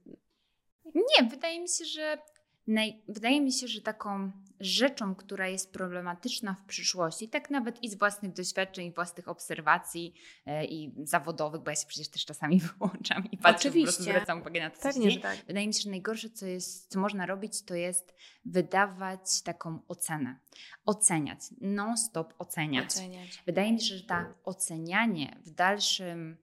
Nie, 0.97 1.29
wydaje 1.29 1.61
mi 1.61 1.69
się, 1.69 1.85
że 1.85 2.19
Naj, 2.67 3.03
wydaje 3.09 3.41
mi 3.41 3.53
się, 3.53 3.69
że 3.69 3.81
taką 3.81 4.33
rzeczą, 4.61 5.15
która 5.15 5.49
jest 5.49 5.73
problematyczna 5.73 6.55
w 6.55 6.65
przyszłości, 6.65 7.29
tak 7.29 7.51
nawet 7.51 7.83
i 7.83 7.91
z 7.91 7.99
własnych 7.99 8.33
doświadczeń, 8.33 8.93
własnych 8.93 9.29
obserwacji 9.29 10.15
e, 10.47 10.65
i 10.65 10.95
zawodowych, 11.05 11.63
bo 11.63 11.71
ja 11.71 11.77
się 11.77 11.87
przecież 11.87 12.09
też 12.09 12.25
czasami 12.25 12.61
wyłączam 12.79 13.31
i 13.31 13.39
patrzę, 13.39 13.69
Oczywiście. 13.69 13.81
po 13.81 13.85
prostu 13.85 14.03
zwracam 14.03 14.41
uwagę 14.41 14.61
na 14.61 14.71
to, 14.71 14.77
co 14.77 14.83
Pewnie, 14.83 15.21
tak. 15.21 15.39
Wydaje 15.47 15.67
mi 15.67 15.75
się, 15.75 15.81
że 15.81 15.91
najgorsze, 15.91 16.31
co, 16.31 16.47
jest, 16.47 16.91
co 16.91 17.01
można 17.01 17.27
robić, 17.27 17.63
to 17.63 17.75
jest 17.75 18.15
wydawać 18.45 19.43
taką 19.43 19.79
ocenę. 19.89 20.39
Oceniać, 20.87 21.41
non-stop 21.61 22.35
oceniać. 22.39 22.87
oceniać. 22.87 23.43
Wydaje 23.47 23.73
mi 23.73 23.81
się, 23.81 23.97
że 23.97 24.05
ta 24.05 24.35
ocenianie 24.45 25.37
w 25.45 25.51
dalszym 25.51 26.37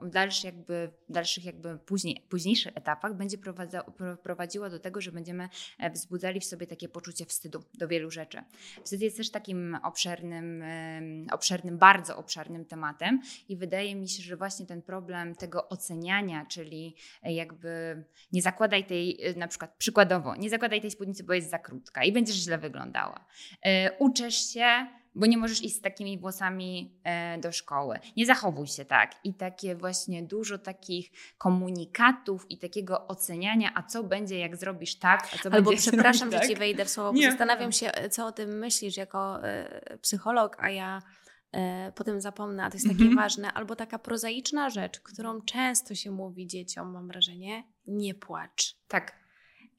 w, 0.00 0.10
dalszy 0.10 0.46
jakby, 0.46 0.92
w 1.08 1.12
dalszych 1.12 1.44
jakby 1.44 1.78
później, 1.78 2.26
późniejszych 2.28 2.76
etapach 2.76 3.16
będzie 3.16 3.38
prowadziło 4.22 4.70
do 4.70 4.78
tego, 4.78 5.00
że 5.00 5.12
będziemy 5.12 5.48
e, 5.78 5.90
wzbudzali 5.90 6.40
w 6.40 6.44
sobie 6.44 6.66
takie 6.66 6.88
poczucie 6.88 7.26
wstydu 7.26 7.55
do 7.74 7.88
wielu 7.88 8.10
rzeczy. 8.10 8.42
Wstyd 8.84 9.00
jest 9.00 9.16
też 9.16 9.30
takim 9.30 9.78
obszernym, 9.82 10.64
obszernym, 11.32 11.78
bardzo 11.78 12.16
obszernym 12.16 12.64
tematem 12.64 13.20
i 13.48 13.56
wydaje 13.56 13.96
mi 13.96 14.08
się, 14.08 14.22
że 14.22 14.36
właśnie 14.36 14.66
ten 14.66 14.82
problem 14.82 15.34
tego 15.34 15.68
oceniania, 15.68 16.46
czyli 16.46 16.96
e, 17.22 17.32
jakby 17.32 18.04
nie 18.32 18.42
zakładaj 18.42 18.86
tej, 18.86 19.22
e, 19.22 19.34
na 19.34 19.48
przykład 19.48 19.76
przykładowo, 19.78 20.36
nie 20.36 20.50
zakładaj 20.50 20.80
tej 20.80 20.90
spódnicy, 20.90 21.24
bo 21.24 21.32
jest 21.32 21.50
za 21.50 21.58
krótka 21.58 22.04
i 22.04 22.12
będziesz 22.12 22.36
źle 22.36 22.58
wyglądała. 22.58 23.26
Uczesz 23.98 24.52
się, 24.52 24.86
bo 25.16 25.26
nie 25.26 25.38
możesz 25.38 25.62
iść 25.62 25.76
z 25.76 25.80
takimi 25.80 26.18
włosami 26.18 27.00
e, 27.04 27.38
do 27.38 27.52
szkoły. 27.52 27.98
Nie 28.16 28.26
zachowuj 28.26 28.66
się 28.66 28.84
tak. 28.84 29.14
I 29.24 29.34
takie 29.34 29.76
właśnie 29.76 30.22
dużo 30.22 30.58
takich 30.58 31.10
komunikatów 31.38 32.50
i 32.50 32.58
takiego 32.58 33.06
oceniania, 33.08 33.72
a 33.74 33.82
co 33.82 34.04
będzie, 34.04 34.38
jak 34.38 34.56
zrobisz 34.56 34.98
tak, 34.98 35.28
a 35.34 35.38
co 35.38 35.50
Albo 35.52 35.70
będzie, 35.70 35.90
przepraszam, 35.90 36.32
że 36.32 36.38
tak? 36.38 36.48
ci 36.48 36.56
wejdę 36.56 36.84
w 36.84 36.90
słowo, 36.90 37.12
bo 37.12 37.22
zastanawiam 37.22 37.72
się, 37.72 37.92
co 38.10 38.26
o 38.26 38.32
tym 38.32 38.58
myślisz 38.58 38.96
jako 38.96 39.44
e, 39.44 39.98
psycholog, 39.98 40.56
a 40.60 40.70
ja 40.70 41.02
e, 41.52 41.92
potem 41.92 42.20
zapomnę, 42.20 42.64
a 42.64 42.70
to 42.70 42.76
jest 42.76 42.88
takie 42.88 43.00
mm 43.00 43.12
-hmm. 43.12 43.16
ważne, 43.16 43.52
albo 43.52 43.76
taka 43.76 43.98
prozaiczna 43.98 44.70
rzecz, 44.70 45.00
którą 45.00 45.40
często 45.42 45.94
się 45.94 46.10
mówi 46.10 46.46
dzieciom, 46.46 46.92
mam 46.92 47.08
wrażenie, 47.08 47.64
nie 47.86 48.14
płacz. 48.14 48.76
Tak. 48.88 49.25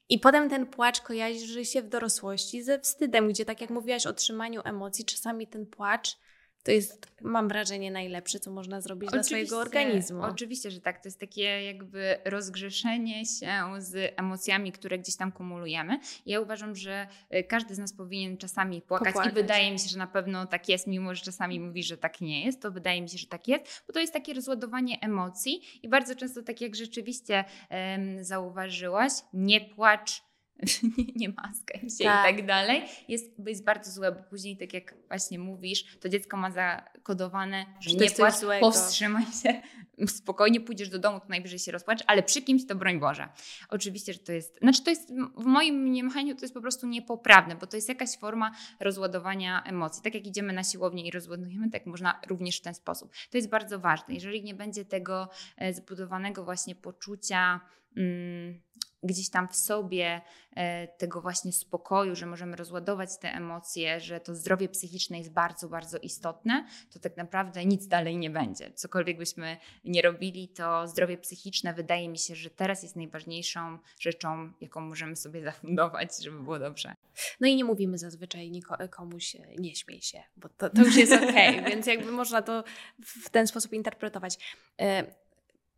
I 0.08 0.18
potem 0.18 0.50
ten 0.50 0.66
płacz 0.66 1.00
kojarzy 1.00 1.64
się 1.64 1.82
w 1.82 1.88
dorosłości 1.88 2.62
ze 2.62 2.78
wstydem, 2.78 3.28
gdzie 3.28 3.44
tak 3.44 3.60
jak 3.60 3.70
mówiłaś 3.70 4.06
o 4.06 4.12
trzymaniu 4.12 4.60
emocji, 4.64 5.04
czasami 5.04 5.46
ten 5.46 5.66
płacz 5.66 6.18
to 6.62 6.72
jest, 6.72 7.06
mam 7.22 7.48
wrażenie, 7.48 7.90
najlepsze, 7.90 8.40
co 8.40 8.50
można 8.50 8.80
zrobić 8.80 9.08
oczywiście, 9.08 9.36
dla 9.36 9.46
swojego 9.46 9.58
organizmu. 9.58 10.22
Oczywiście, 10.22 10.70
że 10.70 10.80
tak. 10.80 11.02
To 11.02 11.08
jest 11.08 11.20
takie 11.20 11.42
jakby 11.42 12.18
rozgrzeszenie 12.24 13.26
się 13.26 13.50
z 13.78 14.14
emocjami, 14.16 14.72
które 14.72 14.98
gdzieś 14.98 15.16
tam 15.16 15.32
kumulujemy. 15.32 15.98
Ja 16.26 16.40
uważam, 16.40 16.74
że 16.74 17.06
y, 17.34 17.44
każdy 17.44 17.74
z 17.74 17.78
nas 17.78 17.92
powinien 17.92 18.36
czasami 18.36 18.82
płakać 18.82 19.08
Popłakać. 19.08 19.32
i 19.32 19.34
wydaje 19.34 19.72
mi 19.72 19.78
się, 19.78 19.88
że 19.88 19.98
na 19.98 20.06
pewno 20.06 20.46
tak 20.46 20.68
jest, 20.68 20.86
mimo 20.86 21.14
że 21.14 21.22
czasami 21.22 21.60
mówi, 21.60 21.82
że 21.82 21.96
tak 21.96 22.20
nie 22.20 22.44
jest, 22.44 22.62
to 22.62 22.70
wydaje 22.70 23.02
mi 23.02 23.08
się, 23.08 23.18
że 23.18 23.26
tak 23.26 23.48
jest, 23.48 23.82
bo 23.86 23.92
to 23.92 24.00
jest 24.00 24.12
takie 24.12 24.34
rozładowanie 24.34 25.00
emocji 25.00 25.62
i 25.82 25.88
bardzo 25.88 26.14
często, 26.14 26.42
tak 26.42 26.60
jak 26.60 26.76
rzeczywiście 26.76 27.44
um, 27.70 28.24
zauważyłaś, 28.24 29.12
nie 29.32 29.60
płacz, 29.60 30.27
nie, 30.98 31.04
nie 31.16 31.28
maskaj 31.28 31.80
się 31.80 32.04
tak. 32.04 32.34
i 32.34 32.36
tak 32.36 32.46
dalej, 32.46 32.82
jest, 33.08 33.32
jest 33.46 33.64
bardzo 33.64 33.90
złe, 33.90 34.12
bo 34.12 34.22
później, 34.22 34.56
tak 34.56 34.74
jak 34.74 34.94
właśnie 35.08 35.38
mówisz, 35.38 35.98
to 36.00 36.08
dziecko 36.08 36.36
ma 36.36 36.50
zakodowane, 36.50 37.66
że, 37.80 37.96
nie 37.96 38.10
płacz, 38.10 38.34
powstrzymaj 38.60 39.24
się, 39.42 39.62
spokojnie 40.06 40.60
pójdziesz 40.60 40.88
do 40.88 40.98
domu, 40.98 41.20
to 41.20 41.26
najwyżej 41.28 41.58
się 41.58 41.72
rozpłacz, 41.72 41.98
ale 42.06 42.22
przy 42.22 42.42
kimś 42.42 42.66
to 42.66 42.74
broń 42.74 43.00
Boże. 43.00 43.28
Oczywiście, 43.68 44.12
że 44.12 44.18
to 44.18 44.32
jest, 44.32 44.58
znaczy 44.58 44.84
to 44.84 44.90
jest, 44.90 45.12
w 45.36 45.44
moim 45.44 45.74
mniemaniu 45.74 46.34
to 46.34 46.42
jest 46.42 46.54
po 46.54 46.60
prostu 46.60 46.86
niepoprawne, 46.86 47.56
bo 47.56 47.66
to 47.66 47.76
jest 47.76 47.88
jakaś 47.88 48.18
forma 48.18 48.52
rozładowania 48.80 49.62
emocji. 49.64 50.02
Tak 50.02 50.14
jak 50.14 50.26
idziemy 50.26 50.52
na 50.52 50.64
siłownię 50.64 51.06
i 51.06 51.10
rozładujemy, 51.10 51.70
tak 51.70 51.86
można 51.86 52.20
również 52.28 52.58
w 52.58 52.62
ten 52.62 52.74
sposób. 52.74 53.12
To 53.30 53.38
jest 53.38 53.48
bardzo 53.48 53.78
ważne. 53.78 54.14
Jeżeli 54.14 54.42
nie 54.42 54.54
będzie 54.54 54.84
tego 54.84 55.28
e, 55.56 55.74
zbudowanego 55.74 56.44
właśnie 56.44 56.74
poczucia, 56.74 57.60
mm, 57.96 58.60
gdzieś 59.02 59.30
tam 59.30 59.48
w 59.48 59.56
sobie 59.56 60.20
e, 60.56 60.88
tego 60.88 61.20
właśnie 61.20 61.52
spokoju, 61.52 62.16
że 62.16 62.26
możemy 62.26 62.56
rozładować 62.56 63.18
te 63.18 63.32
emocje, 63.32 64.00
że 64.00 64.20
to 64.20 64.34
zdrowie 64.34 64.68
psychiczne 64.68 65.18
jest 65.18 65.32
bardzo, 65.32 65.68
bardzo 65.68 65.98
istotne, 65.98 66.66
to 66.92 66.98
tak 66.98 67.16
naprawdę 67.16 67.64
nic 67.64 67.86
dalej 67.86 68.16
nie 68.16 68.30
będzie. 68.30 68.72
Cokolwiek 68.72 69.18
byśmy 69.18 69.56
nie 69.84 70.02
robili, 70.02 70.48
to 70.48 70.88
zdrowie 70.88 71.18
psychiczne 71.18 71.74
wydaje 71.74 72.08
mi 72.08 72.18
się, 72.18 72.34
że 72.34 72.50
teraz 72.50 72.82
jest 72.82 72.96
najważniejszą 72.96 73.78
rzeczą, 74.00 74.52
jaką 74.60 74.80
możemy 74.80 75.16
sobie 75.16 75.42
zafundować, 75.42 76.22
żeby 76.22 76.42
było 76.42 76.58
dobrze. 76.58 76.94
No 77.40 77.48
i 77.48 77.56
nie 77.56 77.64
mówimy 77.64 77.98
zazwyczaj 77.98 78.50
komuś 78.90 79.36
nie 79.58 79.74
śmiej 79.74 80.02
się, 80.02 80.22
bo 80.36 80.48
to, 80.48 80.70
to 80.70 80.82
już 80.82 80.96
jest 80.96 81.12
okej, 81.12 81.58
okay, 81.58 81.62
więc 81.70 81.86
jakby 81.86 82.12
można 82.12 82.42
to 82.42 82.64
w 83.04 83.30
ten 83.30 83.46
sposób 83.46 83.72
interpretować. 83.72 84.56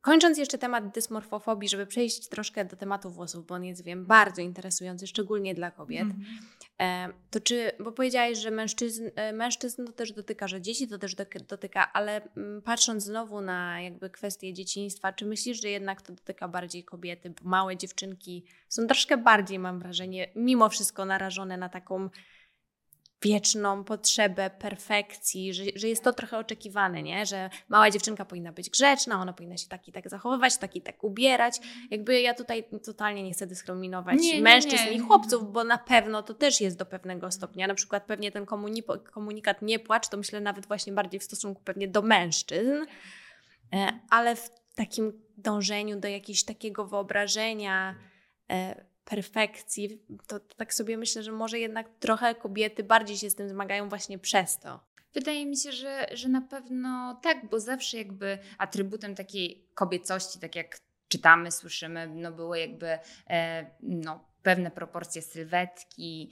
Kończąc 0.00 0.38
jeszcze 0.38 0.58
temat 0.58 0.94
dysmorfofobii, 0.94 1.68
żeby 1.68 1.86
przejść 1.86 2.28
troszkę 2.28 2.64
do 2.64 2.76
tematu 2.76 3.10
włosów, 3.10 3.46
bo 3.46 3.54
on 3.54 3.64
jest, 3.64 3.84
wiem, 3.84 4.06
bardzo 4.06 4.42
interesujący, 4.42 5.06
szczególnie 5.06 5.54
dla 5.54 5.70
kobiet. 5.70 6.02
Mm 6.02 6.16
-hmm. 6.16 6.60
To 7.30 7.40
czy, 7.40 7.72
bo 7.80 7.92
powiedziałaś, 7.92 8.38
że 8.38 8.50
mężczyzn, 8.50 9.10
e, 9.16 9.32
mężczyzn 9.32 9.86
to 9.86 9.92
też 9.92 10.12
dotyka, 10.12 10.48
że 10.48 10.60
dzieci 10.60 10.88
to 10.88 10.98
też 10.98 11.14
dotyka, 11.48 11.92
ale 11.92 12.28
mm, 12.36 12.62
patrząc 12.62 13.04
znowu 13.04 13.40
na 13.40 13.80
jakby 13.80 14.10
kwestie 14.10 14.52
dzieciństwa, 14.52 15.12
czy 15.12 15.26
myślisz, 15.26 15.62
że 15.62 15.68
jednak 15.68 16.02
to 16.02 16.12
dotyka 16.12 16.48
bardziej 16.48 16.84
kobiety? 16.84 17.30
Bo 17.42 17.50
małe 17.50 17.76
dziewczynki 17.76 18.44
są 18.68 18.86
troszkę 18.86 19.16
bardziej, 19.16 19.58
mam 19.58 19.78
wrażenie, 19.78 20.28
mimo 20.34 20.68
wszystko 20.68 21.04
narażone 21.04 21.56
na 21.56 21.68
taką 21.68 22.10
wieczną 23.22 23.84
potrzebę 23.84 24.50
perfekcji, 24.50 25.54
że, 25.54 25.64
że 25.74 25.88
jest 25.88 26.04
to 26.04 26.12
trochę 26.12 26.38
oczekiwane, 26.38 27.02
nie? 27.02 27.26
że 27.26 27.50
mała 27.68 27.90
dziewczynka 27.90 28.24
powinna 28.24 28.52
być 28.52 28.70
grzeczna, 28.70 29.20
ona 29.20 29.32
powinna 29.32 29.56
się 29.56 29.68
tak 29.68 29.88
i 29.88 29.92
tak 29.92 30.10
zachowywać, 30.10 30.56
tak 30.56 30.76
i 30.76 30.82
tak 30.82 31.04
ubierać. 31.04 31.60
Jakby 31.90 32.20
ja 32.20 32.34
tutaj 32.34 32.64
totalnie 32.84 33.22
nie 33.22 33.32
chcę 33.32 33.46
dyskryminować 33.46 34.20
nie, 34.20 34.40
mężczyzn 34.40 34.84
nie, 34.84 34.90
nie. 34.90 34.96
i 34.96 34.98
chłopców, 34.98 35.52
bo 35.52 35.64
na 35.64 35.78
pewno 35.78 36.22
to 36.22 36.34
też 36.34 36.60
jest 36.60 36.78
do 36.78 36.86
pewnego 36.86 37.30
stopnia. 37.30 37.66
Na 37.66 37.74
przykład 37.74 38.04
pewnie 38.04 38.32
ten 38.32 38.46
komunikat 39.12 39.62
nie 39.62 39.78
płacz, 39.78 40.08
to 40.08 40.16
myślę 40.16 40.40
nawet 40.40 40.66
właśnie 40.66 40.92
bardziej 40.92 41.20
w 41.20 41.24
stosunku 41.24 41.62
pewnie 41.64 41.88
do 41.88 42.02
mężczyzn, 42.02 42.84
e, 43.72 44.00
ale 44.10 44.36
w 44.36 44.50
takim 44.74 45.22
dążeniu 45.36 46.00
do 46.00 46.08
jakiegoś 46.08 46.44
takiego 46.44 46.86
wyobrażenia, 46.86 47.94
e, 48.50 48.89
perfekcji, 49.10 50.02
to, 50.26 50.40
tak 50.40 50.74
sobie 50.74 50.96
myślę, 50.96 51.22
że 51.22 51.32
może 51.32 51.58
jednak 51.58 51.88
trochę 52.00 52.34
kobiety 52.34 52.84
bardziej 52.84 53.16
się 53.16 53.30
z 53.30 53.34
tym 53.34 53.48
zmagają 53.48 53.88
właśnie 53.88 54.18
przez 54.18 54.58
to. 54.58 54.80
Wydaje 55.14 55.46
mi 55.46 55.56
się, 55.56 55.72
że, 55.72 56.06
że 56.12 56.28
na 56.28 56.40
pewno 56.40 57.20
tak, 57.22 57.48
bo 57.48 57.60
zawsze 57.60 57.98
jakby 57.98 58.38
atrybutem 58.58 59.14
takiej 59.14 59.66
kobiecości, 59.74 60.38
tak 60.38 60.56
jak 60.56 60.78
czytamy, 61.08 61.50
słyszymy, 61.50 62.06
no 62.06 62.32
było 62.32 62.54
jakby 62.56 62.98
e, 63.30 63.66
no, 63.82 64.29
pewne 64.42 64.70
proporcje 64.70 65.22
sylwetki, 65.22 66.30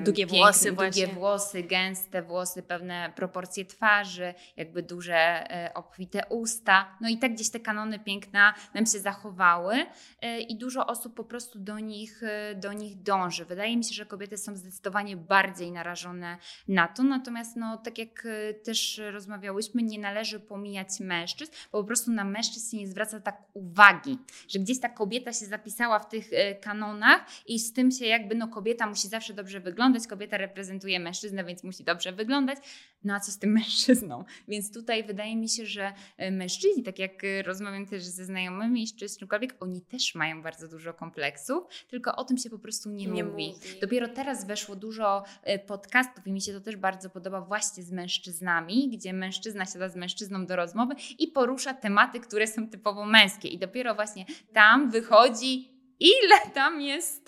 długie 0.00 0.26
piękne, 0.26 0.38
włosy, 0.38 0.72
długie 0.72 1.06
włosy, 1.06 1.62
gęste 1.62 2.22
włosy, 2.22 2.62
pewne 2.62 3.12
proporcje 3.16 3.64
twarzy, 3.64 4.34
jakby 4.56 4.82
duże 4.82 5.14
e, 5.14 5.74
obfite 5.74 6.26
usta. 6.28 6.96
No 7.00 7.08
i 7.08 7.18
tak 7.18 7.32
gdzieś 7.32 7.50
te 7.50 7.60
kanony 7.60 7.98
piękna 7.98 8.54
nam 8.74 8.86
się 8.86 8.98
zachowały 8.98 9.86
e, 10.22 10.40
i 10.40 10.56
dużo 10.56 10.86
osób 10.86 11.14
po 11.14 11.24
prostu 11.24 11.58
do 11.58 11.78
nich, 11.78 12.22
e, 12.22 12.54
do 12.54 12.72
nich 12.72 13.02
dąży. 13.02 13.44
Wydaje 13.44 13.76
mi 13.76 13.84
się, 13.84 13.94
że 13.94 14.06
kobiety 14.06 14.38
są 14.38 14.56
zdecydowanie 14.56 15.16
bardziej 15.16 15.72
narażone 15.72 16.38
na 16.68 16.88
to, 16.88 17.02
natomiast 17.02 17.56
no, 17.56 17.76
tak 17.76 17.98
jak 17.98 18.26
też 18.64 19.00
rozmawiałyśmy, 19.12 19.82
nie 19.82 19.98
należy 19.98 20.40
pomijać 20.40 21.00
mężczyzn, 21.00 21.52
bo 21.72 21.80
po 21.80 21.84
prostu 21.84 22.10
na 22.10 22.24
mężczyzn 22.24 22.70
się 22.70 22.76
nie 22.76 22.88
zwraca 22.88 23.20
tak 23.20 23.42
uwagi, 23.52 24.18
że 24.48 24.58
gdzieś 24.58 24.80
ta 24.80 24.88
kobieta 24.88 25.32
się 25.32 25.46
zapisała 25.46 25.98
w 25.98 26.08
tych 26.08 26.30
kanonach, 26.60 27.26
i 27.46 27.58
z 27.58 27.72
tym 27.72 27.90
się 27.90 28.06
jakby, 28.06 28.34
no 28.34 28.48
kobieta 28.48 28.86
musi 28.86 29.08
zawsze 29.08 29.34
dobrze 29.34 29.60
wyglądać, 29.60 30.06
kobieta 30.06 30.36
reprezentuje 30.36 31.00
mężczyznę, 31.00 31.44
więc 31.44 31.64
musi 31.64 31.84
dobrze 31.84 32.12
wyglądać, 32.12 32.58
no 33.04 33.14
a 33.14 33.20
co 33.20 33.32
z 33.32 33.38
tym 33.38 33.52
mężczyzną? 33.60 34.24
Więc 34.48 34.72
tutaj 34.72 35.04
wydaje 35.04 35.36
mi 35.36 35.48
się, 35.48 35.66
że 35.66 35.92
e, 36.16 36.30
mężczyźni, 36.30 36.82
tak 36.82 36.98
jak 36.98 37.24
e, 37.24 37.42
rozmawiam 37.42 37.86
też 37.86 38.04
ze 38.04 38.24
znajomymi 38.24 38.86
czy 38.98 39.08
z 39.08 39.18
czymkolwiek, 39.18 39.56
oni 39.60 39.80
też 39.80 40.14
mają 40.14 40.42
bardzo 40.42 40.68
dużo 40.68 40.94
kompleksów, 40.94 41.64
tylko 41.88 42.16
o 42.16 42.24
tym 42.24 42.38
się 42.38 42.50
po 42.50 42.58
prostu 42.58 42.90
nie, 42.90 43.06
nie 43.06 43.24
mówi. 43.24 43.52
mówi. 43.52 43.80
Dopiero 43.80 44.08
teraz 44.08 44.46
weszło 44.46 44.76
dużo 44.76 45.24
e, 45.42 45.58
podcastów 45.58 46.26
i 46.26 46.32
mi 46.32 46.40
się 46.40 46.52
to 46.52 46.60
też 46.60 46.76
bardzo 46.76 47.10
podoba 47.10 47.40
właśnie 47.40 47.82
z 47.82 47.92
mężczyznami, 47.92 48.88
gdzie 48.88 49.12
mężczyzna 49.12 49.66
siada 49.66 49.88
z 49.88 49.96
mężczyzną 49.96 50.46
do 50.46 50.56
rozmowy 50.56 50.94
i 51.18 51.28
porusza 51.28 51.74
tematy, 51.74 52.20
które 52.20 52.46
są 52.46 52.68
typowo 52.68 53.06
męskie 53.06 53.48
i 53.48 53.58
dopiero 53.58 53.94
właśnie 53.94 54.26
tam 54.52 54.90
wychodzi 54.90 55.73
ile 56.04 56.50
tam 56.54 56.80
jest 56.80 57.24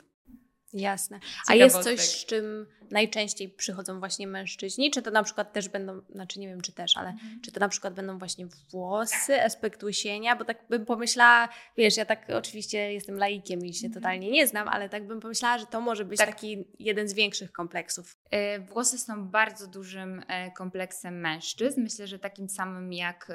Jasne. 0.72 1.20
A 1.46 1.54
jest 1.54 1.78
coś, 1.78 2.00
z 2.00 2.26
czym 2.26 2.66
najczęściej 2.90 3.48
przychodzą 3.48 3.98
właśnie 3.98 4.26
mężczyźni? 4.26 4.90
Czy 4.90 5.02
to 5.02 5.10
na 5.10 5.22
przykład 5.22 5.52
też 5.52 5.68
będą, 5.68 6.00
znaczy 6.10 6.40
nie 6.40 6.48
wiem 6.48 6.60
czy 6.60 6.72
też, 6.72 6.96
ale 6.96 7.08
mhm. 7.08 7.40
czy 7.40 7.52
to 7.52 7.60
na 7.60 7.68
przykład 7.68 7.94
będą 7.94 8.18
właśnie 8.18 8.46
włosy, 8.70 9.42
aspekt 9.42 9.82
łysienia? 9.82 10.36
Bo 10.36 10.44
tak 10.44 10.58
bym 10.70 10.86
pomyślała, 10.86 11.48
wiesz, 11.76 11.96
ja 11.96 12.04
tak 12.04 12.26
oczywiście 12.34 12.92
jestem 12.92 13.18
laikiem 13.18 13.66
i 13.66 13.74
się 13.74 13.86
mhm. 13.86 14.02
totalnie 14.02 14.30
nie 14.30 14.46
znam, 14.46 14.68
ale 14.68 14.88
tak 14.88 15.06
bym 15.06 15.20
pomyślała, 15.20 15.58
że 15.58 15.66
to 15.66 15.80
może 15.80 16.04
być 16.04 16.18
tak. 16.18 16.28
taki 16.28 16.64
jeden 16.78 17.08
z 17.08 17.14
większych 17.14 17.52
kompleksów. 17.52 18.16
E, 18.30 18.58
włosy 18.60 18.98
są 18.98 19.28
bardzo 19.28 19.66
dużym 19.66 20.22
e, 20.28 20.50
kompleksem 20.50 21.20
mężczyzn. 21.20 21.82
Myślę, 21.82 22.06
że 22.06 22.18
takim 22.18 22.48
samym 22.48 22.92
jak 22.92 23.26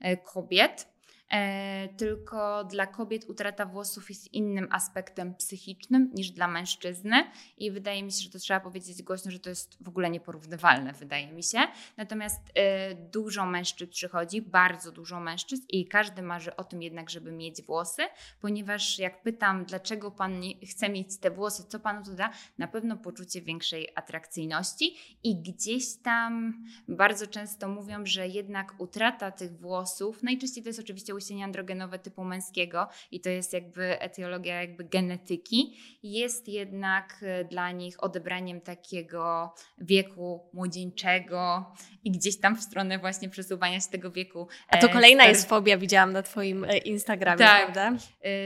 e, 0.00 0.16
kobiet. 0.16 0.95
E, 1.32 1.88
tylko 1.88 2.64
dla 2.64 2.86
kobiet 2.86 3.24
utrata 3.28 3.66
włosów 3.66 4.08
jest 4.08 4.34
innym 4.34 4.68
aspektem 4.70 5.34
psychicznym 5.34 6.10
niż 6.14 6.30
dla 6.30 6.48
mężczyzny 6.48 7.24
i 7.58 7.70
wydaje 7.70 8.02
mi 8.02 8.12
się, 8.12 8.18
że 8.18 8.30
to 8.30 8.38
trzeba 8.38 8.60
powiedzieć 8.60 9.02
głośno, 9.02 9.30
że 9.30 9.38
to 9.38 9.50
jest 9.50 9.76
w 9.80 9.88
ogóle 9.88 10.10
nieporównywalne, 10.10 10.92
wydaje 10.92 11.32
mi 11.32 11.42
się. 11.42 11.58
Natomiast 11.96 12.40
e, 12.54 12.94
dużo 12.94 13.46
mężczyzn 13.46 13.90
przychodzi, 13.90 14.42
bardzo 14.42 14.92
dużo 14.92 15.20
mężczyzn 15.20 15.62
i 15.68 15.88
każdy 15.88 16.22
marzy 16.22 16.56
o 16.56 16.64
tym 16.64 16.82
jednak, 16.82 17.10
żeby 17.10 17.32
mieć 17.32 17.62
włosy, 17.62 18.02
ponieważ 18.40 18.98
jak 18.98 19.22
pytam, 19.22 19.64
dlaczego 19.64 20.10
pan 20.10 20.40
chce 20.70 20.88
mieć 20.88 21.18
te 21.18 21.30
włosy, 21.30 21.64
co 21.68 21.80
panu 21.80 22.04
to 22.04 22.10
da, 22.10 22.30
na 22.58 22.68
pewno 22.68 22.96
poczucie 22.96 23.42
większej 23.42 23.88
atrakcyjności 23.94 24.96
i 25.22 25.42
gdzieś 25.42 25.96
tam 25.96 26.64
bardzo 26.88 27.26
często 27.26 27.68
mówią, 27.68 28.06
że 28.06 28.28
jednak 28.28 28.74
utrata 28.78 29.30
tych 29.30 29.58
włosów, 29.60 30.22
najczęściej 30.22 30.62
to 30.62 30.68
jest 30.68 30.80
oczywiście 30.80 31.15
łysienie 31.16 31.44
androgenowe 31.44 31.98
typu 31.98 32.24
męskiego 32.24 32.88
i 33.10 33.20
to 33.20 33.30
jest 33.30 33.52
jakby 33.52 34.00
etiologia 34.00 34.60
jakby 34.60 34.84
genetyki, 34.84 35.76
jest 36.02 36.48
jednak 36.48 37.18
e, 37.22 37.44
dla 37.44 37.70
nich 37.70 38.04
odebraniem 38.04 38.60
takiego 38.60 39.54
wieku 39.78 40.50
młodzieńczego 40.52 41.72
i 42.04 42.10
gdzieś 42.10 42.40
tam 42.40 42.56
w 42.56 42.62
stronę 42.62 42.98
właśnie 42.98 43.28
przesuwania 43.28 43.80
się 43.80 43.90
tego 43.90 44.10
wieku. 44.10 44.48
A 44.68 44.76
to 44.76 44.86
e, 44.86 44.92
kolejna 44.92 45.22
star... 45.22 45.34
jest 45.34 45.48
fobia, 45.48 45.78
widziałam 45.78 46.12
na 46.12 46.22
Twoim 46.22 46.64
e, 46.64 46.78
Instagramie, 46.78 47.38
tak, 47.38 47.72
prawda? 47.72 47.98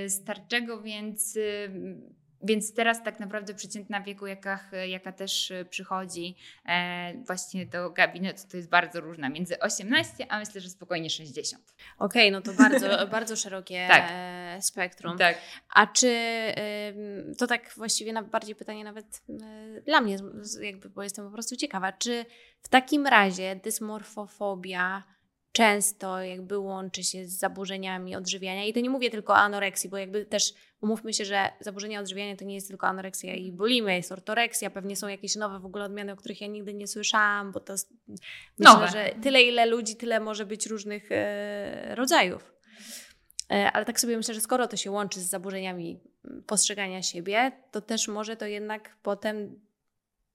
Starczego, 0.09 0.83
więc 0.83 1.39
więc 2.43 2.75
teraz 2.75 3.03
tak 3.03 3.21
naprawdę 3.21 3.55
przeciętna 3.55 4.01
wieku, 4.01 4.27
jaka, 4.27 4.61
jaka 4.89 5.13
też 5.13 5.51
e, 5.51 5.65
przychodzi 5.65 6.37
e, 6.67 7.15
właśnie 7.27 7.67
do 7.67 7.91
gabinetu, 7.91 8.43
to 8.51 8.57
jest 8.57 8.69
bardzo 8.69 9.01
różna, 9.01 9.29
między 9.29 9.59
18 9.59 10.33
a 10.33 10.39
myślę, 10.39 10.61
że 10.61 10.69
spokojnie 10.69 11.11
60. 11.11 11.75
Okej, 11.99 12.23
okay, 12.23 12.31
no 12.31 12.41
to 12.41 12.53
bardzo, 12.53 13.07
bardzo 13.17 13.37
szerokie 13.37 13.87
tak. 13.89 14.09
E, 14.11 14.59
spektrum. 14.63 15.19
Tak. 15.19 15.39
A 15.75 15.87
czy 15.87 16.17
to 17.39 17.47
tak 17.47 17.73
właściwie 17.77 18.23
bardziej 18.23 18.55
pytanie 18.55 18.85
nawet 18.85 19.23
dla 19.87 20.01
mnie, 20.01 20.17
jakby, 20.61 20.91
bo 20.91 21.03
jestem 21.03 21.25
po 21.25 21.33
prostu 21.33 21.57
ciekawa, 21.57 21.93
czy 21.93 22.25
w 22.63 22.69
takim 22.69 23.07
razie 23.07 23.57
dysmorfofobia 23.57 25.03
często 25.53 26.23
jakby 26.23 26.59
łączy 26.59 27.05
się 27.05 27.27
z 27.27 27.39
zaburzeniami 27.39 28.17
odżywiania. 28.17 28.65
I 28.65 28.73
to 28.73 28.81
nie 28.81 28.91
mówię 28.91 29.11
tylko 29.11 29.33
o 29.33 29.37
anoreksji, 29.37 29.91
bo 29.91 29.97
jakby 29.97 30.27
też 30.27 30.55
umówmy 30.81 31.15
się, 31.15 31.25
że 31.25 31.49
zaburzenia 31.61 32.01
odżywiania 32.01 32.37
to 32.37 32.45
nie 32.45 32.55
jest 32.55 32.69
tylko 32.69 32.87
anoreksja 32.87 33.35
i 33.35 33.53
bulimia, 33.53 33.95
jest 33.95 34.13
ortoreksja, 34.13 34.71
pewnie 34.71 34.97
są 34.97 35.09
jakieś 35.09 35.37
nowe 35.37 35.61
w 35.61 35.67
ogóle 35.67 35.85
odmiany, 35.85 36.13
o 36.13 36.17
których 36.17 36.41
ja 36.41 36.47
nigdy 36.47 36.75
nie 36.75 36.87
słyszałam, 36.87 37.53
bo 37.53 37.61
to 37.61 37.73
myślę, 38.09 38.25
nowe. 38.59 38.89
że 38.89 39.11
tyle 39.23 39.43
ile 39.43 39.67
ludzi, 39.67 39.97
tyle 39.97 40.21
może 40.21 40.47
być 40.47 40.67
różnych 40.67 41.09
e, 41.13 41.95
rodzajów. 41.95 42.53
E, 43.51 43.73
ale 43.73 43.85
tak 43.85 44.01
sobie 44.01 44.17
myślę, 44.17 44.35
że 44.35 44.41
skoro 44.41 44.69
to 44.69 44.77
się 44.77 44.91
łączy 44.91 45.21
z 45.21 45.29
zaburzeniami 45.29 46.01
postrzegania 46.47 47.03
siebie, 47.03 47.53
to 47.71 47.81
też 47.81 48.09
może 48.09 48.37
to 48.37 48.47
jednak 48.47 48.97
potem 49.03 49.61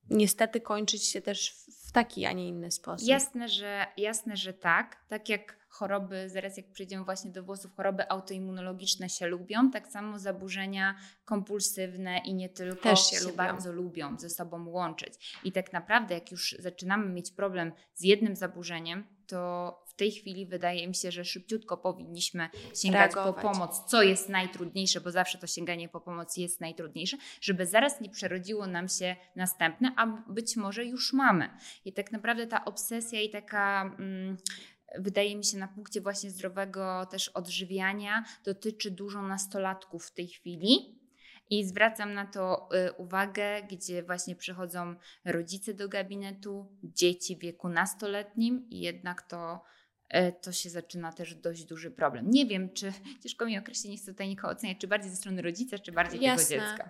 niestety 0.10 0.62
kończyć 0.62 1.06
się 1.06 1.22
też 1.22 1.52
w 1.88 1.92
taki, 1.92 2.26
a 2.26 2.32
nie 2.32 2.48
inny 2.48 2.72
sposób. 2.72 3.08
Jasne, 3.08 3.50
że, 3.50 3.86
jasne, 3.98 4.38
że 4.38 4.54
tak. 4.54 5.06
Tak 5.08 5.30
jak 5.30 5.65
choroby, 5.76 6.30
zaraz 6.30 6.58
jak 6.58 6.72
przejdziemy 6.72 7.06
właśnie 7.06 7.32
do 7.32 7.44
włosów, 7.44 7.76
choroby 7.76 8.10
autoimmunologiczne 8.10 9.10
się 9.10 9.28
lubią, 9.28 9.72
tak 9.72 9.88
samo 9.88 10.20
zaburzenia 10.20 10.96
kompulsywne 11.26 12.18
i 12.18 12.34
nie 12.34 12.50
tylko 12.50 12.84
Też 12.84 13.10
się, 13.10 13.18
się 13.18 13.34
bardzo 13.34 13.72
lubią 13.72 14.20
ze 14.20 14.30
sobą 14.30 14.70
łączyć. 14.70 15.40
I 15.44 15.52
tak 15.52 15.74
naprawdę, 15.74 16.14
jak 16.14 16.32
już 16.32 16.56
zaczynamy 16.60 17.10
mieć 17.10 17.32
problem 17.32 17.72
z 17.94 18.04
jednym 18.04 18.36
zaburzeniem, 18.36 19.04
to 19.28 19.84
w 19.88 19.94
tej 19.94 20.12
chwili 20.12 20.46
wydaje 20.46 20.88
mi 20.88 20.96
się, 20.96 21.12
że 21.12 21.26
szybciutko 21.26 21.78
powinniśmy 21.78 22.50
sięgać 22.76 23.16
Reagować. 23.16 23.44
po 23.44 23.52
pomoc, 23.52 23.86
co 23.86 24.04
jest 24.04 24.30
najtrudniejsze, 24.30 25.02
bo 25.02 25.12
zawsze 25.12 25.38
to 25.38 25.48
sięganie 25.48 25.90
po 25.90 26.02
pomoc 26.02 26.38
jest 26.38 26.62
najtrudniejsze, 26.62 27.18
żeby 27.42 27.66
zaraz 27.66 28.02
nie 28.02 28.10
przerodziło 28.10 28.68
nam 28.68 28.90
się 28.90 29.16
następne, 29.36 29.94
a 29.98 30.08
być 30.08 30.56
może 30.56 30.86
już 30.86 31.14
mamy. 31.14 31.50
I 31.86 31.94
tak 31.94 32.12
naprawdę 32.12 32.48
ta 32.48 32.66
obsesja 32.66 33.22
i 33.22 33.30
taka. 33.30 33.96
Mm, 34.00 34.38
wydaje 35.00 35.36
mi 35.36 35.46
się 35.46 35.58
na 35.58 35.68
punkcie 35.68 36.02
właśnie 36.02 36.32
zdrowego 36.32 37.06
też 37.06 37.30
odżywiania 37.30 38.24
dotyczy 38.44 38.92
dużo 38.92 39.22
nastolatków 39.22 40.06
w 40.06 40.14
tej 40.14 40.28
chwili. 40.28 41.00
I 41.50 41.66
zwracam 41.66 42.14
na 42.14 42.26
to 42.26 42.70
y, 42.88 42.94
uwagę, 42.94 43.64
gdzie 43.64 44.04
właśnie 44.04 44.36
przychodzą 44.36 44.96
rodzice 45.26 45.74
do 45.74 45.90
gabinetu, 45.90 46.68
dzieci 46.84 47.36
w 47.36 47.40
wieku 47.40 47.70
nastoletnim 47.70 48.70
i 48.70 48.80
jednak 48.80 49.22
to, 49.22 49.64
y, 50.16 50.34
to 50.42 50.52
się 50.52 50.70
zaczyna 50.70 51.14
też 51.14 51.36
dość 51.36 51.66
duży 51.66 51.92
problem. 51.92 52.30
Nie 52.30 52.46
wiem, 52.46 52.74
czy 52.74 52.94
ciężko 53.24 53.46
mi 53.46 53.58
określić, 53.58 53.92
nie 53.92 53.98
chcę 53.98 54.12
tutaj 54.12 54.28
nikogo 54.28 54.54
oceniać, 54.54 54.78
czy 54.78 54.88
bardziej 54.88 55.12
ze 55.12 55.18
strony 55.18 55.42
rodzica, 55.42 55.80
czy 55.80 55.92
bardziej 55.92 56.22
Jasne. 56.22 56.46
tego 56.46 56.68
dziecka 56.68 56.90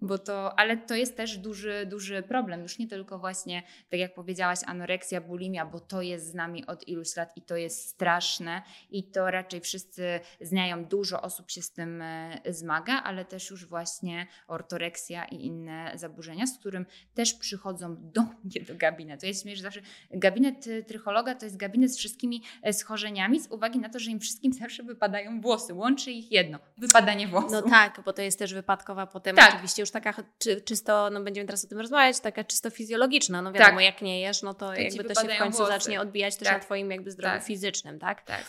bo 0.00 0.18
to, 0.18 0.58
ale 0.58 0.76
to 0.76 0.94
jest 0.94 1.16
też 1.16 1.38
duży, 1.38 1.86
duży 1.86 2.22
problem. 2.22 2.62
Już 2.62 2.78
nie 2.78 2.88
tylko 2.88 3.18
właśnie, 3.18 3.62
tak 3.90 4.00
jak 4.00 4.14
powiedziałaś, 4.14 4.58
anoreksja, 4.66 5.20
bulimia, 5.20 5.66
bo 5.66 5.80
to 5.80 6.02
jest 6.02 6.30
z 6.30 6.34
nami 6.34 6.66
od 6.66 6.88
iluś 6.88 7.16
lat 7.16 7.36
i 7.36 7.42
to 7.42 7.56
jest 7.56 7.88
straszne 7.88 8.62
i 8.90 9.04
to 9.04 9.30
raczej 9.30 9.60
wszyscy 9.60 10.20
znają, 10.40 10.84
dużo 10.84 11.22
osób 11.22 11.50
się 11.50 11.62
z 11.62 11.72
tym 11.72 12.02
e, 12.02 12.40
zmaga, 12.48 13.02
ale 13.02 13.24
też 13.24 13.50
już 13.50 13.66
właśnie 13.66 14.26
ortoreksja 14.48 15.24
i 15.24 15.46
inne 15.46 15.92
zaburzenia, 15.94 16.46
z 16.46 16.58
którym 16.58 16.86
też 17.14 17.34
przychodzą 17.34 17.96
do 17.98 18.22
mnie 18.22 18.60
do 18.68 18.74
gabinetu. 18.76 19.26
Ja 19.26 19.34
się 19.34 19.56
że 19.56 19.62
zawsze 19.62 19.80
gabinet 20.10 20.66
e, 20.66 20.82
trychologa 20.82 21.34
to 21.34 21.44
jest 21.44 21.56
gabinet 21.56 21.92
z 21.92 21.98
wszystkimi 21.98 22.42
e, 22.62 22.72
schorzeniami, 22.72 23.40
z 23.40 23.50
uwagi 23.50 23.78
na 23.78 23.88
to, 23.88 23.98
że 23.98 24.10
im 24.10 24.20
wszystkim 24.20 24.52
zawsze 24.52 24.82
wypadają 24.82 25.40
włosy. 25.40 25.74
Łączy 25.74 26.10
ich 26.10 26.32
jedno, 26.32 26.58
wypadanie 26.78 27.28
włosów. 27.28 27.52
No 27.52 27.62
tak, 27.62 28.00
bo 28.04 28.12
to 28.12 28.22
jest 28.22 28.38
też 28.38 28.54
wypadkowa 28.54 29.06
potem 29.06 29.36
tak. 29.36 29.54
oczywiście 29.54 29.82
już 29.82 29.87
taka 29.90 30.14
czy, 30.38 30.60
czysto, 30.60 31.10
no 31.10 31.20
będziemy 31.20 31.46
teraz 31.46 31.64
o 31.64 31.68
tym 31.68 31.78
rozmawiać, 31.78 32.20
taka 32.20 32.44
czysto 32.44 32.70
fizjologiczna. 32.70 33.42
No 33.42 33.52
wiadomo, 33.52 33.76
tak. 33.76 33.84
jak 33.84 34.02
nie 34.02 34.20
jesz, 34.20 34.42
no 34.42 34.54
to, 34.54 34.66
to 34.66 34.74
jakby 34.74 35.04
to 35.04 35.22
się 35.22 35.28
w 35.28 35.38
końcu 35.38 35.58
włosy. 35.58 35.72
zacznie 35.72 36.00
odbijać 36.00 36.36
też 36.36 36.48
tak. 36.48 36.56
na 36.56 36.64
Twoim 36.64 36.90
jakby 36.90 37.10
zdrowiu 37.10 37.34
tak. 37.34 37.44
fizycznym, 37.44 37.98
tak? 37.98 38.22
tak? 38.22 38.44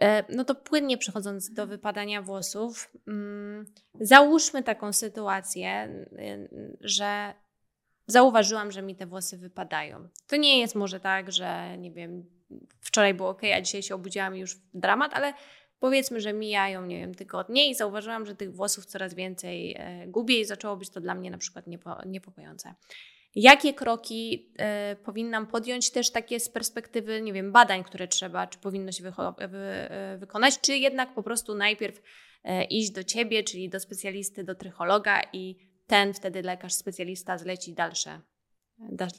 E, 0.00 0.24
no 0.28 0.44
to 0.44 0.54
płynnie 0.54 0.98
przechodząc 0.98 1.52
do 1.52 1.66
wypadania 1.66 2.22
włosów, 2.22 2.90
mm, 3.08 3.66
załóżmy 4.00 4.62
taką 4.62 4.92
sytuację, 4.92 5.88
y, 6.12 6.48
że 6.80 7.34
zauważyłam, 8.06 8.72
że 8.72 8.82
mi 8.82 8.96
te 8.96 9.06
włosy 9.06 9.38
wypadają. 9.38 10.08
To 10.26 10.36
nie 10.36 10.60
jest 10.60 10.74
może 10.74 11.00
tak, 11.00 11.32
że 11.32 11.78
nie 11.78 11.92
wiem, 11.92 12.24
wczoraj 12.80 13.14
było 13.14 13.28
ok, 13.28 13.42
a 13.56 13.60
dzisiaj 13.60 13.82
się 13.82 13.94
obudziłam 13.94 14.36
i 14.36 14.40
już 14.40 14.56
dramat, 14.74 15.14
ale 15.14 15.34
powiedzmy, 15.80 16.20
że 16.20 16.32
mijają, 16.32 16.86
nie 16.86 16.98
wiem, 16.98 17.14
tygodnie 17.14 17.70
i 17.70 17.74
zauważyłam, 17.74 18.26
że 18.26 18.34
tych 18.34 18.54
włosów 18.54 18.86
coraz 18.86 19.14
więcej 19.14 19.76
e, 19.78 20.06
gubię 20.06 20.40
i 20.40 20.44
zaczęło 20.44 20.76
być 20.76 20.90
to 20.90 21.00
dla 21.00 21.14
mnie 21.14 21.30
na 21.30 21.38
przykład 21.38 21.66
niepo, 21.66 21.96
niepokojące. 22.06 22.74
Jakie 23.34 23.74
kroki 23.74 24.52
y, 24.92 24.96
powinnam 24.96 25.46
podjąć 25.46 25.90
też 25.90 26.10
takie 26.10 26.40
z 26.40 26.48
perspektywy, 26.48 27.22
nie 27.22 27.32
wiem, 27.32 27.52
badań, 27.52 27.84
które 27.84 28.08
trzeba, 28.08 28.46
czy 28.46 28.58
powinno 28.58 28.92
się 28.92 29.02
wy, 29.02 29.10
y, 30.14 30.18
wykonać, 30.18 30.60
czy 30.60 30.76
jednak 30.76 31.14
po 31.14 31.22
prostu 31.22 31.54
najpierw 31.54 32.02
iść 32.70 32.90
do 32.90 33.04
ciebie, 33.04 33.44
czyli 33.44 33.68
do 33.68 33.80
specjalisty, 33.80 34.44
do 34.44 34.54
trychologa 34.54 35.20
i 35.32 35.56
ten 35.86 36.14
wtedy 36.14 36.42
lekarz 36.42 36.72
specjalista 36.72 37.38
zleci 37.38 37.74
dalsze 37.74 38.20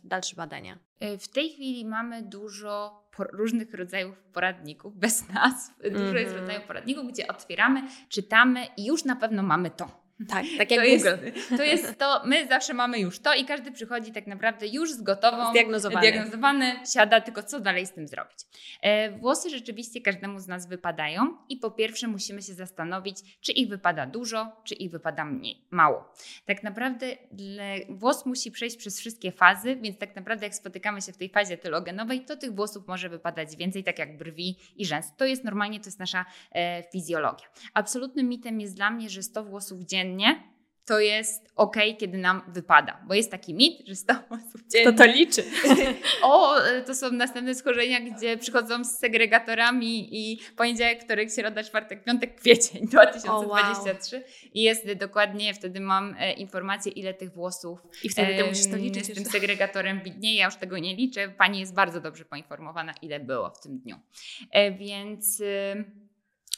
dalsze 0.03 0.35
badania? 0.35 0.79
E, 0.99 1.17
w 1.17 1.27
tej 1.27 1.49
chwili 1.49 1.85
mamy 1.85 2.23
dużo 2.23 3.04
różnych 3.19 3.73
rodzajów 3.73 4.17
poradników, 4.33 4.97
bez 4.97 5.27
nazw. 5.33 5.77
Dużo 5.77 5.99
mm 5.99 6.13
-hmm. 6.13 6.17
jest 6.17 6.31
mhm. 6.31 6.41
rodzajów 6.41 6.63
poradników, 6.63 7.11
gdzie 7.11 7.27
otwieramy, 7.27 7.83
czytamy 8.09 8.65
i 8.77 8.85
już 8.85 9.05
na 9.05 9.15
pewno 9.15 9.43
mamy 9.43 9.69
to. 9.69 10.04
Tak, 10.29 10.45
tak 10.57 10.71
jak 10.71 10.85
to 10.85 10.91
Google. 10.91 11.25
Jest, 11.25 11.49
to 11.57 11.63
jest 11.63 11.97
to, 11.97 12.21
my 12.25 12.47
zawsze 12.47 12.73
mamy 12.73 12.99
już 12.99 13.19
to 13.19 13.33
i 13.33 13.45
każdy 13.45 13.71
przychodzi 13.71 14.11
tak 14.11 14.27
naprawdę 14.27 14.67
już 14.67 14.91
z 14.91 15.01
gotową, 15.01 15.49
Zdiagnozowany. 15.51 16.07
zdiagnozowany 16.07 16.79
siada, 16.93 17.21
tylko 17.21 17.43
co 17.43 17.59
dalej 17.59 17.85
z 17.85 17.91
tym 17.91 18.07
zrobić. 18.07 18.37
E, 18.81 19.11
włosy 19.11 19.49
rzeczywiście 19.49 20.01
każdemu 20.01 20.39
z 20.39 20.47
nas 20.47 20.67
wypadają 20.67 21.37
i 21.49 21.57
po 21.57 21.71
pierwsze 21.71 22.07
musimy 22.07 22.41
się 22.41 22.53
zastanowić, 22.53 23.17
czy 23.41 23.51
ich 23.51 23.69
wypada 23.69 24.05
dużo, 24.05 24.61
czy 24.63 24.75
ich 24.75 24.91
wypada 24.91 25.25
mniej, 25.25 25.67
mało. 25.71 26.13
Tak 26.45 26.63
naprawdę 26.63 27.07
włos 27.89 28.25
musi 28.25 28.51
przejść 28.51 28.77
przez 28.77 28.99
wszystkie 28.99 29.31
fazy, 29.31 29.75
więc 29.75 29.97
tak 29.97 30.15
naprawdę 30.15 30.45
jak 30.45 30.55
spotykamy 30.55 31.01
się 31.01 31.13
w 31.13 31.17
tej 31.17 31.29
fazie 31.29 31.57
telogenowej, 31.57 32.25
to 32.25 32.37
tych 32.37 32.55
włosów 32.55 32.87
może 32.87 33.09
wypadać 33.09 33.55
więcej, 33.55 33.83
tak 33.83 33.99
jak 33.99 34.17
brwi 34.17 34.57
i 34.77 34.85
rzęs. 34.85 35.05
To 35.17 35.25
jest 35.25 35.43
normalnie, 35.43 35.79
to 35.79 35.85
jest 35.85 35.99
nasza 35.99 36.25
e, 36.51 36.83
fizjologia. 36.91 37.47
Absolutnym 37.73 38.29
mitem 38.29 38.61
jest 38.61 38.75
dla 38.75 38.89
mnie, 38.91 39.09
że 39.09 39.23
100 39.23 39.43
włosów 39.43 39.81
dziennie 39.81 40.04
to 40.85 40.99
jest 40.99 41.51
ok, 41.55 41.75
kiedy 41.97 42.17
nam 42.17 42.41
wypada. 42.47 42.99
Bo 43.07 43.13
jest 43.13 43.31
taki 43.31 43.53
mit, 43.53 43.87
że 43.87 43.95
100 43.95 44.13
osób 44.13 44.61
dziennie... 44.71 44.91
To 44.91 44.97
to 44.97 45.05
liczy. 45.05 45.43
o, 46.21 46.55
to 46.85 46.95
są 46.95 47.11
następne 47.11 47.55
schorzenia, 47.55 47.99
gdzie 48.01 48.37
przychodzą 48.37 48.83
z 48.83 48.97
segregatorami 48.97 50.07
i 50.11 50.39
poniedziałek, 50.57 51.03
wtorek, 51.03 51.31
środa, 51.31 51.63
czwartek, 51.63 52.03
piątek, 52.03 52.35
kwiecień 52.35 52.87
2023. 52.87 53.29
Oh, 53.31 53.47
wow. 53.47 54.23
I 54.53 54.61
jest 54.61 54.93
dokładnie, 54.93 55.53
wtedy 55.53 55.79
mam 55.79 56.15
e, 56.19 56.33
informację, 56.33 56.91
ile 56.91 57.13
tych 57.13 57.33
włosów 57.33 57.79
I 58.03 58.09
wtedy 58.09 58.37
to 58.37 58.47
musisz 58.47 58.67
to 58.67 58.77
liczyć. 58.77 59.05
z 59.05 59.13
tym 59.13 59.25
segregatorem 59.25 60.01
widnieje. 60.03 60.37
Ja 60.37 60.45
już 60.45 60.55
tego 60.55 60.77
nie 60.77 60.95
liczę. 60.95 61.29
Pani 61.29 61.59
jest 61.59 61.73
bardzo 61.73 62.01
dobrze 62.01 62.25
poinformowana, 62.25 62.93
ile 63.01 63.19
było 63.19 63.49
w 63.49 63.59
tym 63.59 63.79
dniu. 63.79 63.99
E, 64.51 64.71
więc, 64.71 65.43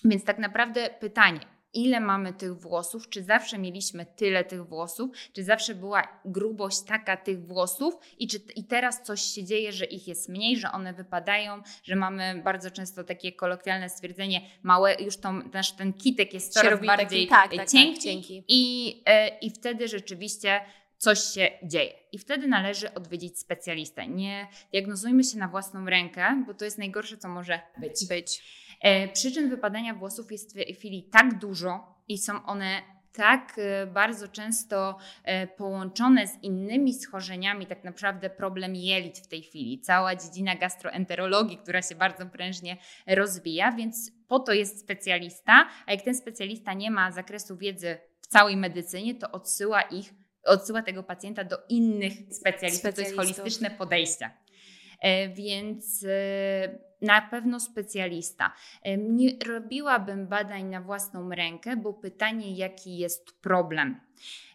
więc 0.06 0.24
tak 0.24 0.38
naprawdę 0.38 0.90
pytanie, 1.00 1.40
ile 1.78 2.00
mamy 2.00 2.34
tych 2.34 2.60
włosów, 2.60 3.10
czy 3.10 3.24
zawsze 3.24 3.58
mieliśmy 3.58 4.06
tyle 4.06 4.44
tych 4.44 4.68
włosów, 4.68 5.10
czy 5.34 5.44
zawsze 5.44 5.76
była 5.76 6.04
grubość 6.26 6.82
taka 6.82 7.18
tych 7.18 7.46
włosów 7.48 7.94
i 8.20 8.28
czy 8.28 8.38
i 8.56 8.64
teraz 8.64 9.04
coś 9.04 9.22
się 9.22 9.44
dzieje, 9.44 9.72
że 9.74 9.86
ich 9.86 10.08
jest 10.08 10.30
mniej, 10.30 10.58
że 10.58 10.72
one 10.72 10.94
wypadają, 10.94 11.62
że 11.84 11.96
mamy 11.96 12.42
bardzo 12.44 12.72
często 12.72 13.04
takie 13.04 13.32
kolokwialne 13.32 13.90
stwierdzenie, 13.90 14.42
małe, 14.64 14.96
już 14.96 15.18
to, 15.18 15.32
nasz 15.32 15.72
ten 15.72 15.94
kitek 15.94 16.34
jest 16.34 16.54
coraz 16.54 16.86
bardziej 16.86 17.28
taki, 17.28 17.50
tak, 17.50 17.58
tak, 17.58 17.70
cienki, 17.70 17.94
tak, 17.94 18.04
cienki. 18.04 18.44
I, 18.48 19.04
e, 19.06 19.38
i 19.38 19.50
wtedy 19.50 19.88
rzeczywiście 19.88 20.62
coś 20.98 21.20
się 21.20 21.50
dzieje. 21.64 21.94
I 22.12 22.18
wtedy 22.18 22.48
należy 22.48 22.94
odwiedzić 22.94 23.40
specjalistę. 23.40 24.08
Nie 24.08 24.48
diagnozujmy 24.72 25.24
się 25.24 25.38
na 25.38 25.48
własną 25.48 25.86
rękę, 25.86 26.44
bo 26.48 26.54
to 26.54 26.66
jest 26.66 26.78
najgorsze, 26.78 27.18
co 27.18 27.30
może 27.30 27.60
być. 27.78 28.08
być. 28.10 28.44
E, 28.82 29.08
przyczyn 29.08 29.50
wypadania 29.50 29.94
włosów 29.94 30.32
jest 30.32 30.52
w 30.52 30.54
tej 30.54 30.74
chwili 30.74 31.10
tak 31.12 31.40
dużo 31.40 31.96
i 32.08 32.18
są 32.18 32.46
one 32.46 32.82
tak 33.18 33.56
e, 33.58 33.88
bardzo 33.88 34.28
często 34.28 34.98
e, 35.24 35.48
połączone 35.48 36.28
z 36.28 36.44
innymi 36.44 36.94
schorzeniami, 36.94 37.68
tak 37.68 37.84
naprawdę 37.84 38.30
problem 38.30 38.76
jelit 38.76 39.20
w 39.20 39.28
tej 39.28 39.42
chwili, 39.42 39.82
cała 39.82 40.16
dziedzina 40.16 40.56
gastroenterologii, 40.56 41.58
która 41.58 41.82
się 41.82 41.96
bardzo 41.96 42.26
prężnie 42.26 42.78
rozwija, 43.08 43.72
więc 43.72 44.12
po 44.28 44.40
to 44.40 44.54
jest 44.54 44.80
specjalista, 44.80 45.68
a 45.86 45.92
jak 45.92 46.02
ten 46.02 46.16
specjalista 46.16 46.74
nie 46.74 46.92
ma 46.92 47.12
zakresu 47.12 47.58
wiedzy 47.58 47.98
w 48.22 48.28
całej 48.28 48.58
medycynie, 48.58 49.16
to 49.16 49.32
odsyła 49.32 49.82
ich, 49.82 50.14
odsyła 50.44 50.82
tego 50.82 51.04
pacjenta 51.04 51.44
do 51.44 51.58
innych 51.70 52.14
specjalistów, 52.32 52.96
to 52.96 53.02
jest 53.02 53.16
holistyczne 53.16 53.72
podejście. 53.72 54.30
Więc 55.36 56.06
na 57.02 57.22
pewno 57.22 57.60
specjalista. 57.60 58.54
Nie 58.98 59.32
robiłabym 59.46 60.28
badań 60.28 60.64
na 60.66 60.82
własną 60.82 61.30
rękę, 61.30 61.78
bo 61.78 61.94
pytanie, 61.94 62.56
jaki 62.56 62.98
jest 62.98 63.42
problem. 63.42 64.00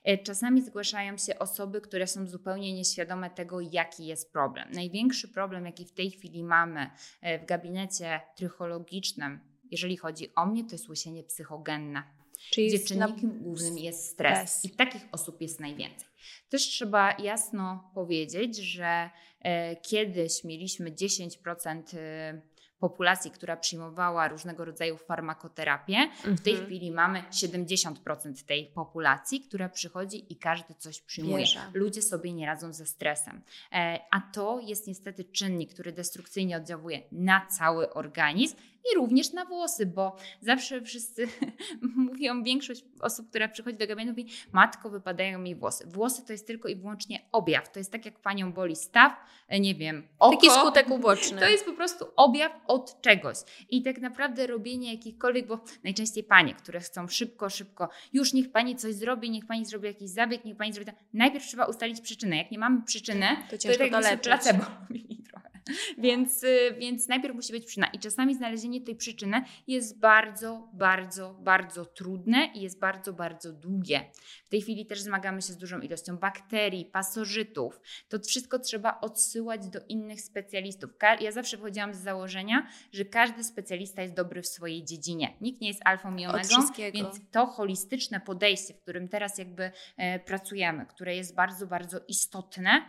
E, 0.04 0.18
czasami 0.18 0.62
zgłaszają 0.62 1.18
się 1.18 1.38
osoby, 1.38 1.80
które 1.80 2.06
są 2.06 2.26
zupełnie 2.26 2.74
nieświadome 2.74 3.30
tego, 3.30 3.60
jaki 3.60 4.06
jest 4.06 4.32
problem. 4.32 4.68
Największy 4.72 5.28
problem, 5.28 5.66
jaki 5.66 5.84
w 5.84 5.92
tej 5.92 6.10
chwili 6.10 6.44
mamy 6.44 6.90
e, 7.20 7.38
w 7.38 7.46
gabinecie 7.46 8.20
trychologicznym, 8.36 9.40
jeżeli 9.70 9.96
chodzi 9.96 10.34
o 10.34 10.46
mnie, 10.46 10.64
to 10.64 10.72
jest 10.72 10.88
łysienie 10.88 11.22
psychogenne. 11.22 12.02
Czyli 12.50 12.68
gdzie 12.68 12.78
czynnikiem 12.78 13.28
na... 13.28 13.38
głównym 13.38 13.78
jest 13.78 14.04
stres. 14.04 14.50
stres. 14.50 14.64
I 14.64 14.76
takich 14.76 15.02
osób 15.12 15.40
jest 15.40 15.60
najwięcej. 15.60 16.08
Też 16.48 16.62
trzeba 16.62 17.16
jasno 17.18 17.90
powiedzieć, 17.94 18.56
że 18.56 19.10
e, 19.40 19.76
kiedyś 19.76 20.44
mieliśmy 20.44 20.92
10% 20.92 21.82
e, 21.96 22.42
populacji, 22.82 23.30
która 23.30 23.56
przyjmowała 23.56 24.28
różnego 24.28 24.64
rodzaju 24.64 24.96
farmakoterapię. 24.96 25.96
Mhm. 25.96 26.36
W 26.36 26.40
tej 26.40 26.52
mhm. 26.52 26.68
chwili 26.68 26.90
mamy 26.90 27.22
70% 27.22 28.44
tej 28.46 28.66
populacji, 28.66 29.40
która 29.40 29.68
przychodzi 29.68 30.32
i 30.32 30.36
każdy 30.36 30.74
coś 30.74 31.00
przyjmuje. 31.00 31.38
Bierze. 31.38 31.60
Ludzie 31.74 32.02
sobie 32.02 32.32
nie 32.32 32.46
radzą 32.46 32.72
ze 32.72 32.86
stresem. 32.86 33.42
E, 33.72 34.00
a 34.10 34.20
to 34.20 34.60
jest 34.60 34.86
niestety 34.86 35.24
czynnik, 35.24 35.72
który 35.74 35.92
destrukcyjnie 35.92 36.56
oddziałuje 36.56 37.02
na 37.12 37.46
cały 37.46 37.92
organizm 37.92 38.56
i 38.92 38.96
również 38.96 39.32
na 39.32 39.44
włosy, 39.44 39.86
bo 39.86 40.16
zawsze 40.40 40.82
wszyscy 40.82 41.28
mówią, 41.96 42.42
większość 42.42 42.84
osób, 43.00 43.28
która 43.28 43.48
przychodzi 43.48 43.78
do 43.78 43.86
gabinetu 43.86 44.20
mówi, 44.20 44.32
matko, 44.52 44.90
wypadają 44.90 45.38
mi 45.38 45.54
włosy. 45.54 45.86
Włosy 45.86 46.26
to 46.26 46.32
jest 46.32 46.46
tylko 46.46 46.68
i 46.68 46.76
wyłącznie 46.76 47.20
objaw. 47.32 47.72
To 47.72 47.80
jest 47.80 47.92
tak, 47.92 48.04
jak 48.04 48.18
panią 48.18 48.52
boli 48.52 48.76
staw, 48.76 49.12
e, 49.48 49.60
nie 49.60 49.74
wiem, 49.74 50.08
oko. 50.18 50.36
Taki 50.36 50.50
skutek 50.50 50.90
uboczny. 50.96 51.40
To 51.40 51.48
jest 51.48 51.64
po 51.64 51.72
prostu 51.72 52.04
objaw 52.16 52.52
od 52.66 53.00
czegoś. 53.00 53.36
I 53.70 53.82
tak 53.82 54.00
naprawdę 54.00 54.46
robienie 54.46 54.94
jakichkolwiek, 54.94 55.46
bo 55.46 55.60
najczęściej 55.84 56.24
panie, 56.24 56.54
które 56.54 56.80
chcą 56.80 57.08
szybko, 57.08 57.50
szybko, 57.50 57.88
już 58.12 58.32
niech 58.32 58.52
pani 58.52 58.76
coś 58.76 58.94
zrobi, 58.94 59.30
niech 59.30 59.46
pani 59.46 59.66
zrobi 59.66 59.86
jakiś 59.86 60.10
zabieg, 60.10 60.44
niech 60.44 60.56
pani 60.56 60.72
zrobi. 60.72 60.92
Najpierw 61.12 61.46
trzeba 61.46 61.64
ustalić 61.64 62.00
przyczynę. 62.00 62.36
Jak 62.36 62.50
nie 62.50 62.58
mamy 62.58 62.82
przyczyny, 62.82 63.26
to, 63.44 63.50
to 63.50 63.58
ciężko 63.58 63.90
tak 63.90 64.18
to 64.18 64.24
placebo 64.24 64.64
trochę. 65.30 65.51
Więc, 65.98 66.42
y, 66.42 66.76
więc 66.78 67.08
najpierw 67.08 67.34
musi 67.34 67.52
być 67.52 67.66
przyczyna. 67.66 67.86
I 67.86 67.98
czasami 67.98 68.34
znalezienie 68.34 68.80
tej 68.80 68.96
przyczyny 68.96 69.42
jest 69.66 70.00
bardzo, 70.00 70.68
bardzo, 70.72 71.34
bardzo 71.40 71.84
trudne 71.84 72.50
i 72.54 72.60
jest 72.60 72.80
bardzo, 72.80 73.12
bardzo 73.12 73.52
długie. 73.52 74.10
W 74.44 74.48
tej 74.48 74.62
chwili 74.62 74.86
też 74.86 75.00
zmagamy 75.00 75.42
się 75.42 75.52
z 75.52 75.56
dużą 75.56 75.80
ilością 75.80 76.16
bakterii, 76.16 76.84
pasożytów. 76.84 77.80
To 78.08 78.18
wszystko 78.18 78.58
trzeba 78.58 79.00
odsyłać 79.00 79.68
do 79.68 79.80
innych 79.88 80.20
specjalistów. 80.20 80.90
Ja 81.20 81.32
zawsze 81.32 81.56
wychodziłam 81.56 81.94
z 81.94 81.98
założenia, 81.98 82.66
że 82.92 83.04
każdy 83.04 83.44
specjalista 83.44 84.02
jest 84.02 84.14
dobry 84.14 84.42
w 84.42 84.46
swojej 84.46 84.84
dziedzinie. 84.84 85.36
Nikt 85.40 85.60
nie 85.60 85.68
jest 85.68 85.80
alfą 85.84 86.16
i 86.16 86.26
omegą, 86.26 86.56
więc 86.94 87.20
to 87.30 87.46
holistyczne 87.46 88.20
podejście, 88.20 88.74
w 88.74 88.78
którym 88.78 89.08
teraz 89.08 89.38
jakby 89.38 89.70
e, 89.96 90.18
pracujemy, 90.18 90.86
które 90.86 91.16
jest 91.16 91.34
bardzo, 91.34 91.66
bardzo 91.66 92.00
istotne, 92.08 92.82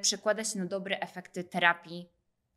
przekłada 0.00 0.44
się 0.44 0.58
na 0.58 0.66
dobre 0.66 1.00
efekty 1.00 1.44
terapii 1.44 2.13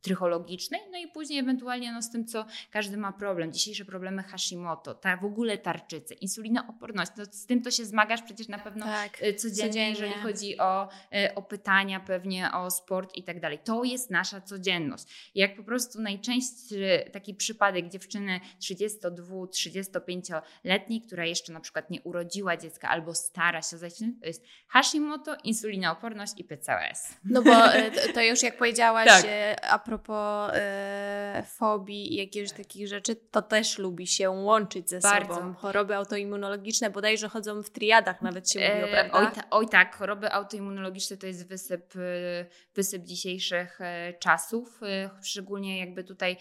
trychologicznej, 0.07 0.81
no 0.91 0.97
i 0.97 1.07
później 1.07 1.39
ewentualnie 1.39 1.91
no, 1.91 2.01
z 2.01 2.11
tym, 2.11 2.25
co 2.25 2.45
każdy 2.71 2.97
ma 2.97 3.11
problem. 3.11 3.53
Dzisiejsze 3.53 3.85
problemy 3.85 4.23
Hashimoto, 4.23 4.93
ta 4.93 5.17
w 5.17 5.25
ogóle 5.25 5.57
tarczycy, 5.57 6.13
insulinooporność, 6.13 7.11
no, 7.17 7.25
z 7.25 7.45
tym 7.45 7.61
to 7.61 7.71
się 7.71 7.85
zmagasz 7.85 8.21
przecież 8.21 8.47
na 8.47 8.59
pewno 8.59 8.85
tak, 8.85 9.17
codziennie, 9.17 9.37
codziennie, 9.37 9.89
jeżeli 9.89 10.13
chodzi 10.13 10.57
o, 10.57 10.89
e, 11.13 11.35
o 11.35 11.41
pytania 11.41 11.99
pewnie, 11.99 12.51
o 12.53 12.71
sport 12.71 13.15
i 13.15 13.23
tak 13.23 13.39
dalej. 13.39 13.59
To 13.63 13.83
jest 13.83 14.11
nasza 14.11 14.41
codzienność. 14.41 15.31
Jak 15.35 15.55
po 15.55 15.63
prostu 15.63 16.01
najczęstszy 16.01 17.05
taki 17.11 17.35
przypadek 17.35 17.89
dziewczyny 17.89 18.39
32-35-letniej, 18.61 21.01
która 21.01 21.25
jeszcze 21.25 21.53
na 21.53 21.59
przykład 21.59 21.89
nie 21.89 22.01
urodziła 22.01 22.57
dziecka 22.57 22.89
albo 22.89 23.15
stara 23.15 23.61
się 23.61 23.77
zajść, 23.77 23.97
to 24.21 24.27
jest 24.27 24.43
Hashimoto, 24.67 25.35
insulinooporność 25.43 26.33
i 26.37 26.43
PCOS. 26.43 27.07
No 27.23 27.41
bo 27.41 27.73
e, 27.73 27.91
to 28.13 28.21
już 28.21 28.43
jak 28.43 28.57
powiedziałaś 28.57 29.07
tak. 29.07 29.25
a 29.61 29.79
propos 29.79 29.96
propos 29.97 30.51
e, 30.53 31.43
fobii 31.47 32.13
i 32.13 32.17
jakichś 32.17 32.51
takich 32.51 32.88
rzeczy, 32.88 33.15
to 33.15 33.41
też 33.41 33.77
lubi 33.77 34.07
się 34.07 34.29
łączyć 34.29 34.89
ze 34.89 34.99
Bardzo. 34.99 35.36
sobą. 35.36 35.53
Choroby 35.53 35.95
autoimmunologiczne 35.95 36.89
bodajże 36.89 37.29
chodzą 37.29 37.63
w 37.63 37.69
triadach, 37.69 38.21
nawet 38.21 38.51
się 38.51 38.60
mówiło, 38.60 38.88
e, 38.88 38.91
prawda? 38.91 39.19
Oj, 39.19 39.36
ta, 39.36 39.49
oj, 39.49 39.69
tak, 39.69 39.95
choroby 39.95 40.31
autoimmunologiczne 40.31 41.17
to 41.17 41.27
jest 41.27 41.47
wysyp, 41.47 41.93
e, 41.95 42.45
wysyp 42.75 43.03
dzisiejszych 43.03 43.79
czasów, 44.19 44.81
szczególnie 45.21 45.79
jakby 45.79 46.03
tutaj 46.03 46.38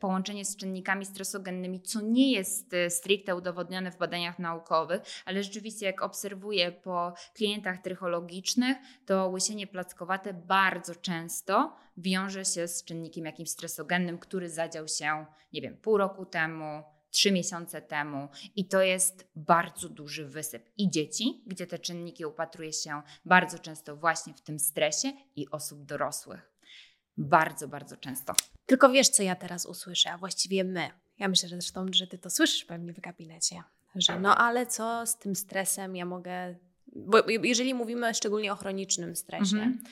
połączenie 0.00 0.44
z 0.44 0.56
czynnikami 0.56 1.06
stresogennymi, 1.06 1.80
co 1.80 2.00
nie 2.00 2.32
jest 2.32 2.76
stricte 2.88 3.36
udowodnione 3.36 3.90
w 3.90 3.96
badaniach 3.96 4.38
naukowych, 4.38 5.02
ale 5.24 5.42
rzeczywiście 5.42 5.86
jak 5.86 6.02
obserwuję 6.02 6.72
po 6.72 7.12
klientach 7.34 7.82
trychologicznych, 7.82 8.76
to 9.06 9.28
łysienie 9.28 9.66
plackowate 9.66 10.34
bardzo 10.34 10.94
często 10.94 11.76
wiąże 11.96 12.44
się 12.44 12.68
z 12.68 12.84
czynnikiem 12.84 13.24
jakimś 13.24 13.50
stresogennym, 13.50 14.18
który 14.18 14.50
zadział 14.50 14.88
się, 14.88 15.26
nie 15.52 15.60
wiem, 15.60 15.76
pół 15.76 15.96
roku 15.96 16.26
temu, 16.26 16.82
trzy 17.10 17.32
miesiące 17.32 17.82
temu 17.82 18.28
i 18.56 18.68
to 18.68 18.82
jest 18.82 19.30
bardzo 19.36 19.88
duży 19.88 20.26
wysyp. 20.26 20.70
I 20.76 20.90
dzieci, 20.90 21.42
gdzie 21.46 21.66
te 21.66 21.78
czynniki 21.78 22.26
upatruje 22.26 22.72
się 22.72 23.02
bardzo 23.24 23.58
często 23.58 23.96
właśnie 23.96 24.34
w 24.34 24.40
tym 24.40 24.58
stresie 24.58 25.12
i 25.36 25.50
osób 25.50 25.84
dorosłych. 25.84 26.52
Bardzo, 27.16 27.68
bardzo 27.68 27.96
często. 27.96 28.34
Tylko 28.66 28.90
wiesz, 28.90 29.08
co 29.08 29.22
ja 29.22 29.36
teraz 29.36 29.66
usłyszę, 29.66 30.12
a 30.12 30.18
właściwie 30.18 30.64
my. 30.64 30.90
Ja 31.18 31.28
myślę 31.28 31.48
że 31.48 31.56
zresztą, 31.56 31.86
że 31.90 32.06
ty 32.06 32.18
to 32.18 32.30
słyszysz 32.30 32.64
pewnie 32.64 32.92
w 32.92 33.00
gabinecie, 33.00 33.62
że 33.94 34.20
no 34.20 34.36
ale 34.36 34.66
co 34.66 35.06
z 35.06 35.18
tym 35.18 35.36
stresem 35.36 35.96
ja 35.96 36.04
mogę. 36.04 36.54
Bo 36.86 37.28
jeżeli 37.28 37.74
mówimy 37.74 38.14
szczególnie 38.14 38.52
o 38.52 38.56
chronicznym 38.56 39.16
stresie, 39.16 39.56
mhm. 39.56 39.82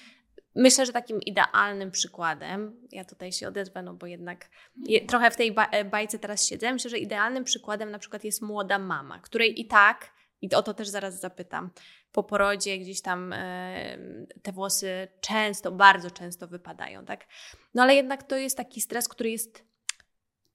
Myślę, 0.55 0.87
że 0.87 0.93
takim 0.93 1.21
idealnym 1.21 1.91
przykładem, 1.91 2.81
ja 2.93 3.05
tutaj 3.05 3.33
się 3.33 3.49
odezwę, 3.49 3.83
no 3.83 3.95
bo 3.95 4.07
jednak 4.07 4.51
je, 4.77 5.07
trochę 5.07 5.31
w 5.31 5.37
tej 5.37 5.55
e, 5.71 5.85
bajce 5.85 6.19
teraz 6.19 6.47
siedzę, 6.47 6.73
myślę, 6.73 6.91
że 6.91 6.99
idealnym 6.99 7.45
przykładem 7.45 7.91
na 7.91 7.99
przykład 7.99 8.25
jest 8.25 8.43
młoda 8.43 8.79
mama, 8.79 9.19
której 9.19 9.61
i 9.61 9.67
tak, 9.67 10.15
i 10.41 10.55
o 10.55 10.63
to 10.63 10.75
też 10.75 10.89
zaraz 10.89 11.21
zapytam, 11.21 11.71
po 12.13 12.23
porodzie 12.23 12.79
gdzieś 12.79 13.03
tam 13.03 13.33
e, 13.33 13.99
te 14.43 14.53
włosy 14.53 15.09
często, 15.21 15.73
bardzo 15.73 16.11
często 16.11 16.49
wypadają, 16.49 17.05
tak? 17.05 17.27
No 17.75 17.83
ale 17.83 17.95
jednak 17.95 18.23
to 18.23 18.37
jest 18.37 18.57
taki 18.57 18.81
stres, 18.81 19.09
który 19.09 19.31
jest 19.31 19.74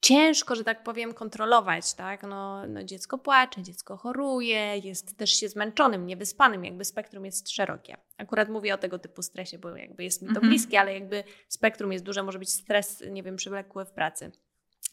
ciężko, 0.02 0.56
że 0.56 0.64
tak 0.64 0.84
powiem, 0.84 1.14
kontrolować, 1.14 1.94
tak? 1.94 2.24
No, 2.24 2.68
no 2.68 2.84
dziecko 2.84 3.18
płacze, 3.18 3.64
dziecko 3.64 3.98
choruje, 3.98 4.78
jest 4.78 5.18
też 5.18 5.32
się 5.32 5.50
zmęczonym, 5.50 6.08
niewyspanym, 6.08 6.66
jakby 6.66 6.86
spektrum 6.86 7.26
jest 7.26 7.50
szerokie. 7.50 7.98
Akurat 8.18 8.50
mówię 8.50 8.74
o 8.74 8.78
tego 8.78 9.00
typu 9.00 9.22
stresie, 9.22 9.60
bo 9.60 9.76
jakby 9.76 10.04
jest 10.04 10.22
mi 10.22 10.28
to 10.28 10.36
mhm. 10.36 10.50
bliskie, 10.50 10.80
ale 10.80 10.94
jakby 10.94 11.24
spektrum 11.48 11.92
jest 11.92 12.06
duże, 12.06 12.24
może 12.24 12.40
być 12.40 12.50
stres, 12.54 13.04
nie 13.12 13.24
wiem, 13.24 13.36
przywlekły 13.36 13.86
w 13.86 13.92
pracy. 13.92 14.32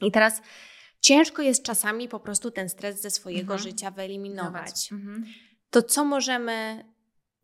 I 0.02 0.12
teraz 0.12 0.42
ciężko 1.00 1.42
jest 1.42 1.62
czasami 1.62 2.08
po 2.08 2.20
prostu 2.20 2.50
ten 2.50 2.68
stres 2.68 3.00
ze 3.00 3.10
swojego 3.10 3.54
mhm. 3.54 3.70
życia 3.70 3.90
wyeliminować. 3.90 4.92
Mhm. 4.92 5.24
To 5.70 5.82
co 5.82 6.04
możemy 6.04 6.84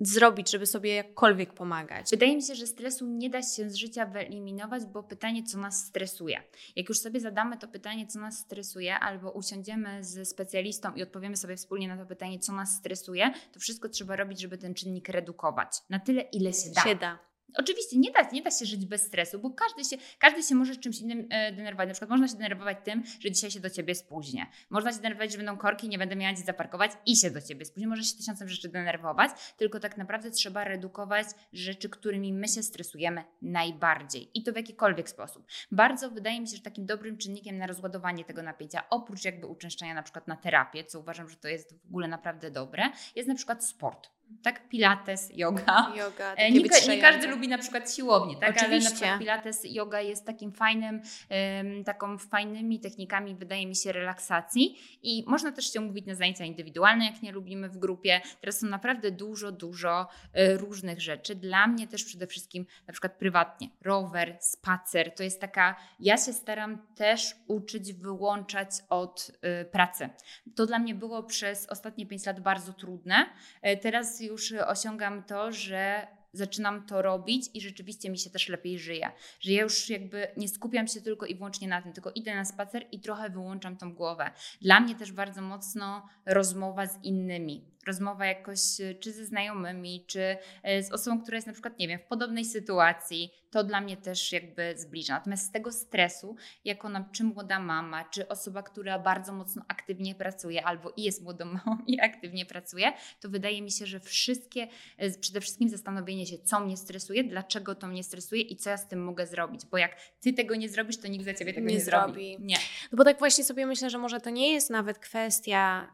zrobić, 0.06 0.50
żeby 0.50 0.66
sobie 0.66 0.94
jakkolwiek 0.94 1.54
pomagać? 1.54 2.06
Wydaje 2.10 2.36
mi 2.36 2.42
się, 2.42 2.54
że 2.54 2.66
stresu 2.66 3.06
nie 3.06 3.30
da 3.30 3.42
się 3.42 3.70
z 3.70 3.74
życia 3.74 4.06
wyeliminować, 4.06 4.84
bo 4.84 5.02
pytanie, 5.02 5.42
co 5.42 5.58
nas 5.58 5.86
stresuje. 5.86 6.42
Jak 6.76 6.88
już 6.88 6.98
sobie 6.98 7.20
zadamy 7.20 7.58
to 7.58 7.68
pytanie, 7.68 8.06
co 8.06 8.20
nas 8.20 8.38
stresuje, 8.38 8.98
albo 8.98 9.30
usiądziemy 9.30 10.04
z 10.04 10.28
specjalistą 10.28 10.94
i 10.94 11.02
odpowiemy 11.02 11.36
sobie 11.36 11.56
wspólnie 11.56 11.88
na 11.88 11.96
to 11.96 12.06
pytanie, 12.06 12.38
co 12.38 12.52
nas 12.52 12.76
stresuje, 12.76 13.32
to 13.52 13.60
wszystko 13.60 13.88
trzeba 13.88 14.16
robić, 14.16 14.40
żeby 14.40 14.58
ten 14.58 14.74
czynnik 14.74 15.08
redukować. 15.08 15.78
Na 15.90 15.98
tyle, 15.98 16.22
ile 16.22 16.52
się 16.52 16.70
da. 16.74 16.82
Się 16.82 16.94
da. 16.94 17.31
Oczywiście 17.54 17.98
nie 17.98 18.10
da, 18.10 18.30
nie 18.30 18.42
da 18.42 18.50
się 18.50 18.66
żyć 18.66 18.86
bez 18.86 19.02
stresu, 19.02 19.38
bo 19.38 19.50
każdy 19.50 19.84
się, 19.84 19.96
każdy 20.18 20.42
się 20.42 20.54
może 20.54 20.76
czymś 20.76 21.00
innym 21.00 21.26
e, 21.30 21.52
denerwować. 21.52 21.88
Na 21.88 21.94
przykład 21.94 22.10
można 22.10 22.28
się 22.28 22.34
denerwować 22.34 22.78
tym, 22.84 23.02
że 23.20 23.30
dzisiaj 23.30 23.50
się 23.50 23.60
do 23.60 23.70
ciebie 23.70 23.94
spóźnię. 23.94 24.46
Można 24.70 24.92
się 24.92 24.96
denerwować, 24.96 25.32
że 25.32 25.36
będą 25.36 25.56
korki, 25.56 25.88
nie 25.88 25.98
będę 25.98 26.16
miała 26.16 26.32
gdzie 26.32 26.42
zaparkować 26.42 26.90
i 27.06 27.16
się 27.16 27.30
do 27.30 27.40
ciebie 27.40 27.64
spóźnię. 27.64 27.88
Może 27.88 28.04
się 28.04 28.16
tysiącem 28.16 28.48
rzeczy 28.48 28.68
denerwować, 28.68 29.30
tylko 29.56 29.80
tak 29.80 29.96
naprawdę 29.96 30.30
trzeba 30.30 30.64
redukować 30.64 31.26
rzeczy, 31.52 31.88
którymi 31.88 32.32
my 32.32 32.48
się 32.48 32.62
stresujemy 32.62 33.24
najbardziej 33.42 34.30
i 34.34 34.42
to 34.42 34.52
w 34.52 34.56
jakikolwiek 34.56 35.08
sposób. 35.08 35.46
Bardzo 35.72 36.10
wydaje 36.10 36.40
mi 36.40 36.48
się, 36.48 36.56
że 36.56 36.62
takim 36.62 36.86
dobrym 36.86 37.18
czynnikiem 37.18 37.58
na 37.58 37.66
rozładowanie 37.66 38.24
tego 38.24 38.42
napięcia, 38.42 38.88
oprócz 38.90 39.24
jakby 39.24 39.46
uczęszczania 39.46 39.94
na 39.94 40.02
przykład 40.02 40.28
na 40.28 40.36
terapię, 40.36 40.84
co 40.84 41.00
uważam, 41.00 41.28
że 41.28 41.36
to 41.36 41.48
jest 41.48 41.74
w 41.84 41.86
ogóle 41.86 42.08
naprawdę 42.08 42.50
dobre, 42.50 42.82
jest 43.16 43.28
na 43.28 43.34
przykład 43.34 43.64
sport 43.64 44.10
tak? 44.42 44.68
Pilates, 44.68 45.30
yoga. 45.34 45.92
yoga 45.96 46.34
e, 46.34 46.50
nie, 46.50 46.62
nie, 46.88 47.00
każdy 47.00 47.26
lubi 47.26 47.48
na 47.48 47.58
przykład 47.58 47.94
siłownię, 47.94 48.36
tak? 48.36 48.56
Oczywiście. 48.56 48.66
Ale 48.66 48.80
na 48.80 48.90
przykład 48.90 49.18
Pilates, 49.18 49.60
yoga 49.64 50.00
jest 50.00 50.26
takim 50.26 50.52
fajnym, 50.52 51.02
um, 51.30 51.84
taką 51.84 52.18
fajnymi 52.18 52.80
technikami, 52.80 53.34
wydaje 53.34 53.66
mi 53.66 53.76
się, 53.76 53.92
relaksacji 53.92 54.78
i 55.02 55.24
można 55.26 55.52
też 55.52 55.72
się 55.72 55.80
umówić 55.80 56.06
na 56.06 56.14
zajęcia 56.14 56.44
indywidualne, 56.44 57.06
jak 57.06 57.22
nie 57.22 57.32
lubimy 57.32 57.68
w 57.68 57.78
grupie. 57.78 58.20
Teraz 58.40 58.60
są 58.60 58.66
naprawdę 58.66 59.10
dużo, 59.10 59.52
dużo 59.52 60.08
y, 60.38 60.56
różnych 60.56 61.00
rzeczy. 61.00 61.34
Dla 61.34 61.66
mnie 61.66 61.88
też 61.88 62.04
przede 62.04 62.26
wszystkim 62.26 62.66
na 62.86 62.92
przykład 62.92 63.18
prywatnie 63.18 63.68
rower, 63.80 64.38
spacer, 64.40 65.14
to 65.14 65.22
jest 65.22 65.40
taka, 65.40 65.76
ja 66.00 66.16
się 66.16 66.32
staram 66.32 66.78
też 66.94 67.36
uczyć 67.46 67.92
wyłączać 67.92 68.68
od 68.88 69.32
y, 69.62 69.64
pracy. 69.64 70.08
To 70.56 70.66
dla 70.66 70.78
mnie 70.78 70.94
było 70.94 71.22
przez 71.22 71.66
ostatnie 71.66 72.06
5 72.06 72.26
lat 72.26 72.40
bardzo 72.40 72.72
trudne. 72.72 73.26
Y, 73.66 73.76
teraz 73.76 74.21
już 74.22 74.52
osiągam 74.52 75.22
to, 75.22 75.52
że 75.52 76.06
zaczynam 76.32 76.86
to 76.86 77.02
robić 77.02 77.50
i 77.54 77.60
rzeczywiście 77.60 78.10
mi 78.10 78.18
się 78.18 78.30
też 78.30 78.48
lepiej 78.48 78.78
żyje. 78.78 79.10
Że 79.40 79.52
ja 79.52 79.62
już 79.62 79.90
jakby 79.90 80.28
nie 80.36 80.48
skupiam 80.48 80.88
się 80.88 81.00
tylko 81.00 81.26
i 81.26 81.34
wyłącznie 81.34 81.68
na 81.68 81.82
tym, 81.82 81.92
tylko 81.92 82.10
idę 82.10 82.34
na 82.34 82.44
spacer 82.44 82.86
i 82.92 83.00
trochę 83.00 83.30
wyłączam 83.30 83.76
tą 83.76 83.94
głowę. 83.94 84.30
Dla 84.60 84.80
mnie 84.80 84.94
też 84.94 85.12
bardzo 85.12 85.42
mocno 85.42 86.08
rozmowa 86.26 86.86
z 86.86 87.04
innymi 87.04 87.64
rozmowa 87.86 88.26
jakoś 88.26 88.80
e, 88.80 88.94
czy 88.94 89.12
ze 89.12 89.24
znajomymi, 89.24 90.04
czy 90.06 90.36
e, 90.62 90.82
z 90.82 90.92
osobą, 90.92 91.22
która 91.22 91.36
jest 91.36 91.46
na 91.46 91.52
przykład, 91.52 91.78
nie 91.78 91.88
wiem, 91.88 91.98
w 91.98 92.04
podobnej 92.04 92.44
sytuacji, 92.44 93.30
to 93.50 93.64
dla 93.64 93.80
mnie 93.80 93.96
też 93.96 94.32
jakby 94.32 94.74
zbliża. 94.76 95.14
Natomiast 95.14 95.46
z 95.46 95.50
tego 95.50 95.72
stresu, 95.72 96.36
jako 96.64 96.88
na, 96.88 97.08
czy 97.12 97.24
młoda 97.24 97.58
mama, 97.58 98.04
czy 98.04 98.28
osoba, 98.28 98.62
która 98.62 98.98
bardzo 98.98 99.32
mocno 99.32 99.64
aktywnie 99.68 100.14
pracuje, 100.14 100.64
albo 100.64 100.92
i 100.96 101.02
jest 101.02 101.22
młodą 101.22 101.44
mamą 101.44 101.78
i 101.86 102.00
aktywnie 102.00 102.46
pracuje, 102.46 102.92
to 103.20 103.28
wydaje 103.28 103.62
mi 103.62 103.70
się, 103.70 103.86
że 103.86 104.00
wszystkie, 104.00 104.68
e, 104.98 105.10
przede 105.10 105.40
wszystkim 105.40 105.68
zastanowienie 105.68 106.26
się, 106.26 106.38
co 106.38 106.60
mnie 106.60 106.76
stresuje, 106.76 107.24
dlaczego 107.24 107.74
to 107.74 107.86
mnie 107.86 108.04
stresuje 108.04 108.42
i 108.42 108.56
co 108.56 108.70
ja 108.70 108.76
z 108.76 108.88
tym 108.88 109.04
mogę 109.04 109.26
zrobić. 109.26 109.66
Bo 109.66 109.78
jak 109.78 109.96
ty 110.20 110.32
tego 110.32 110.54
nie 110.54 110.68
zrobisz, 110.68 110.96
to 110.96 111.08
nikt 111.08 111.24
za 111.24 111.34
ciebie 111.34 111.54
tego 111.54 111.66
nie, 111.66 111.74
nie 111.74 111.80
zrobi. 111.80 112.04
zrobi. 112.04 112.36
Nie. 112.40 112.56
No 112.92 112.96
bo 112.96 113.04
tak 113.04 113.18
właśnie 113.18 113.44
sobie 113.44 113.66
myślę, 113.66 113.90
że 113.90 113.98
może 113.98 114.20
to 114.20 114.30
nie 114.30 114.52
jest 114.52 114.70
nawet 114.70 114.98
kwestia 114.98 115.88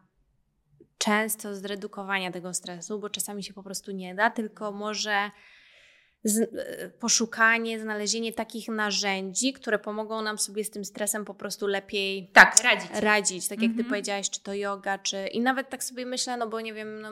często 0.99 1.57
zredukowania 1.57 2.33
tego 2.33 2.55
stresu, 2.55 2.99
bo 2.99 3.11
czasami 3.11 3.45
się 3.45 3.55
po 3.55 3.63
prostu 3.63 3.93
nie 3.93 4.15
da, 4.15 4.31
tylko 4.31 4.73
może 4.73 5.31
z, 6.25 6.39
e, 6.39 6.89
poszukanie, 6.89 7.81
znalezienie 7.81 8.33
takich 8.33 8.69
narzędzi, 8.69 9.53
które 9.53 9.79
pomogą 9.79 10.23
nam 10.23 10.39
sobie 10.39 10.65
z 10.65 10.71
tym 10.71 10.85
stresem 10.85 11.25
po 11.25 11.35
prostu 11.35 11.67
lepiej 11.67 12.31
tak, 12.33 12.63
radzić. 12.65 12.91
radzić. 12.93 13.49
Tak 13.49 13.63
jak 13.63 13.71
ty 13.71 13.77
mhm. 13.77 13.89
powiedziałaś, 13.89 14.31
czy 14.31 14.43
to 14.43 14.55
yoga, 14.55 14.99
czy 14.99 15.27
i 15.27 15.41
nawet 15.41 15.71
tak 15.71 15.85
sobie 15.85 16.07
myślę, 16.07 16.37
no 16.37 16.49
bo 16.49 16.61
nie 16.61 16.75
wiem, 16.75 17.01
no, 17.01 17.11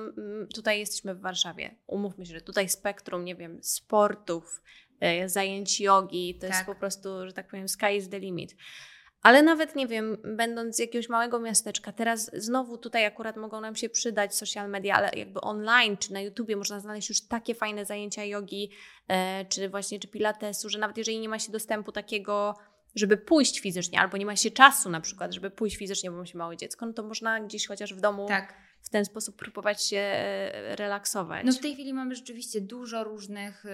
tutaj 0.54 0.78
jesteśmy 0.78 1.14
w 1.14 1.20
Warszawie. 1.20 1.74
Umówmy 1.86 2.26
się, 2.26 2.34
że 2.34 2.40
tutaj 2.40 2.68
spektrum, 2.68 3.24
nie 3.24 3.36
wiem, 3.36 3.58
sportów, 3.62 4.62
e, 5.00 5.28
zajęć 5.28 5.80
jogi, 5.80 6.34
to 6.34 6.40
tak. 6.40 6.50
jest 6.50 6.66
po 6.66 6.74
prostu, 6.74 7.26
że 7.26 7.32
tak 7.32 7.48
powiem, 7.48 7.68
sky 7.68 7.96
is 7.96 8.08
the 8.08 8.18
limit. 8.18 8.56
Ale 9.26 9.42
nawet 9.42 9.76
nie 9.76 9.86
wiem, 9.86 10.16
będąc 10.24 10.76
z 10.76 10.78
jakiegoś 10.78 11.08
małego 11.08 11.40
miasteczka, 11.40 11.92
teraz 11.92 12.30
znowu 12.34 12.78
tutaj 12.78 13.06
akurat 13.06 13.36
mogą 13.36 13.60
nam 13.60 13.76
się 13.76 13.88
przydać 13.88 14.36
social 14.36 14.70
media, 14.70 14.94
ale 14.94 15.10
jakby 15.16 15.40
online 15.40 15.96
czy 15.96 16.12
na 16.12 16.20
YouTubie 16.20 16.56
można 16.56 16.80
znaleźć 16.80 17.08
już 17.08 17.20
takie 17.20 17.54
fajne 17.54 17.84
zajęcia 17.84 18.24
jogi, 18.24 18.70
e, 19.08 19.44
czy 19.44 19.68
właśnie 19.68 20.00
czy 20.00 20.08
pilatesu, 20.08 20.68
że 20.68 20.78
nawet 20.78 20.96
jeżeli 20.96 21.18
nie 21.20 21.28
ma 21.28 21.38
się 21.38 21.52
dostępu 21.52 21.92
takiego 21.92 22.54
żeby 22.94 23.16
pójść 23.16 23.60
fizycznie, 23.60 24.00
albo 24.00 24.16
nie 24.16 24.26
ma 24.26 24.36
się 24.36 24.50
czasu 24.50 24.90
na 24.90 25.00
przykład, 25.00 25.32
żeby 25.32 25.50
pójść 25.50 25.76
fizycznie, 25.76 26.10
bo 26.10 26.16
ma 26.16 26.26
się 26.26 26.38
małe 26.38 26.56
dziecko, 26.56 26.86
no 26.86 26.92
to 26.92 27.02
można 27.02 27.40
gdzieś 27.40 27.66
chociaż 27.66 27.94
w 27.94 28.00
domu 28.00 28.28
tak 28.28 28.54
w 28.86 28.88
ten 28.88 29.04
sposób 29.04 29.36
próbować 29.36 29.84
się 29.84 29.96
e, 29.96 30.76
relaksować. 30.76 31.46
No 31.46 31.52
w 31.52 31.58
tej 31.58 31.74
chwili 31.74 31.94
mamy 31.94 32.14
rzeczywiście 32.14 32.60
dużo 32.60 33.04
różnych 33.04 33.64
y, 33.64 33.68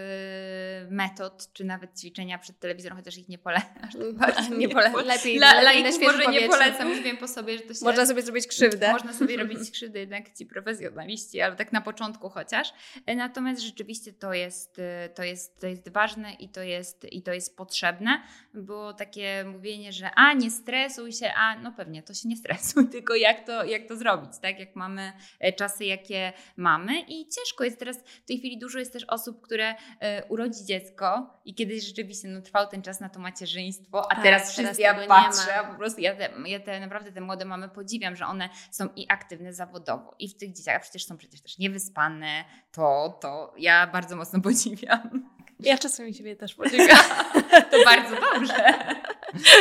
metod, 0.91 1.53
czy 1.53 1.65
nawet 1.65 2.01
ćwiczenia 2.01 2.39
przed 2.39 2.59
telewizorem, 2.59 2.99
chociaż 2.99 3.19
ich 3.19 3.29
nie 3.29 3.39
polecam. 3.39 3.69
Nie, 4.51 4.57
nie 4.57 4.69
polecam. 4.69 5.05
Lepiej 5.07 5.37
La, 5.37 5.61
la, 5.61 5.73
na 5.73 6.13
może 6.13 6.27
nie 6.27 6.49
polecam, 6.49 6.89
już 6.91 7.01
wiem 7.01 7.17
po 7.17 7.29
sobie, 7.29 7.59
że 7.59 7.65
to 7.65 7.75
się... 7.75 7.85
Można 7.85 8.07
sobie 8.07 8.23
zrobić 8.23 8.47
krzywdę. 8.47 8.93
Można 8.93 9.13
sobie 9.13 9.37
robić 9.37 9.71
krzywdę 9.71 10.01
jednak 10.01 10.35
ci 10.35 10.47
profesjonaliści, 10.47 11.41
ale 11.41 11.57
tak 11.57 11.73
na 11.73 11.81
początku 11.81 12.29
chociaż. 12.29 12.73
E, 13.07 13.17
natomiast 13.17 13.63
rzeczywiście 13.63 14.13
to 14.13 14.35
jest, 14.35 14.79
y, 14.79 14.83
to 15.15 15.23
jest, 15.23 15.61
to 15.61 15.67
jest 15.67 15.89
ważne 15.89 16.33
i 16.33 16.49
to 16.49 16.63
jest, 16.63 17.13
i 17.13 17.23
to 17.23 17.33
jest 17.33 17.57
potrzebne, 17.57 18.23
bo 18.55 18.93
takie 18.93 19.45
mówienie, 19.45 19.93
że 19.93 20.11
a 20.15 20.33
nie 20.33 20.51
stresuj 20.51 21.13
się, 21.13 21.33
a 21.37 21.59
no 21.59 21.73
pewnie 21.73 22.03
to 22.03 22.15
się 22.15 22.29
nie 22.29 22.37
stresuj, 22.43 22.89
tylko 22.89 23.15
jak 23.15 23.47
to, 23.47 23.65
jak 23.65 23.89
to 23.89 23.97
zrobić, 23.97 24.31
tak? 24.43 24.59
Jak 24.59 24.77
mamy 24.77 25.02
mamy 25.03 25.13
e, 25.41 25.53
czasy, 25.53 25.85
jakie 25.85 26.33
mamy. 26.57 27.01
I 27.01 27.29
ciężko 27.29 27.65
jest 27.65 27.79
teraz, 27.79 27.99
w 27.99 28.25
tej 28.25 28.39
chwili 28.39 28.59
dużo 28.59 28.79
jest 28.79 28.93
też 28.93 29.05
osób, 29.09 29.41
które 29.41 29.75
e, 30.01 30.25
urodzi 30.25 30.65
dziecko 30.65 31.41
i 31.45 31.55
kiedyś 31.55 31.85
rzeczywiście 31.85 32.29
no, 32.29 32.43
trwał 32.43 32.69
ten 32.69 32.83
czas 32.83 33.01
na 33.01 33.09
to 33.09 33.21
macierzyństwo, 33.21 34.13
a 34.13 34.15
tak, 34.15 34.25
teraz 34.25 34.53
wszyscy 34.53 34.83
ja 34.83 35.07
patrzę, 35.07 35.53
po 35.71 35.77
prostu 35.77 36.01
ja, 36.01 36.17
te, 36.17 36.31
ja 36.47 36.61
te, 36.61 36.81
naprawdę 36.81 37.13
te 37.13 37.21
młode 37.21 37.45
mamy 37.45 37.69
podziwiam, 37.69 38.17
że 38.17 38.27
one 38.27 38.49
są 38.71 38.89
i 38.97 39.07
aktywne 39.09 39.53
zawodowo 39.53 40.15
i 40.19 40.29
w 40.29 40.37
tych 40.37 40.53
dzieciach, 40.53 40.83
przecież 40.83 41.05
są 41.05 41.17
przecież 41.17 41.41
też 41.41 41.59
niewyspane, 41.59 42.45
to, 42.73 43.19
to 43.21 43.55
ja 43.59 43.87
bardzo 43.87 44.17
mocno 44.17 44.41
podziwiam. 44.51 45.32
Ja 45.63 45.79
czasami 45.79 46.15
Ciebie 46.15 46.37
też 46.37 46.55
podziwiam. 46.55 46.99
to 47.71 47.85
bardzo 47.85 48.17
dobrze. 48.35 48.75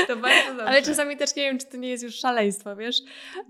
To 0.08 0.16
bardzo 0.16 0.48
dobrze. 0.48 0.66
Ale 0.66 0.82
czasami 0.82 1.18
też 1.18 1.36
nie 1.36 1.44
wiem, 1.44 1.60
czy 1.60 1.66
to 1.66 1.78
nie 1.78 1.90
jest 1.90 2.04
już 2.04 2.16
szaleństwo, 2.16 2.76
wiesz? 2.76 3.02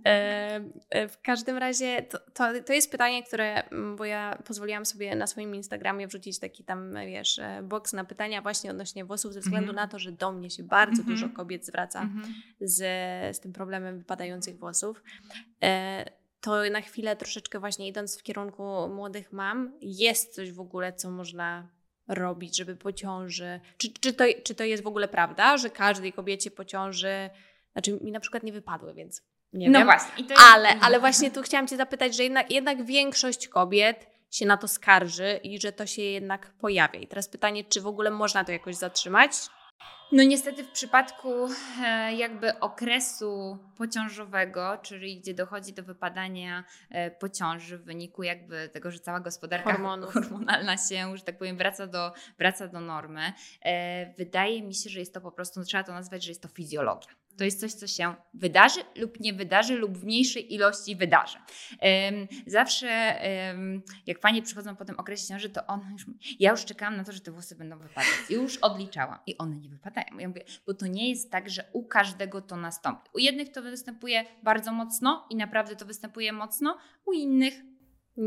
E, 0.06 0.62
e, 0.90 1.08
w 1.08 1.22
każdym 1.22 1.58
razie 1.58 2.02
to, 2.02 2.20
to, 2.34 2.64
to, 2.66 2.74
jest 2.74 2.92
pytanie, 2.92 3.24
które, 3.24 3.64
mm, 3.64 3.96
bo 3.96 4.06
ja 4.06 4.38
pozwoliłam 4.46 4.86
sobie 4.86 5.16
na 5.16 5.28
swoim 5.28 5.56
Instagramie 5.56 6.08
wrzucić 6.08 6.40
taki 6.40 6.64
tam, 6.64 6.96
wiesz, 7.08 7.40
e, 7.40 7.62
box 7.64 7.94
na 7.94 8.06
pytania 8.06 8.42
właśnie 8.42 8.72
odnośnie 8.72 9.06
włosów, 9.06 9.34
ze 9.34 9.40
względu 9.40 9.72
mm 9.72 9.76
-hmm. 9.76 9.86
na 9.86 9.88
to, 9.88 10.00
że 10.00 10.12
do 10.12 10.32
mnie 10.32 10.50
się 10.50 10.64
bardzo 10.64 11.04
-hmm. 11.04 11.06
dużo 11.06 11.30
kobiet 11.30 11.66
zwraca 11.66 12.02
-hmm. 12.02 12.34
z, 12.62 12.78
z 13.38 13.40
tym 13.40 13.54
problemem 13.54 13.98
wypadających 13.98 14.60
włosów. 14.60 15.04
To 16.42 16.70
na 16.72 16.82
chwilę 16.82 17.16
troszeczkę 17.16 17.60
właśnie 17.60 17.88
idąc 17.88 18.20
w 18.20 18.24
kierunku 18.24 18.64
młodych 18.90 19.34
mam, 19.34 19.72
jest 19.82 20.36
coś 20.36 20.52
w 20.52 20.60
ogóle, 20.60 20.94
co 20.94 21.12
można 21.12 21.68
robić, 22.12 22.58
żeby 22.58 22.76
po 22.76 22.92
ciąży. 22.94 23.60
Czy, 23.78 23.94
czy, 23.94 24.14
to, 24.14 24.24
czy 24.44 24.56
to 24.56 24.64
jest 24.64 24.84
w 24.84 24.88
ogóle 24.88 25.08
prawda, 25.08 25.58
że 25.58 25.70
każdej 25.70 26.14
kobiecie 26.14 26.52
po 26.52 26.66
ciąży, 26.66 27.30
znaczy 27.72 28.00
mi 28.02 28.12
na 28.12 28.20
przykład 28.20 28.44
nie 28.44 28.54
wypadły, 28.54 28.94
więc 28.94 29.24
Nie 29.54 29.70
no 29.70 29.80
wiem. 29.80 29.88
właśnie. 29.88 30.24
Jest... 30.24 30.42
Ale, 30.54 30.70
ale 30.80 31.00
właśnie 31.00 31.32
tu 31.32 31.42
chciałam 31.42 31.68
Cię 31.68 31.78
zapytać, 31.78 32.16
że 32.16 32.24
jednak, 32.24 32.52
jednak 32.52 32.86
większość 32.86 33.48
kobiet 33.48 34.08
się 34.32 34.46
na 34.46 34.58
to 34.58 34.68
skarży 34.68 35.40
i 35.44 35.62
że 35.62 35.72
to 35.72 35.86
się 35.86 36.02
jednak 36.02 36.54
pojawia. 36.54 37.00
I 37.00 37.08
teraz 37.08 37.28
pytanie, 37.28 37.64
czy 37.64 37.82
w 37.82 37.88
ogóle 37.88 38.12
można 38.12 38.44
to 38.44 38.52
jakoś 38.52 38.76
zatrzymać? 38.76 39.32
No 40.12 40.24
niestety 40.24 40.64
w 40.64 40.72
przypadku 40.72 41.30
e, 41.84 42.14
jakby 42.14 42.60
okresu 42.60 43.58
pociążowego, 43.78 44.78
czyli 44.82 45.20
gdzie 45.20 45.34
dochodzi 45.34 45.74
do 45.74 45.84
wypadania 45.84 46.64
e, 46.90 47.12
pociąży 47.12 47.78
w 47.78 47.84
wyniku 47.84 48.24
jakby 48.24 48.70
tego, 48.70 48.92
że 48.92 49.00
cała 49.00 49.20
gospodarka 49.20 49.72
Hormonów. 49.72 50.14
hormonalna 50.14 50.78
się, 50.78 51.18
że 51.18 51.24
tak 51.24 51.38
powiem, 51.38 51.58
wraca 51.58 51.88
do, 51.88 52.14
wraca 52.38 52.68
do 52.68 52.82
normy, 52.82 53.34
e, 53.62 54.14
wydaje 54.18 54.64
mi 54.64 54.76
się, 54.76 54.90
że 54.90 55.00
jest 55.00 55.14
to 55.14 55.22
po 55.22 55.32
prostu, 55.32 55.60
no 55.60 55.66
trzeba 55.66 55.84
to 55.84 55.92
nazwać, 55.92 56.24
że 56.24 56.32
jest 56.32 56.42
to 56.42 56.48
fizjologia. 56.48 57.21
To 57.38 57.44
jest 57.44 57.60
coś, 57.60 57.74
co 57.74 57.88
się 57.88 58.16
wydarzy 58.34 58.80
lub 58.96 59.20
nie 59.20 59.34
wydarzy, 59.34 59.76
lub 59.76 59.98
w 59.98 60.04
mniejszej 60.04 60.54
ilości 60.54 60.96
wydarzy. 60.96 61.38
Zawsze, 62.48 63.20
jak 64.08 64.20
panie 64.20 64.42
przychodzą 64.42 64.76
po 64.76 64.86
tym 64.86 65.00
okresie 65.00 65.28
ciąży, 65.28 65.50
to 65.50 65.68
one 65.68 65.92
już, 65.92 66.06
ja 66.40 66.52
już 66.52 66.66
czekałam 66.66 66.98
na 66.98 67.04
to, 67.04 67.12
że 67.12 67.20
te 67.20 67.32
włosy 67.32 67.56
będą 67.56 67.80
wypadać. 67.80 68.08
Już 68.30 68.58
odliczałam. 68.58 69.18
I 69.28 69.38
one 69.38 69.58
nie 69.58 69.70
wypadają. 69.70 70.18
Ja 70.20 70.28
mówię, 70.28 70.44
bo 70.68 70.74
to 70.74 70.88
nie 70.88 71.10
jest 71.10 71.32
tak, 71.32 71.50
że 71.50 71.70
u 71.74 71.84
każdego 71.84 72.42
to 72.42 72.56
nastąpi. 72.56 73.10
U 73.14 73.20
jednych 73.20 73.52
to 73.52 73.62
występuje 73.62 74.26
bardzo 74.44 74.74
mocno 74.74 75.28
i 75.30 75.36
naprawdę 75.36 75.76
to 75.76 75.86
występuje 75.86 76.34
mocno, 76.34 76.78
u 77.06 77.14
innych 77.14 77.54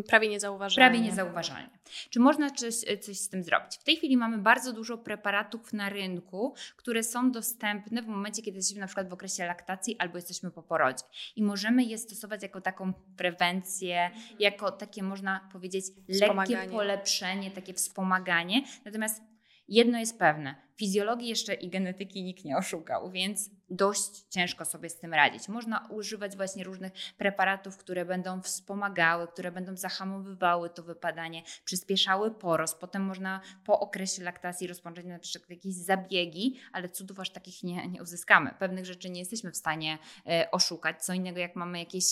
Prawie 0.07 0.29
niezauważalnie. 0.29 0.91
Prawie 0.91 1.11
niezauważalnie. 1.11 1.79
Czy 2.11 2.21
można 2.21 2.51
coś, 2.51 2.75
coś 3.01 3.19
z 3.19 3.29
tym 3.29 3.43
zrobić? 3.43 3.77
W 3.77 3.85
tej 3.85 3.97
chwili 3.97 4.17
mamy 4.17 4.39
bardzo 4.39 4.73
dużo 4.73 4.99
preparatów 4.99 5.73
na 5.73 5.89
rynku, 5.89 6.55
które 6.77 7.03
są 7.03 7.31
dostępne 7.33 8.03
w 8.03 8.07
momencie, 8.07 8.43
kiedy 8.43 8.57
jesteśmy 8.57 8.81
na 8.81 8.87
przykład 8.87 9.09
w 9.09 9.13
okresie 9.13 9.47
laktacji 9.47 9.97
albo 9.99 10.19
jesteśmy 10.19 10.51
po 10.51 10.63
porodzie. 10.63 11.05
I 11.37 11.43
możemy 11.43 11.85
je 11.85 11.99
stosować 11.99 12.43
jako 12.43 12.61
taką 12.61 12.93
prewencję, 13.17 14.11
jako 14.39 14.73
takie 14.73 15.03
można 15.03 15.49
powiedzieć 15.53 15.85
lekkie 16.09 16.69
polepszenie, 16.71 17.51
takie 17.51 17.75
wspomaganie. 17.75 18.63
Natomiast 18.85 19.23
jedno 19.69 19.99
jest 19.99 20.19
pewne, 20.19 20.55
fizjologii 20.77 21.29
jeszcze 21.29 21.55
i 21.55 21.69
genetyki 21.69 22.23
nikt 22.23 22.45
nie 22.45 22.57
oszukał, 22.57 23.11
więc 23.11 23.51
dość 23.71 24.23
ciężko 24.31 24.65
sobie 24.65 24.89
z 24.89 24.99
tym 24.99 25.15
radzić. 25.15 25.49
Można 25.49 25.89
używać 25.91 26.37
właśnie 26.37 26.65
różnych 26.65 26.93
preparatów, 27.19 27.77
które 27.77 28.05
będą 28.05 28.43
wspomagały, 28.43 29.29
które 29.29 29.53
będą 29.53 29.77
zahamowywały 29.77 30.71
to 30.71 30.83
wypadanie, 30.83 31.43
przyspieszały 31.65 32.31
porost. 32.31 32.81
Potem 32.81 33.03
można 33.03 33.41
po 33.65 33.81
okresie 33.81 34.23
laktacji 34.23 34.67
rozpocząć 34.67 35.07
na 35.07 35.19
przykład 35.19 35.51
jakieś 35.51 35.75
zabiegi, 35.75 36.61
ale 36.73 36.89
cudów 36.89 37.21
aż 37.21 37.31
takich 37.31 37.63
nie, 37.63 37.89
nie 37.89 38.03
uzyskamy. 38.03 38.55
Pewnych 38.59 38.87
rzeczy 38.87 39.11
nie 39.11 39.21
jesteśmy 39.21 39.51
w 39.51 39.57
stanie 39.57 39.99
e, 40.27 40.51
oszukać. 40.51 41.05
Co 41.05 41.13
innego 41.13 41.41
jak 41.41 41.57
mamy 41.57 41.79
jakieś 41.79 42.05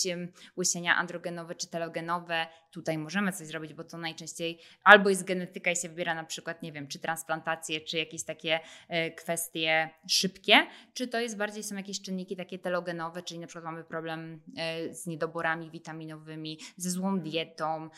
łysienia 0.57 0.95
androgenowe 0.95 1.55
czy 1.55 1.67
telogenowe, 1.67 2.47
tutaj 2.71 2.97
możemy 2.97 3.31
coś 3.31 3.47
zrobić, 3.47 3.73
bo 3.73 3.83
to 3.83 3.97
najczęściej 3.97 4.59
albo 4.83 5.09
jest 5.09 5.23
genetyka 5.23 5.71
i 5.71 5.75
się 5.75 5.89
wybiera 5.89 6.15
na 6.15 6.23
przykład, 6.23 6.61
nie 6.61 6.71
wiem, 6.71 6.87
czy 6.87 6.99
transplantacje, 6.99 7.81
czy 7.81 7.97
jakieś 7.97 8.23
takie 8.23 8.52
e, 8.87 9.11
kwestie 9.11 9.89
szybkie, 10.07 10.67
czy 10.93 11.07
to 11.07 11.19
jest 11.19 11.37
bardziej 11.37 11.63
są 11.63 11.75
jakieś 11.75 12.01
czynniki 12.01 12.35
takie 12.35 12.59
telogenowe, 12.59 13.23
czyli 13.23 13.39
na 13.39 13.47
przykład 13.47 13.65
mamy 13.65 13.83
problem 13.83 14.41
e, 14.57 14.93
z 14.93 15.07
niedoborami 15.07 15.71
witaminowymi, 15.71 16.59
ze 16.77 16.89
złą 16.89 17.19
dietą, 17.19 17.89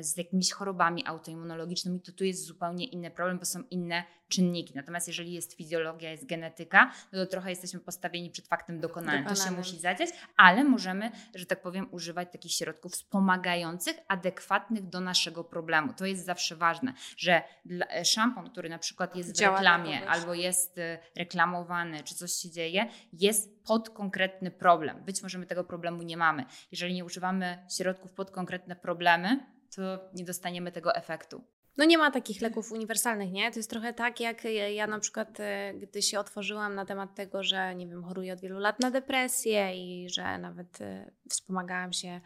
z 0.00 0.16
jakimiś 0.16 0.52
chorobami 0.52 1.06
autoimmunologicznymi, 1.06 2.00
to 2.00 2.12
tu 2.12 2.24
jest 2.24 2.44
zupełnie 2.44 2.86
inny 2.86 3.10
problem, 3.10 3.38
bo 3.38 3.44
są 3.44 3.62
inne 3.70 4.04
czynniki. 4.28 4.72
Natomiast 4.76 5.08
jeżeli 5.08 5.32
jest 5.32 5.54
fizjologia, 5.56 6.10
jest 6.10 6.26
genetyka, 6.26 6.92
no 7.12 7.24
to 7.24 7.30
trochę 7.30 7.50
jesteśmy 7.50 7.80
postawieni 7.80 8.30
przed 8.30 8.48
faktem 8.48 8.80
dokonanym. 8.80 9.24
To 9.24 9.34
się 9.34 9.50
musi 9.50 9.78
zadziać, 9.78 10.10
ale 10.36 10.64
możemy, 10.64 11.10
że 11.34 11.46
tak 11.46 11.62
powiem, 11.62 11.88
używać 11.90 12.32
takich 12.32 12.52
środków 12.52 12.92
wspomagających, 12.92 13.96
adekwatnych 14.08 14.88
do 14.88 15.00
naszego 15.00 15.44
problemu. 15.44 15.92
To 15.92 16.06
jest 16.06 16.24
zawsze 16.24 16.56
ważne, 16.56 16.92
że 17.16 17.42
e, 17.90 18.04
szampon, 18.04 18.50
który 18.50 18.68
na 18.68 18.78
przykład 18.78 19.16
jest 19.16 19.30
w 19.32 19.36
Działa 19.36 19.56
reklamie 19.56 20.08
albo 20.08 20.34
jest 20.34 20.78
e, 20.78 20.98
reklamowany, 21.16 22.02
czy 22.02 22.14
coś 22.14 22.32
się 22.32 22.50
dzieje, 22.50 22.86
jest 23.12 23.64
pod 23.64 23.90
konkretny 23.90 24.50
problem. 24.50 25.04
Być 25.04 25.22
może 25.22 25.38
my 25.38 25.46
tego 25.46 25.64
problemu 25.64 26.02
nie 26.02 26.16
mamy. 26.16 26.44
Jeżeli 26.72 26.94
nie 26.94 27.04
używamy 27.04 27.66
środków 27.76 28.12
pod 28.12 28.30
konkretne 28.30 28.76
problemy, 28.76 29.54
to 29.76 30.10
nie 30.14 30.24
dostaniemy 30.24 30.72
tego 30.72 30.94
efektu. 30.94 31.44
No 31.76 31.84
nie 31.84 31.98
ma 31.98 32.10
takich 32.10 32.40
leków 32.40 32.72
uniwersalnych, 32.72 33.32
nie? 33.32 33.50
To 33.50 33.58
jest 33.58 33.70
trochę 33.70 33.94
tak, 33.94 34.20
jak 34.20 34.44
ja 34.74 34.86
na 34.86 35.00
przykład, 35.00 35.40
e, 35.40 35.74
gdy 35.74 36.02
się 36.02 36.18
otworzyłam 36.18 36.74
na 36.74 36.84
temat 36.84 37.14
tego, 37.14 37.42
że 37.42 37.74
nie 37.74 37.86
wiem, 37.86 38.04
choruję 38.04 38.32
od 38.32 38.40
wielu 38.40 38.58
lat 38.58 38.80
na 38.80 38.90
depresję 38.90 39.74
i 39.76 40.08
że 40.10 40.38
nawet 40.38 40.80
e, 40.80 41.10
wspomagałam 41.30 41.92
się 41.92 42.20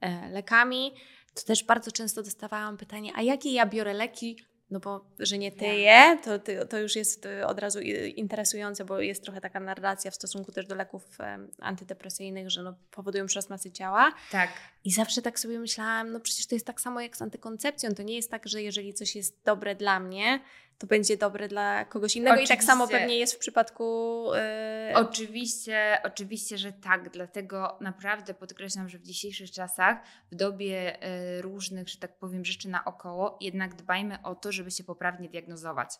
e, 0.00 0.30
lekami, 0.30 0.94
to 1.34 1.42
też 1.42 1.64
bardzo 1.64 1.92
często 1.92 2.22
dostawałam 2.22 2.76
pytanie, 2.76 3.12
a 3.14 3.22
jakie 3.22 3.52
ja 3.52 3.66
biorę 3.66 3.94
leki 3.94 4.36
no 4.72 4.80
bo, 4.80 5.04
że 5.18 5.38
nie 5.38 5.52
ty 5.52 5.66
je, 5.66 6.18
to, 6.24 6.38
to 6.66 6.78
już 6.78 6.96
jest 6.96 7.26
y, 7.26 7.46
od 7.46 7.58
razu 7.58 7.80
interesujące, 8.16 8.84
bo 8.84 9.00
jest 9.00 9.22
trochę 9.22 9.40
taka 9.40 9.60
narracja 9.60 10.10
w 10.10 10.14
stosunku 10.14 10.52
też 10.52 10.66
do 10.66 10.74
leków 10.74 11.18
antydepresyjnych, 11.58 12.50
że 12.50 12.62
no, 12.62 12.74
powodują 12.90 13.26
przyrost 13.26 13.50
masy 13.50 13.70
ciała. 13.70 14.12
Tak. 14.30 14.50
I 14.84 14.92
zawsze 14.92 15.22
tak 15.22 15.40
sobie 15.40 15.58
myślałam, 15.58 16.12
no 16.12 16.20
przecież 16.20 16.46
to 16.46 16.54
jest 16.54 16.66
tak 16.66 16.80
samo 16.80 17.00
jak 17.00 17.16
z 17.16 17.22
antykoncepcją. 17.22 17.94
To 17.94 18.02
nie 18.02 18.16
jest 18.16 18.30
tak, 18.30 18.48
że 18.48 18.62
jeżeli 18.62 18.94
coś 18.94 19.16
jest 19.16 19.36
dobre 19.44 19.74
dla 19.74 20.00
mnie, 20.00 20.40
to 20.78 20.86
będzie 20.86 21.16
dobre 21.16 21.48
dla 21.48 21.84
kogoś 21.84 22.16
innego 22.16 22.32
oczywiście. 22.32 22.54
i 22.54 22.56
tak 22.56 22.64
samo 22.64 22.88
pewnie 22.88 23.18
jest 23.18 23.34
w 23.34 23.38
przypadku. 23.38 24.26
Yy... 24.88 24.96
Oczywiście, 24.96 25.98
oczywiście, 26.04 26.58
że 26.58 26.72
tak. 26.72 27.10
Dlatego 27.10 27.78
naprawdę 27.80 28.34
podkreślam, 28.34 28.88
że 28.88 28.98
w 28.98 29.02
dzisiejszych 29.02 29.50
czasach, 29.50 29.98
w 30.32 30.34
dobie 30.34 30.98
yy, 31.34 31.42
różnych, 31.42 31.88
że 31.88 31.98
tak 31.98 32.18
powiem, 32.18 32.44
rzeczy 32.44 32.68
naokoło, 32.68 33.38
jednak 33.40 33.74
dbajmy 33.74 34.18
o 34.22 34.34
to, 34.34 34.52
żeby 34.52 34.70
się 34.70 34.84
poprawnie 34.84 35.28
diagnozować. 35.28 35.90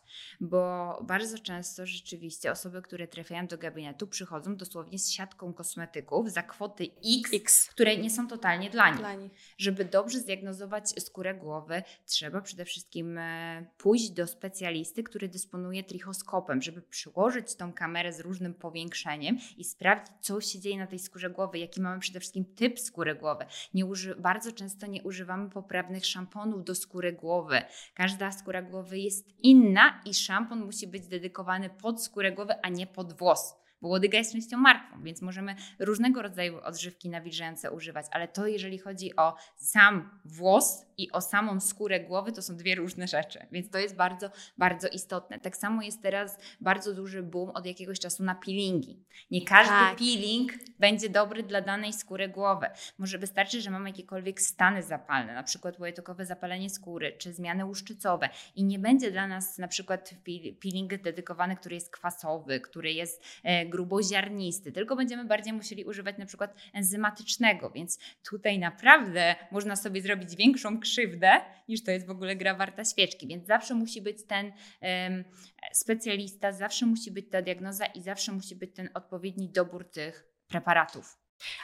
Bo 0.41 0.99
bardzo 1.03 1.39
często 1.39 1.85
rzeczywiście 1.85 2.51
osoby, 2.51 2.81
które 2.81 3.07
trafiają 3.07 3.47
do 3.47 3.57
gabinetu, 3.57 4.07
przychodzą 4.07 4.55
dosłownie 4.55 4.99
z 4.99 5.11
siatką 5.11 5.53
kosmetyków 5.53 6.31
za 6.31 6.43
kwoty 6.43 6.83
X, 7.19 7.33
X. 7.33 7.69
które 7.69 7.97
nie 7.97 8.09
są 8.09 8.27
totalnie 8.27 8.69
dla 8.69 8.89
nich. 8.89 8.99
dla 8.99 9.13
nich. 9.13 9.31
Żeby 9.57 9.85
dobrze 9.85 10.19
zdiagnozować 10.19 10.89
skórę 10.89 11.33
głowy, 11.35 11.83
trzeba 12.05 12.41
przede 12.41 12.65
wszystkim 12.65 13.17
e, 13.17 13.65
pójść 13.77 14.09
do 14.09 14.27
specjalistów 14.27 14.62
specjalisty, 14.63 15.03
który 15.03 15.27
dysponuje 15.27 15.83
trichoskopem, 15.83 16.61
żeby 16.61 16.81
przyłożyć 16.81 17.55
tą 17.55 17.73
kamerę 17.73 18.13
z 18.13 18.19
różnym 18.19 18.53
powiększeniem 18.53 19.37
i 19.57 19.63
sprawdzić, 19.63 20.13
co 20.21 20.41
się 20.41 20.59
dzieje 20.59 20.77
na 20.77 20.87
tej 20.87 20.99
skórze 20.99 21.29
głowy, 21.29 21.59
jaki 21.59 21.81
mamy 21.81 21.99
przede 21.99 22.19
wszystkim 22.19 22.45
typ 22.45 22.79
skóry 22.79 23.15
głowy. 23.15 23.45
Nie 23.73 23.85
uży- 23.85 24.15
bardzo 24.15 24.51
często 24.51 24.87
nie 24.87 25.03
używamy 25.03 25.49
poprawnych 25.49 26.05
szamponów 26.05 26.63
do 26.63 26.75
skóry 26.75 27.13
głowy. 27.13 27.61
Każda 27.93 28.31
skóra 28.31 28.61
głowy 28.61 28.99
jest 28.99 29.27
inna 29.39 30.01
i 30.05 30.13
szampon 30.13 30.65
musi 30.65 30.87
być 30.87 31.07
dedykowany 31.07 31.69
pod 31.69 32.03
skórę 32.03 32.31
głowy, 32.31 32.53
a 32.61 32.69
nie 32.69 32.87
pod 32.87 33.13
włos 33.13 33.63
bo 33.83 33.89
łodyga 33.89 34.17
jest 34.17 34.31
częścią 34.31 34.57
martwą, 34.57 35.03
więc 35.03 35.21
możemy 35.21 35.55
różnego 35.79 36.21
rodzaju 36.21 36.59
odżywki 36.63 37.09
nawilżające 37.09 37.71
używać, 37.71 38.05
ale 38.11 38.27
to 38.27 38.47
jeżeli 38.47 38.77
chodzi 38.77 39.15
o 39.15 39.35
sam 39.55 40.19
włos 40.25 40.85
i 40.97 41.11
o 41.11 41.21
samą 41.21 41.59
skórę 41.59 41.99
głowy, 41.99 42.31
to 42.31 42.41
są 42.41 42.55
dwie 42.55 42.75
różne 42.75 43.07
rzeczy, 43.07 43.39
więc 43.51 43.69
to 43.69 43.77
jest 43.77 43.95
bardzo, 43.95 44.29
bardzo 44.57 44.87
istotne. 44.87 45.39
Tak 45.39 45.57
samo 45.57 45.81
jest 45.81 46.01
teraz 46.01 46.37
bardzo 46.61 46.93
duży 46.93 47.23
boom 47.23 47.49
od 47.49 47.65
jakiegoś 47.65 47.99
czasu 47.99 48.23
na 48.23 48.35
peelingi. 48.35 49.03
Nie 49.31 49.45
każdy 49.45 49.73
tak. 49.73 49.97
peeling 49.97 50.51
będzie 50.79 51.09
dobry 51.09 51.43
dla 51.43 51.61
danej 51.61 51.93
skóry 51.93 52.29
głowy. 52.29 52.67
Może 52.97 53.17
wystarczy, 53.17 53.61
że 53.61 53.71
mamy 53.71 53.89
jakiekolwiek 53.89 54.41
stany 54.41 54.83
zapalne, 54.83 55.33
na 55.33 55.43
przykład 55.43 55.79
łajotokowe 55.79 56.25
zapalenie 56.25 56.69
skóry, 56.69 57.15
czy 57.17 57.33
zmiany 57.33 57.65
łuszczycowe 57.65 58.29
i 58.55 58.63
nie 58.63 58.79
będzie 58.79 59.11
dla 59.11 59.27
nas 59.27 59.57
na 59.57 59.67
przykład 59.67 60.13
peeling 60.61 61.01
dedykowany, 61.01 61.55
który 61.55 61.75
jest 61.75 61.91
kwasowy, 61.91 62.59
który 62.59 62.93
jest 62.93 63.23
e, 63.43 63.65
gruboziarnisty, 63.65 64.71
tylko 64.71 64.95
będziemy 64.95 65.25
bardziej 65.25 65.53
musieli 65.53 65.85
używać 65.85 66.17
na 66.17 66.25
przykład 66.25 66.55
enzymatycznego, 66.73 67.69
więc 67.69 67.99
tutaj 68.29 68.59
naprawdę 68.59 69.35
można 69.51 69.75
sobie 69.75 70.01
zrobić 70.01 70.35
większą 70.35 70.79
krzywdę 70.83 71.41
niż 71.67 71.83
to 71.83 71.91
jest 71.91 72.07
w 72.07 72.09
ogóle 72.09 72.35
gra 72.35 72.55
warta 72.55 72.85
świeczki, 72.85 73.27
więc 73.27 73.47
zawsze 73.47 73.73
musi 73.73 74.01
być 74.01 74.25
ten 74.27 74.45
um, 74.81 75.23
specjalista, 75.73 76.51
zawsze 76.51 76.85
musi 76.85 77.11
być 77.11 77.29
ta 77.29 77.41
diagnoza 77.41 77.85
i 77.85 78.01
zawsze 78.01 78.31
musi 78.31 78.55
być 78.55 78.75
ten 78.75 78.89
odpowiedni 78.93 79.49
dobór 79.49 79.91
tych 79.91 80.25
preparatów. 80.47 81.17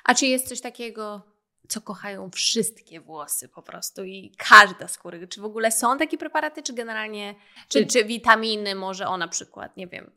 A 0.03 0.15
czy 0.15 0.25
jest 0.25 0.47
coś 0.47 0.61
takiego 0.61 1.38
co 1.67 1.81
kochają 1.81 2.29
wszystkie 2.29 3.01
włosy 3.01 3.47
po 3.47 3.61
prostu 3.61 4.03
i 4.03 4.31
każda 4.37 4.87
skóry. 4.87 5.27
Czy 5.27 5.41
w 5.41 5.45
ogóle 5.45 5.71
są 5.71 5.97
takie 5.97 6.17
preparaty, 6.17 6.63
czy 6.63 6.73
generalnie, 6.73 7.35
czy, 7.67 7.85
czy 7.85 8.05
witaminy 8.05 8.75
może 8.75 9.07
o 9.07 9.17
na 9.17 9.27
przykład, 9.27 9.77
nie 9.77 9.87
wiem. 9.87 10.11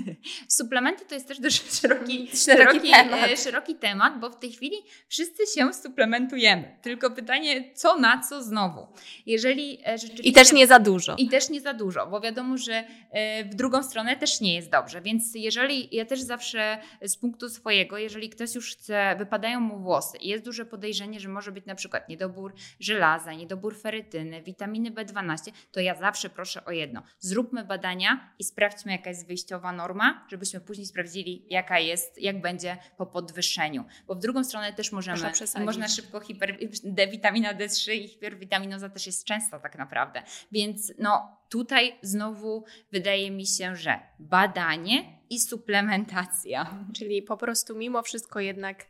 Suplementy 0.48 1.04
to 1.04 1.14
jest 1.14 1.28
też 1.28 1.40
dość 1.40 1.70
szeroki, 1.80 2.28
szeroki, 2.36 2.36
szeroki, 2.38 2.90
temat. 2.90 3.30
E, 3.30 3.36
szeroki 3.36 3.74
temat, 3.74 4.20
bo 4.20 4.30
w 4.30 4.38
tej 4.38 4.52
chwili 4.52 4.76
wszyscy 5.08 5.42
się 5.54 5.72
suplementujemy. 5.72 6.78
Tylko 6.82 7.10
pytanie, 7.10 7.74
co 7.74 7.98
na 7.98 8.22
co 8.22 8.42
znowu. 8.42 8.86
Jeżeli 9.26 9.78
e. 9.84 9.96
I 10.22 10.32
też 10.32 10.52
nie 10.52 10.66
za 10.66 10.78
dużo. 10.78 11.14
I 11.18 11.28
też 11.28 11.50
nie 11.50 11.60
za 11.60 11.74
dużo, 11.74 12.06
bo 12.06 12.20
wiadomo, 12.20 12.58
że 12.58 12.84
e, 13.10 13.44
w 13.44 13.54
drugą 13.54 13.82
stronę 13.82 14.16
też 14.16 14.40
nie 14.40 14.54
jest 14.54 14.70
dobrze. 14.70 15.00
Więc 15.00 15.34
jeżeli, 15.34 15.96
ja 15.96 16.04
też 16.04 16.20
zawsze 16.20 16.78
z 17.02 17.16
punktu 17.16 17.48
swojego, 17.48 17.98
jeżeli 17.98 18.30
ktoś 18.30 18.54
już 18.54 18.76
chce, 18.76 19.16
wypadają 19.18 19.60
mu 19.60 19.78
włosy 19.78 20.18
i 20.18 20.28
jest 20.28 20.44
duże 20.44 20.64
podejrzenie, 20.86 21.20
że 21.20 21.28
może 21.28 21.52
być 21.52 21.66
na 21.66 21.74
przykład 21.74 22.08
niedobór 22.08 22.54
żelaza, 22.80 23.32
niedobór 23.32 23.80
ferytyny, 23.80 24.42
witaminy 24.42 24.90
B12, 24.90 25.52
to 25.72 25.80
ja 25.80 25.94
zawsze 25.94 26.30
proszę 26.30 26.64
o 26.64 26.70
jedno. 26.70 27.02
Zróbmy 27.18 27.64
badania 27.64 28.34
i 28.38 28.44
sprawdźmy, 28.44 28.92
jaka 28.92 29.10
jest 29.10 29.26
wyjściowa 29.26 29.72
norma, 29.72 30.26
żebyśmy 30.30 30.60
później 30.60 30.86
sprawdzili, 30.86 31.46
jaka 31.50 31.78
jest, 31.78 32.22
jak 32.22 32.40
będzie 32.40 32.76
po 32.96 33.06
podwyższeniu. 33.06 33.84
Bo 34.06 34.14
w 34.14 34.18
drugą 34.18 34.44
stronę 34.44 34.72
też 34.72 34.92
możemy, 34.92 35.32
można 35.64 35.88
szybko 35.88 36.20
hiper, 36.20 36.58
D, 36.84 37.06
witamina 37.06 37.54
D3 37.54 37.92
i 37.92 38.08
hiperwitaminoza 38.08 38.88
też 38.88 39.06
jest 39.06 39.24
często 39.24 39.60
tak 39.60 39.78
naprawdę. 39.78 40.22
Więc 40.52 40.92
no 40.98 41.38
tutaj 41.48 41.98
znowu 42.02 42.64
wydaje 42.92 43.30
mi 43.30 43.46
się, 43.46 43.76
że 43.76 44.00
badanie 44.18 45.18
i 45.30 45.40
suplementacja. 45.40 46.84
Czyli 46.94 47.22
po 47.22 47.36
prostu 47.36 47.76
mimo 47.76 48.02
wszystko 48.02 48.40
jednak 48.40 48.86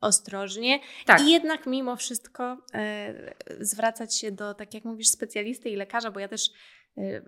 ostrożnie 0.00 0.80
tak. 1.06 1.20
i 1.20 1.30
jednak 1.30 1.66
mimo 1.66 1.96
wszystko 1.96 2.58
e, 2.74 3.34
zwracać 3.60 4.18
się 4.18 4.32
do, 4.32 4.54
tak 4.54 4.74
jak 4.74 4.84
mówisz, 4.84 5.08
specjalisty 5.08 5.68
i 5.68 5.76
lekarza, 5.76 6.10
bo 6.10 6.20
ja 6.20 6.28
też 6.28 6.50
Y, 6.98 7.22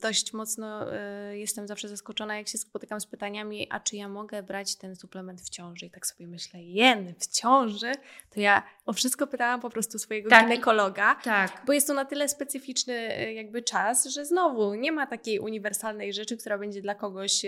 dość 0.00 0.32
mocno 0.32 0.86
jestem 1.32 1.68
zawsze 1.68 1.88
zaskoczona, 1.88 2.36
jak 2.36 2.48
się 2.48 2.58
spotykam 2.58 3.00
z 3.00 3.06
pytaniami, 3.06 3.66
a 3.70 3.80
czy 3.80 3.96
ja 3.96 4.08
mogę 4.08 4.42
brać 4.42 4.76
ten 4.76 4.96
suplement 4.96 5.40
w 5.40 5.50
ciąży? 5.50 5.86
I 5.86 5.90
tak 5.90 6.06
sobie 6.06 6.26
myślę, 6.26 6.62
jen, 6.62 7.14
w 7.18 7.26
ciąży? 7.26 7.92
To 8.30 8.40
ja 8.40 8.62
o 8.86 8.92
wszystko 8.92 9.26
pytałam 9.26 9.60
po 9.60 9.70
prostu 9.70 9.98
swojego 9.98 10.30
tak. 10.30 10.44
ginekologa, 10.44 11.14
tak. 11.14 11.62
bo 11.66 11.72
jest 11.72 11.86
to 11.86 11.94
na 11.94 12.04
tyle 12.04 12.28
specyficzny 12.28 13.32
jakby 13.34 13.62
czas, 13.62 14.06
że 14.06 14.26
znowu 14.26 14.74
nie 14.74 14.92
ma 14.92 15.06
takiej 15.06 15.38
uniwersalnej 15.38 16.12
rzeczy, 16.12 16.36
która 16.36 16.58
będzie 16.58 16.82
dla 16.82 16.94
kogoś 16.94 17.42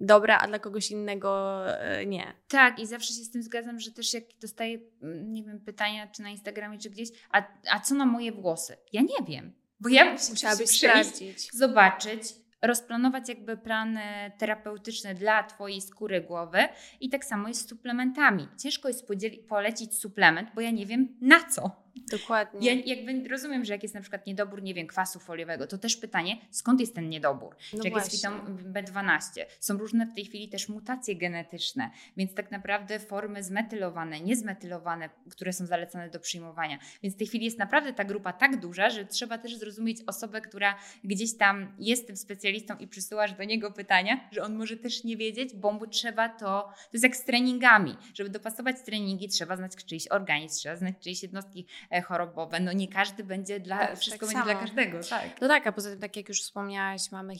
dobra, 0.00 0.38
a 0.38 0.48
dla 0.48 0.58
kogoś 0.58 0.90
innego 0.90 1.60
nie. 2.06 2.32
Tak, 2.48 2.78
i 2.78 2.86
zawsze 2.86 3.14
się 3.14 3.24
z 3.24 3.30
tym 3.30 3.42
zgadzam, 3.42 3.80
że 3.80 3.90
też 3.90 4.14
jak 4.14 4.24
dostaję, 4.40 4.78
mm, 5.02 5.32
nie 5.32 5.42
wiem, 5.44 5.60
pytania 5.60 6.06
czy 6.06 6.22
na 6.22 6.28
Instagramie, 6.28 6.78
czy 6.78 6.90
gdzieś, 6.90 7.08
a, 7.30 7.42
a 7.70 7.80
co 7.80 7.94
na 7.94 8.06
moje 8.06 8.32
włosy? 8.32 8.76
Ja 8.92 9.00
nie 9.00 9.26
wiem. 9.28 9.52
Bo 9.80 9.88
ja 9.88 10.16
musiałabyś 10.30 10.78
sprawdzić, 10.78 11.52
zobaczyć, 11.52 12.22
rozplanować 12.62 13.28
jakby 13.28 13.56
plan 13.56 13.98
terapeutyczny 14.38 15.14
dla 15.14 15.42
Twojej 15.42 15.80
skóry 15.80 16.20
głowy 16.20 16.58
i 17.00 17.10
tak 17.10 17.24
samo 17.24 17.48
jest 17.48 17.60
z 17.60 17.68
suplementami. 17.68 18.48
Ciężko 18.62 18.88
jest 18.88 19.08
polecić 19.48 19.98
suplement, 19.98 20.48
bo 20.54 20.60
ja 20.60 20.70
nie 20.70 20.86
wiem 20.86 21.16
na 21.20 21.44
co. 21.44 21.85
Dokładnie. 22.10 22.74
Ja 22.74 22.82
jakby 22.94 23.28
rozumiem, 23.28 23.64
że 23.64 23.72
jak 23.72 23.82
jest 23.82 23.94
na 23.94 24.00
przykład 24.00 24.26
niedobór, 24.26 24.62
nie 24.62 24.74
wiem, 24.74 24.86
kwasu 24.86 25.20
foliowego, 25.20 25.66
to 25.66 25.78
też 25.78 25.96
pytanie, 25.96 26.38
skąd 26.50 26.80
jest 26.80 26.94
ten 26.94 27.08
niedobór? 27.08 27.56
No 27.72 27.82
Czy 27.82 27.88
jak 27.88 27.92
właśnie. 27.92 28.12
jest 28.12 28.16
witamin 28.16 28.72
B12? 28.72 29.44
Są 29.60 29.78
różne 29.78 30.06
w 30.06 30.14
tej 30.14 30.24
chwili 30.24 30.48
też 30.48 30.68
mutacje 30.68 31.16
genetyczne, 31.16 31.90
więc 32.16 32.34
tak 32.34 32.50
naprawdę 32.50 32.98
formy 32.98 33.42
zmetylowane, 33.42 34.20
niezmetylowane, 34.20 35.10
które 35.30 35.52
są 35.52 35.66
zalecane 35.66 36.10
do 36.10 36.20
przyjmowania. 36.20 36.78
Więc 37.02 37.14
w 37.14 37.18
tej 37.18 37.26
chwili 37.26 37.44
jest 37.44 37.58
naprawdę 37.58 37.92
ta 37.92 38.04
grupa 38.04 38.32
tak 38.32 38.60
duża, 38.60 38.90
że 38.90 39.04
trzeba 39.04 39.38
też 39.38 39.56
zrozumieć 39.56 39.98
osobę, 40.06 40.40
która 40.40 40.78
gdzieś 41.04 41.36
tam 41.36 41.74
jest 41.78 42.06
tym 42.06 42.16
specjalistą 42.16 42.76
i 42.76 42.88
przysyłasz 42.88 43.32
do 43.32 43.44
niego 43.44 43.72
pytania, 43.72 44.28
że 44.32 44.42
on 44.42 44.54
może 44.54 44.76
też 44.76 45.04
nie 45.04 45.16
wiedzieć, 45.16 45.54
bo 45.54 45.72
mu 45.72 45.86
trzeba 45.86 46.28
to, 46.28 46.62
to 46.62 46.90
jest 46.92 47.04
jak 47.04 47.16
z 47.16 47.24
treningami. 47.24 47.96
Żeby 48.14 48.30
dopasować 48.30 48.76
treningi, 48.84 49.28
trzeba 49.28 49.56
znać 49.56 49.72
czyjś 49.84 50.08
organizm, 50.08 50.58
trzeba 50.58 50.76
znać 50.76 50.94
czyjeś 51.00 51.22
jednostki 51.22 51.66
chorobowe. 52.02 52.60
No 52.60 52.72
nie 52.72 52.88
każdy 52.88 53.24
będzie 53.24 53.60
dla, 53.60 53.78
tak, 53.78 53.98
wszystko 53.98 54.26
tak 54.26 54.34
będzie 54.34 54.50
samo. 54.50 54.60
dla 54.60 54.60
każdego. 54.60 54.98
Tak. 55.10 55.40
No 55.40 55.48
tak, 55.48 55.66
a 55.66 55.72
poza 55.72 55.90
tym, 55.90 56.00
tak 56.00 56.16
jak 56.16 56.28
już 56.28 56.42
wspomniałaś, 56.42 57.12
mamy 57.12 57.34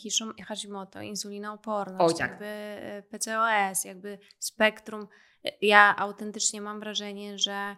Hashimoto, 0.47 1.03
insulinooporność, 1.03 2.14
o, 2.14 2.18
tak. 2.18 2.30
jakby 2.30 2.47
e, 2.47 3.03
PCOS, 3.03 3.84
jakby 3.84 4.18
spektrum. 4.38 5.09
E, 5.44 5.51
ja 5.62 5.97
autentycznie 5.97 6.61
mam 6.61 6.80
wrażenie, 6.80 7.38
że 7.38 7.76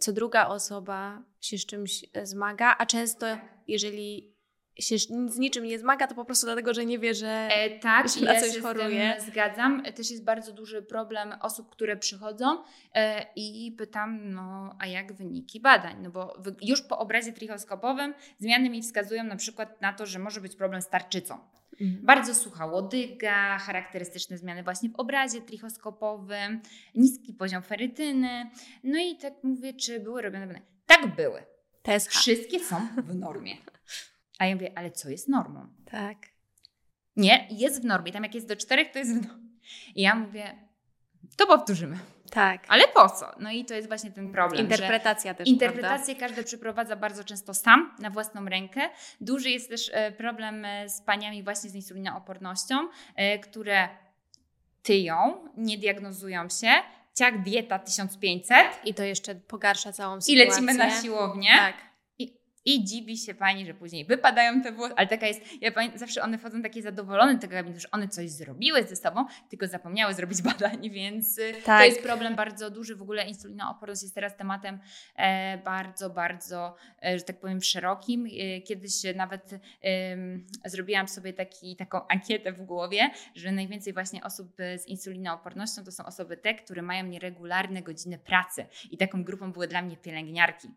co 0.00 0.12
druga 0.12 0.46
osoba 0.46 1.22
się 1.40 1.58
z 1.58 1.66
czymś 1.66 2.04
zmaga, 2.22 2.74
a 2.78 2.86
często 2.86 3.26
jeżeli 3.68 4.33
się 4.78 4.98
z 5.28 5.38
niczym 5.38 5.64
nie 5.64 5.78
zmaga, 5.78 6.06
to 6.06 6.14
po 6.14 6.24
prostu 6.24 6.46
dlatego, 6.46 6.74
że 6.74 6.86
nie 6.86 6.98
wie, 6.98 7.14
że, 7.14 7.48
e, 7.50 7.78
tak, 7.78 8.08
że 8.08 8.24
na 8.24 8.32
ja 8.32 8.40
coś 8.40 8.58
choruje. 8.58 9.16
zgadzam. 9.26 9.82
Też 9.82 10.10
jest 10.10 10.24
bardzo 10.24 10.52
duży 10.52 10.82
problem 10.82 11.34
osób, 11.40 11.70
które 11.70 11.96
przychodzą 11.96 12.58
e, 12.94 13.26
i 13.36 13.74
pytam, 13.78 14.30
no 14.30 14.76
a 14.78 14.86
jak 14.86 15.12
wyniki 15.12 15.60
badań? 15.60 15.96
No 16.02 16.10
bo 16.10 16.36
już 16.62 16.82
po 16.82 16.98
obrazie 16.98 17.32
trichoskopowym 17.32 18.14
zmiany 18.38 18.70
mi 18.70 18.82
wskazują 18.82 19.24
na 19.24 19.36
przykład 19.36 19.80
na 19.80 19.92
to, 19.92 20.06
że 20.06 20.18
może 20.18 20.40
być 20.40 20.56
problem 20.56 20.82
z 20.82 20.88
tarczycą. 20.88 21.38
Mhm. 21.80 22.06
Bardzo 22.06 22.34
sucha 22.34 22.66
łodyga, 22.66 23.58
charakterystyczne 23.58 24.38
zmiany 24.38 24.62
właśnie 24.62 24.88
w 24.88 24.94
obrazie 24.94 25.40
trichoskopowym, 25.40 26.60
niski 26.94 27.34
poziom 27.34 27.62
ferytyny. 27.62 28.50
No 28.84 28.98
i 28.98 29.16
tak 29.16 29.32
mówię, 29.42 29.74
czy 29.74 30.00
były 30.00 30.22
robione 30.22 30.46
badania? 30.46 30.66
Tak 30.86 31.16
były. 31.16 31.42
TSH. 31.82 32.10
Wszystkie 32.10 32.60
są 32.60 32.76
w 32.96 33.14
normie. 33.14 33.56
A 34.38 34.46
ja 34.46 34.54
mówię, 34.54 34.72
ale 34.74 34.90
co 34.90 35.10
jest 35.10 35.28
normą? 35.28 35.68
Tak. 35.90 36.16
Nie, 37.16 37.48
jest 37.50 37.82
w 37.82 37.84
normie. 37.84 38.12
Tam 38.12 38.22
jak 38.22 38.34
jest 38.34 38.48
do 38.48 38.56
czterech, 38.56 38.90
to 38.92 38.98
jest 38.98 39.10
w 39.10 39.26
normie. 39.26 39.44
I 39.94 40.02
ja 40.02 40.14
mówię, 40.14 40.54
to 41.36 41.46
powtórzymy. 41.46 41.98
Tak. 42.30 42.64
Ale 42.68 42.88
po 42.88 43.08
co? 43.08 43.26
No 43.38 43.50
i 43.50 43.64
to 43.64 43.74
jest 43.74 43.88
właśnie 43.88 44.10
ten 44.10 44.32
problem. 44.32 44.62
Interpretacja 44.62 45.34
też. 45.34 45.48
Interpretację 45.48 46.16
każdy 46.16 46.44
przeprowadza 46.44 46.96
bardzo 46.96 47.24
często 47.24 47.54
sam, 47.54 47.96
na 47.98 48.10
własną 48.10 48.44
rękę. 48.44 48.80
Duży 49.20 49.50
jest 49.50 49.68
też 49.68 49.90
e, 49.94 50.12
problem 50.12 50.64
e, 50.64 50.88
z 50.88 51.00
paniami 51.00 51.42
właśnie 51.42 51.70
z 51.70 51.74
insulinoopornością, 51.74 52.88
e, 53.16 53.38
które 53.38 53.88
tyją, 54.82 55.48
nie 55.56 55.78
diagnozują 55.78 56.48
się, 56.48 56.72
ciak 57.14 57.42
dieta 57.42 57.78
1500. 57.78 58.56
I 58.84 58.94
to 58.94 59.02
jeszcze 59.02 59.34
pogarsza 59.34 59.92
całą 59.92 60.20
sytuację. 60.20 60.34
I 60.34 60.48
lecimy 60.48 60.74
na 60.74 61.02
siłownię. 61.02 61.50
Tak 61.56 61.93
i 62.64 62.84
dziwi 62.84 63.18
się 63.18 63.34
pani, 63.34 63.66
że 63.66 63.74
później 63.74 64.04
wypadają 64.04 64.62
te 64.62 64.72
włosy, 64.72 64.94
ale 64.96 65.06
taka 65.06 65.26
jest, 65.26 65.40
ja 65.60 65.72
pamiętam, 65.72 65.98
zawsze 65.98 66.22
one 66.22 66.38
wchodzą 66.38 66.62
takie 66.62 66.82
zadowolone 66.82 67.38
tego 67.38 67.52
gabinetu, 67.52 67.80
że 67.80 67.90
one 67.90 68.08
coś 68.08 68.30
zrobiły 68.30 68.82
ze 68.82 68.96
sobą, 68.96 69.24
tylko 69.50 69.66
zapomniały 69.66 70.14
zrobić 70.14 70.42
badań, 70.42 70.90
więc 70.90 71.38
y, 71.38 71.52
tak. 71.64 71.80
to 71.80 71.84
jest 71.84 72.02
problem 72.02 72.36
bardzo 72.36 72.70
duży. 72.70 72.96
W 72.96 73.02
ogóle 73.02 73.26
insulinooporność 73.28 74.02
jest 74.02 74.14
teraz 74.14 74.36
tematem 74.36 74.78
e, 75.16 75.58
bardzo, 75.58 76.10
bardzo, 76.10 76.76
e, 77.04 77.18
że 77.18 77.24
tak 77.24 77.40
powiem, 77.40 77.62
szerokim. 77.62 78.26
E, 78.26 78.60
kiedyś 78.60 78.92
nawet 79.14 79.50
zrobiłam 80.64 81.08
sobie 81.08 81.32
taki, 81.32 81.76
taką 81.76 82.06
ankietę 82.08 82.52
w 82.52 82.62
głowie, 82.62 83.10
że 83.34 83.52
najwięcej 83.52 83.92
właśnie 83.92 84.24
osób 84.24 84.56
z 84.56 84.86
insulinoopornością 84.86 85.84
to 85.84 85.92
są 85.92 86.04
osoby 86.04 86.36
te, 86.36 86.54
które 86.54 86.82
mają 86.82 87.06
nieregularne 87.06 87.82
godziny 87.82 88.18
pracy 88.18 88.66
i 88.90 88.96
taką 88.96 89.24
grupą 89.24 89.52
były 89.52 89.68
dla 89.68 89.82
mnie 89.82 89.96
pielęgniarki. 89.96 90.68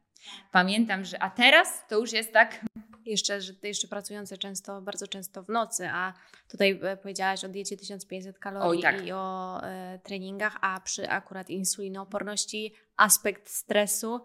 Pamiętam, 0.51 1.05
że 1.05 1.24
a 1.24 1.30
teraz 1.30 1.88
to 1.88 1.99
już 1.99 2.11
jest 2.11 2.34
tak. 2.34 2.65
Jeszcze, 3.05 3.41
że 3.41 3.53
jeszcze 3.63 3.88
pracujące 3.88 4.38
często, 4.38 4.82
bardzo 4.82 5.07
często 5.07 5.43
w 5.43 5.49
nocy, 5.49 5.89
a 5.91 6.13
tutaj 6.51 6.80
e, 6.84 6.97
powiedziałaś 6.97 7.43
o 7.43 7.49
diecie 7.49 7.78
1500 7.78 8.39
kalorii 8.39 8.70
Oj, 8.70 8.82
tak. 8.82 9.05
i 9.05 9.11
o 9.11 9.59
e, 9.63 9.99
treningach, 10.03 10.57
a 10.61 10.80
przy 10.80 11.09
akurat 11.09 11.49
insulinooporności 11.49 12.74
aspekt 12.97 13.49
stresu 13.49 14.24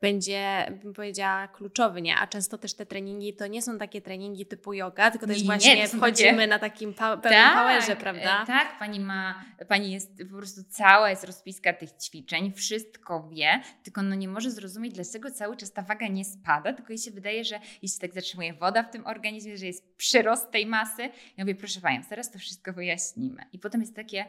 będzie, 0.00 0.72
bym 0.82 0.94
powiedziała, 0.94 1.48
kluczowy, 1.48 2.02
nie? 2.02 2.16
A 2.16 2.26
często 2.26 2.58
też 2.58 2.74
te 2.74 2.86
treningi 2.86 3.34
to 3.34 3.46
nie 3.46 3.62
są 3.62 3.78
takie 3.78 4.00
treningi 4.00 4.46
typu 4.46 4.72
yoga, 4.72 5.10
tylko 5.10 5.26
to 5.26 5.32
jest 5.32 5.44
nie, 5.44 5.46
właśnie, 5.46 5.76
nie, 5.76 5.88
wchodzimy 5.88 6.32
takie... 6.32 6.46
na 6.46 6.58
takim 6.58 6.94
pa 6.94 7.16
pełnym 7.16 7.42
tak, 7.42 7.58
powerze, 7.58 7.96
prawda? 7.96 8.42
E, 8.42 8.46
tak, 8.46 8.78
pani 8.78 9.00
ma, 9.00 9.44
pani 9.68 9.92
jest 9.92 10.22
po 10.30 10.36
prostu 10.36 10.60
cała, 10.68 11.10
jest 11.10 11.24
rozpiska 11.24 11.72
tych 11.72 11.90
ćwiczeń, 11.92 12.52
wszystko 12.52 13.28
wie, 13.32 13.60
tylko 13.82 14.02
no 14.02 14.14
nie 14.14 14.28
może 14.28 14.50
zrozumieć, 14.50 14.94
dlaczego 14.94 15.30
cały 15.30 15.56
czas 15.56 15.72
ta 15.72 15.82
waga 15.82 16.08
nie 16.08 16.24
spada, 16.24 16.72
tylko 16.72 16.92
jej 16.92 16.98
się 16.98 17.10
wydaje, 17.10 17.44
że 17.44 17.60
jeśli 17.82 18.00
tak 18.00 18.14
zatrzymuje 18.14 18.54
woda 18.54 18.82
w 18.82 18.90
tym 18.90 19.06
organizmie, 19.06 19.56
że 19.56 19.66
jest 19.66 19.96
przyrost 19.96 20.50
tej 20.50 20.66
masy. 20.66 21.02
Ja 21.36 21.44
mówię, 21.44 21.54
proszę 21.54 21.80
Panią, 21.80 22.02
zaraz 22.02 22.30
to 22.30 22.38
wszystko 22.38 22.72
wyjaśnimy. 22.72 23.42
I 23.52 23.58
potem 23.58 23.80
jest 23.80 23.96
takie, 23.96 24.24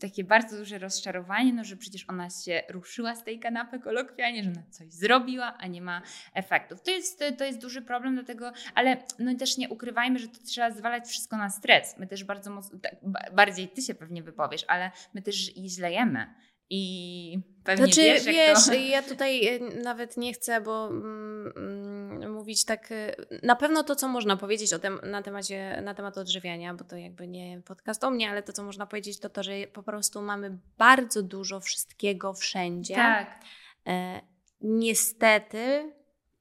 takie 0.00 0.24
bardzo 0.24 0.56
duże 0.56 0.78
rozczarowanie, 0.78 1.52
no, 1.52 1.64
że 1.64 1.76
przecież 1.76 2.04
ona 2.08 2.30
się 2.30 2.62
ruszyła 2.68 3.14
z 3.14 3.24
tej 3.24 3.38
kanapy 3.38 3.78
kolokwialnie, 3.78 4.44
że 4.44 4.50
ona 4.50 4.62
coś 4.70 4.92
zrobiła, 4.92 5.56
a 5.58 5.66
nie 5.66 5.82
ma 5.82 6.02
efektów. 6.34 6.82
To 6.82 6.90
jest, 6.90 7.24
to 7.38 7.44
jest 7.44 7.60
duży 7.60 7.82
problem, 7.82 8.14
dlatego, 8.14 8.52
ale 8.74 8.96
no 9.18 9.34
też 9.34 9.56
nie 9.56 9.68
ukrywajmy, 9.68 10.18
że 10.18 10.28
to 10.28 10.40
trzeba 10.46 10.70
zwalać 10.70 11.06
wszystko 11.06 11.36
na 11.36 11.50
stres. 11.50 11.98
My 11.98 12.06
też 12.06 12.24
bardzo 12.24 12.50
mocno, 12.50 12.78
tak, 12.78 12.94
bardziej 13.32 13.68
ty 13.68 13.82
się 13.82 13.94
pewnie 13.94 14.22
wypowiesz, 14.22 14.64
ale 14.68 14.90
my 15.14 15.22
też 15.22 15.34
źle 15.66 15.92
jemy. 15.92 16.34
I 16.76 17.38
pewnie 17.64 17.84
znaczy, 17.84 18.00
wiesz, 18.00 18.24
wiesz 18.24 18.66
to... 18.66 18.74
ja 18.94 19.02
tutaj 19.02 19.46
e, 19.46 19.58
nawet 19.60 20.16
nie 20.16 20.32
chcę, 20.32 20.60
bo 20.60 20.86
mm, 20.86 21.52
mm, 21.56 22.32
mówić 22.32 22.64
tak, 22.64 22.92
e, 22.92 23.16
na 23.42 23.56
pewno 23.56 23.82
to, 23.82 23.96
co 23.96 24.08
można 24.08 24.36
powiedzieć 24.36 24.72
o 24.72 24.78
tem, 24.78 25.00
na, 25.02 25.22
temacie, 25.22 25.80
na 25.82 25.94
temat 25.94 26.18
odżywiania, 26.18 26.74
bo 26.74 26.84
to 26.84 26.96
jakby 26.96 27.28
nie 27.28 27.62
podcast 27.62 28.04
o 28.04 28.10
mnie, 28.10 28.30
ale 28.30 28.42
to, 28.42 28.52
co 28.52 28.64
można 28.64 28.86
powiedzieć, 28.86 29.20
to 29.20 29.30
to, 29.30 29.42
że 29.42 29.52
po 29.72 29.82
prostu 29.82 30.22
mamy 30.22 30.58
bardzo 30.78 31.22
dużo 31.22 31.60
wszystkiego 31.60 32.32
wszędzie. 32.32 32.94
Tak. 32.94 33.40
E, 33.86 34.20
niestety 34.60 35.92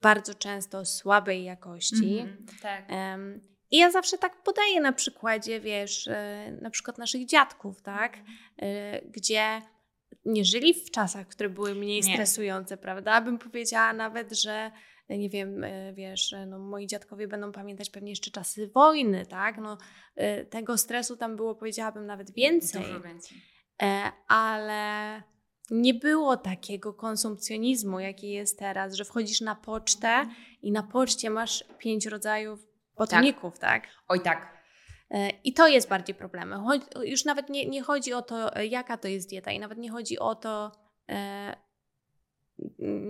bardzo 0.01 0.33
często 0.33 0.85
słabej 0.85 1.43
jakości. 1.43 2.19
Mhm, 2.19 2.45
tak. 2.61 2.89
Um, 2.89 3.41
I 3.71 3.77
ja 3.77 3.91
zawsze 3.91 4.17
tak 4.17 4.43
podaję 4.43 4.81
na 4.81 4.93
przykładzie, 4.93 5.59
wiesz, 5.59 6.07
e, 6.07 6.57
na 6.61 6.69
przykład 6.69 6.97
naszych 6.97 7.25
dziadków, 7.25 7.81
tak? 7.81 8.17
E, 8.61 9.01
gdzie 9.01 9.61
nie 10.25 10.45
żyli 10.45 10.73
w 10.73 10.91
czasach, 10.91 11.27
które 11.27 11.49
były 11.49 11.75
mniej 11.75 12.01
Nie. 12.01 12.13
stresujące, 12.13 12.77
prawda? 12.77 13.21
Bym 13.21 13.37
powiedziała 13.37 13.93
nawet, 13.93 14.31
że 14.33 14.71
nie 15.09 15.29
wiem, 15.29 15.63
e, 15.63 15.93
wiesz, 15.93 16.35
no 16.47 16.59
moi 16.59 16.87
dziadkowie 16.87 17.27
będą 17.27 17.51
pamiętać 17.51 17.89
pewnie 17.89 18.09
jeszcze 18.09 18.31
czasy 18.31 18.67
wojny, 18.67 19.25
tak? 19.25 19.57
No, 19.57 19.77
e, 20.15 20.45
tego 20.45 20.77
stresu 20.77 21.17
tam 21.17 21.35
było, 21.35 21.55
powiedziałabym, 21.55 22.05
nawet 22.05 22.33
więcej. 22.33 22.81
Dużo 22.83 23.01
więcej. 23.01 23.41
E, 23.81 24.11
ale 24.27 25.23
nie 25.71 25.93
było 25.93 26.37
takiego 26.37 26.93
konsumpcjonizmu, 26.93 27.99
jaki 27.99 28.29
jest 28.29 28.59
teraz, 28.59 28.93
że 28.93 29.05
wchodzisz 29.05 29.41
na 29.41 29.55
pocztę 29.55 30.27
i 30.61 30.71
na 30.71 30.83
poczcie 30.83 31.29
masz 31.29 31.63
pięć 31.77 32.05
rodzajów 32.05 32.59
botaników, 32.97 33.59
tak? 33.59 33.87
Oj 34.07 34.21
tak. 34.21 34.62
E, 35.13 35.29
I 35.43 35.53
to 35.53 35.67
jest 35.67 35.89
bardziej 35.89 36.15
problemem. 36.15 36.65
Już 37.03 37.25
nawet 37.25 37.49
nie, 37.49 37.65
nie 37.65 37.81
chodzi 37.81 38.13
o 38.13 38.21
to, 38.21 38.55
e, 38.55 38.65
jaka 38.65 38.97
to 38.97 39.07
jest 39.07 39.29
dieta, 39.29 39.51
i 39.51 39.59
nawet 39.59 39.77
nie 39.77 39.91
chodzi 39.91 40.19
o 40.19 40.35
to, 40.35 40.71
e, 41.11 41.55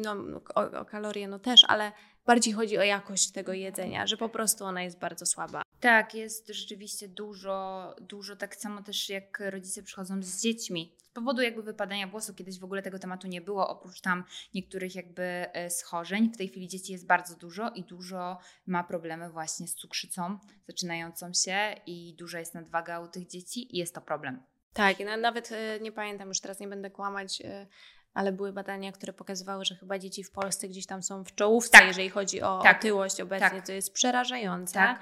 no, 0.04 0.16
o, 0.56 0.80
o 0.80 0.86
kalorie, 0.86 1.28
no 1.28 1.39
też, 1.39 1.66
ale 1.68 1.91
bardziej 2.26 2.54
chodzi 2.54 2.78
o 2.78 2.84
jakość 2.84 3.32
tego 3.32 3.54
jedzenia, 3.54 4.08
że 4.08 4.18
po 4.18 4.30
prostu 4.30 4.66
ona 4.66 4.84
jest 4.84 4.99
bardzo 4.99 5.26
słaba. 5.26 5.62
Tak, 5.80 6.16
jest 6.16 6.47
rzeczywiście 6.47 7.08
dużo, 7.08 7.95
dużo 8.01 8.36
tak 8.36 8.56
samo 8.56 8.84
też 8.84 9.10
jak 9.10 9.39
rodzice 9.39 9.84
przychodzą 9.84 10.24
z 10.24 10.41
dziećmi. 10.41 10.95
Z 10.97 11.10
powodu 11.10 11.41
jakby 11.41 11.64
wypadania 11.64 12.08
włosu, 12.08 12.34
kiedyś 12.34 12.60
w 12.60 12.64
ogóle 12.64 12.82
tego 12.82 12.99
tematu 12.99 13.28
nie 13.28 13.41
było, 13.41 13.70
oprócz 13.70 14.01
tam 14.01 14.24
niektórych 14.54 14.95
jakby 14.95 15.24
e, 15.24 15.70
schorzeń. 15.70 16.32
W 16.34 16.38
tej 16.38 16.47
chwili 16.47 16.68
dzieci 16.68 16.91
jest 16.91 17.08
bardzo 17.08 17.36
dużo 17.36 17.70
i 17.70 17.84
dużo 17.84 18.38
ma 18.66 18.84
problemy 18.84 19.30
właśnie 19.30 19.68
z 19.68 19.76
cukrzycą 19.76 20.39
zaczynającą 20.68 21.34
się 21.34 21.76
i 21.86 22.16
duża 22.18 22.39
jest 22.39 22.54
nadwaga 22.54 22.99
u 22.99 23.08
tych 23.08 23.28
dzieci 23.28 23.76
i 23.76 23.80
jest 23.80 23.95
to 23.95 24.01
problem. 24.01 24.43
Tak, 24.74 24.97
nawet 25.22 25.51
e, 25.51 25.80
nie 25.80 25.91
pamiętam, 25.91 26.28
już 26.28 26.39
teraz 26.39 26.60
nie 26.60 26.68
będę 26.68 26.91
kłamać, 26.91 27.41
e, 27.41 27.68
ale 28.14 28.32
były 28.32 28.53
badania, 28.53 28.91
które 28.91 29.14
pokazywały, 29.14 29.66
że 29.66 29.76
chyba 29.76 29.99
dzieci 29.99 30.24
w 30.24 30.32
Polsce 30.32 30.68
gdzieś 30.68 30.86
tam 30.86 31.03
są 31.03 31.24
w 31.24 31.36
czołówce, 31.36 31.78
Tak. 31.78 31.88
jeżeli 31.88 32.09
chodzi 32.09 32.41
o 32.41 32.59
Tak. 32.64 32.78
otyłość 32.78 33.22
obecnie, 33.22 33.49
Tak. 33.49 33.66
co 33.66 33.72
jest 33.74 33.93
przerażające. 33.93 34.74
Tak. 34.74 34.99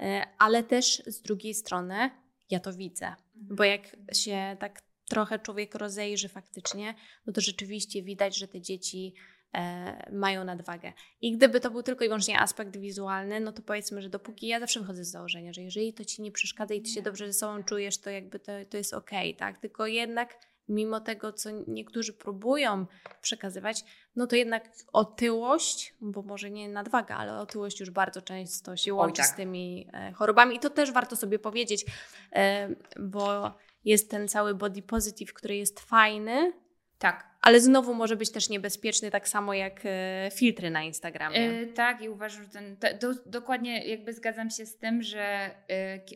E, 0.00 0.26
Ale 0.38 0.62
też 0.62 1.02
z 1.06 1.22
drugiej 1.22 1.54
strony 1.54 2.10
ja 2.50 2.60
to 2.60 2.72
widzę, 2.72 3.14
bo 3.34 3.64
jak 3.64 3.82
się 4.12 4.56
tak 4.60 4.82
trochę 5.08 5.38
człowiek 5.38 5.74
rozejrzy 5.74 6.28
faktycznie, 6.28 6.94
no 7.26 7.32
to 7.32 7.40
rzeczywiście 7.40 8.02
widać, 8.02 8.36
że 8.36 8.48
te 8.48 8.60
dzieci 8.60 9.14
e, 9.54 10.10
mają 10.12 10.44
nadwagę. 10.44 10.92
I 11.20 11.32
gdyby 11.36 11.60
to 11.60 11.70
był 11.70 11.82
tylko 11.82 12.04
i 12.04 12.08
wyłącznie 12.08 12.38
aspekt 12.40 12.76
wizualny, 12.76 13.40
no 13.40 13.52
to 13.52 13.62
powiedzmy, 13.62 14.02
że 14.02 14.08
dopóki 14.08 14.46
ja 14.46 14.60
zawsze 14.60 14.80
wychodzę 14.80 15.04
z 15.04 15.10
założenia, 15.10 15.52
że 15.52 15.62
jeżeli 15.62 15.92
to 15.94 16.04
ci 16.04 16.22
nie 16.22 16.32
przeszkadza 16.32 16.74
i 16.74 16.82
ty 16.82 16.90
się 16.90 17.02
dobrze 17.02 17.26
ze 17.26 17.32
sobą 17.32 17.62
czujesz, 17.62 17.98
to 17.98 18.10
jakby 18.10 18.38
to, 18.40 18.52
to 18.70 18.76
jest 18.76 18.94
okej, 18.94 19.36
tak? 19.36 19.58
Tylko 19.58 19.86
jednak 19.86 20.49
mimo 20.70 21.00
tego, 21.00 21.32
co 21.32 21.50
niektórzy 21.66 22.12
próbują 22.12 22.86
przekazywać, 23.20 23.84
no 24.16 24.26
to 24.26 24.36
jednak 24.36 24.70
otyłość, 24.92 25.94
bo 26.00 26.22
może 26.22 26.50
nie 26.50 26.68
nadwaga, 26.68 27.16
ale 27.16 27.38
otyłość 27.38 27.80
już 27.80 27.90
bardzo 27.90 28.22
często 28.22 28.76
się 28.76 28.94
łączy 28.94 29.22
tak. 29.22 29.26
z 29.26 29.34
tymi 29.34 29.88
e, 29.92 30.12
chorobami. 30.12 30.56
I 30.56 30.58
to 30.58 30.70
też 30.70 30.92
warto 30.92 31.16
sobie 31.16 31.38
powiedzieć, 31.38 31.84
e, 32.32 32.68
bo 33.00 33.54
jest 33.84 34.10
ten 34.10 34.28
cały 34.28 34.54
body 34.54 34.82
positive, 34.82 35.32
który 35.32 35.56
jest 35.56 35.80
fajny, 35.80 36.52
Tak. 36.98 37.30
ale 37.40 37.60
znowu 37.60 37.94
może 37.94 38.16
być 38.16 38.30
też 38.30 38.48
niebezpieczny, 38.48 39.10
tak 39.10 39.28
samo 39.28 39.54
jak 39.54 39.80
e, 39.84 40.30
filtry 40.34 40.70
na 40.70 40.82
Instagramie. 40.82 41.36
E, 41.36 41.66
tak, 41.66 42.02
i 42.02 42.08
uważam, 42.08 42.44
że 42.44 42.48
ten, 42.50 42.76
te, 42.76 42.94
do, 42.94 43.14
dokładnie 43.26 43.84
jakby 43.86 44.12
zgadzam 44.12 44.50
się 44.50 44.66
z 44.66 44.78
tym, 44.78 45.02
że 45.02 45.50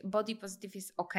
body 0.05 0.37
positive 0.37 0.75
jest 0.75 0.95
ok, 0.97 1.15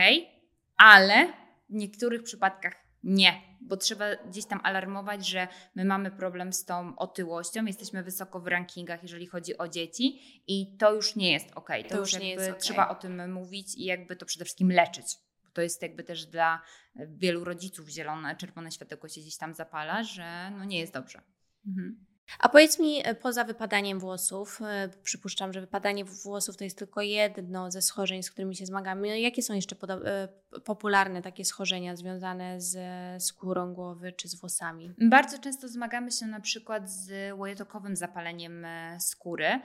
ale 0.77 1.27
w 1.69 1.73
niektórych 1.73 2.23
przypadkach 2.23 2.84
nie, 3.05 3.41
bo 3.61 3.77
trzeba 3.77 4.05
gdzieś 4.15 4.45
tam 4.45 4.59
alarmować, 4.63 5.27
że 5.27 5.47
my 5.75 5.85
mamy 5.85 6.11
problem 6.11 6.53
z 6.53 6.65
tą 6.65 6.95
otyłością, 6.95 7.65
jesteśmy 7.65 8.03
wysoko 8.03 8.39
w 8.39 8.47
rankingach, 8.47 9.03
jeżeli 9.03 9.27
chodzi 9.27 9.57
o 9.57 9.67
dzieci 9.67 10.21
i 10.47 10.77
to 10.77 10.93
już 10.93 11.15
nie 11.15 11.31
jest 11.31 11.51
ok. 11.55 11.69
To, 11.83 11.89
To 11.89 11.97
już 11.99 12.19
nie 12.19 12.29
jest 12.29 12.49
okej. 12.49 12.61
trzeba 12.61 12.89
o 12.89 12.95
tym 12.95 13.33
mówić 13.33 13.75
i 13.75 13.85
jakby 13.85 14.15
to 14.15 14.25
przede 14.25 14.45
wszystkim 14.45 14.71
leczyć. 14.71 15.05
To 15.53 15.61
jest 15.61 15.81
jakby 15.81 16.03
też 16.03 16.25
dla 16.25 16.61
e, 16.95 17.07
wielu 17.07 17.43
rodziców 17.43 17.89
zielone, 17.89 18.35
czerwone 18.35 18.71
światełko 18.71 19.07
się 19.07 19.21
gdzieś 19.21 19.37
tam 19.37 19.53
zapala, 19.53 20.03
że 20.03 20.51
no 20.57 20.65
nie 20.65 20.79
jest 20.79 20.93
dobrze. 20.93 21.21
Mhm. 21.67 22.05
A 22.39 22.49
powiedz 22.49 22.79
mi, 22.79 23.07
e, 23.07 23.15
poza 23.15 23.43
wypadaniem 23.43 23.99
włosów, 23.99 24.61
e, 24.61 24.89
przypuszczam, 25.03 25.53
że 25.53 25.61
wypadanie 25.61 26.05
włosów 26.05 26.57
to 26.57 26.63
jest 26.63 26.77
tylko 26.77 27.01
jedno 27.01 27.71
ze 27.71 27.81
schorzeń, 27.81 28.23
z 28.23 28.31
którymi 28.31 28.55
się 28.55 28.65
zmagamy. 28.65 29.07
No, 29.07 29.15
Jakie 29.15 29.41
są 29.41 29.53
jeszcze 29.53 29.75
e, 30.05 30.27
popularne 30.63 31.21
takie 31.21 31.45
schorzenia 31.45 31.95
związane 31.95 32.61
ze 32.61 33.17
skórą 33.19 33.73
głowy 33.73 34.11
czy 34.11 34.27
z 34.27 34.35
włosami? 34.35 34.93
Bardzo 34.97 35.39
często 35.39 35.67
zmagamy 35.67 36.11
się 36.11 36.25
na 36.25 36.39
przykład 36.39 36.89
z 36.89 37.33
łojotokowym 37.37 37.95
zapaleniem 37.95 38.67
skóry, 38.99 39.59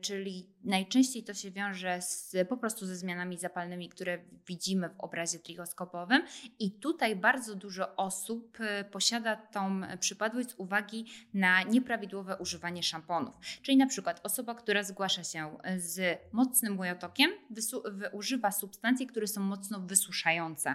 czyli 0.00 0.50
najczęściej 0.64 1.24
to 1.24 1.34
się 1.34 1.50
wiąże 1.50 2.02
z, 2.02 2.36
po 2.48 2.56
prostu 2.56 2.86
ze 2.86 2.96
zmianami 2.96 3.38
zapalnymi, 3.38 3.88
które 3.88 4.18
widzimy 4.46 4.88
w 4.88 5.00
obrazie 5.00 5.38
trichoskopowym 5.38 6.22
i 6.58 6.72
tutaj 6.72 7.16
bardzo 7.16 7.54
dużo 7.54 7.96
osób 7.96 8.58
posiada 8.90 9.36
tą 9.36 9.80
przypadłość 10.00 10.50
z 10.50 10.54
uwagi 10.54 11.06
na 11.34 11.62
nieprawidłowe 11.74 12.36
używanie 12.36 12.82
szamponów. 12.82 13.34
Czyli 13.62 13.76
na 13.76 13.86
przykład 13.86 14.20
osoba, 14.22 14.54
która 14.54 14.82
zgłasza 14.82 15.24
się 15.24 15.58
z 15.76 16.18
mocnym 16.32 16.78
łojotokiem, 16.78 17.30
używa 18.12 18.52
substancji, 18.52 19.06
które 19.06 19.26
są 19.26 19.40
mocno 19.40 19.80
wysuszające 19.80 20.74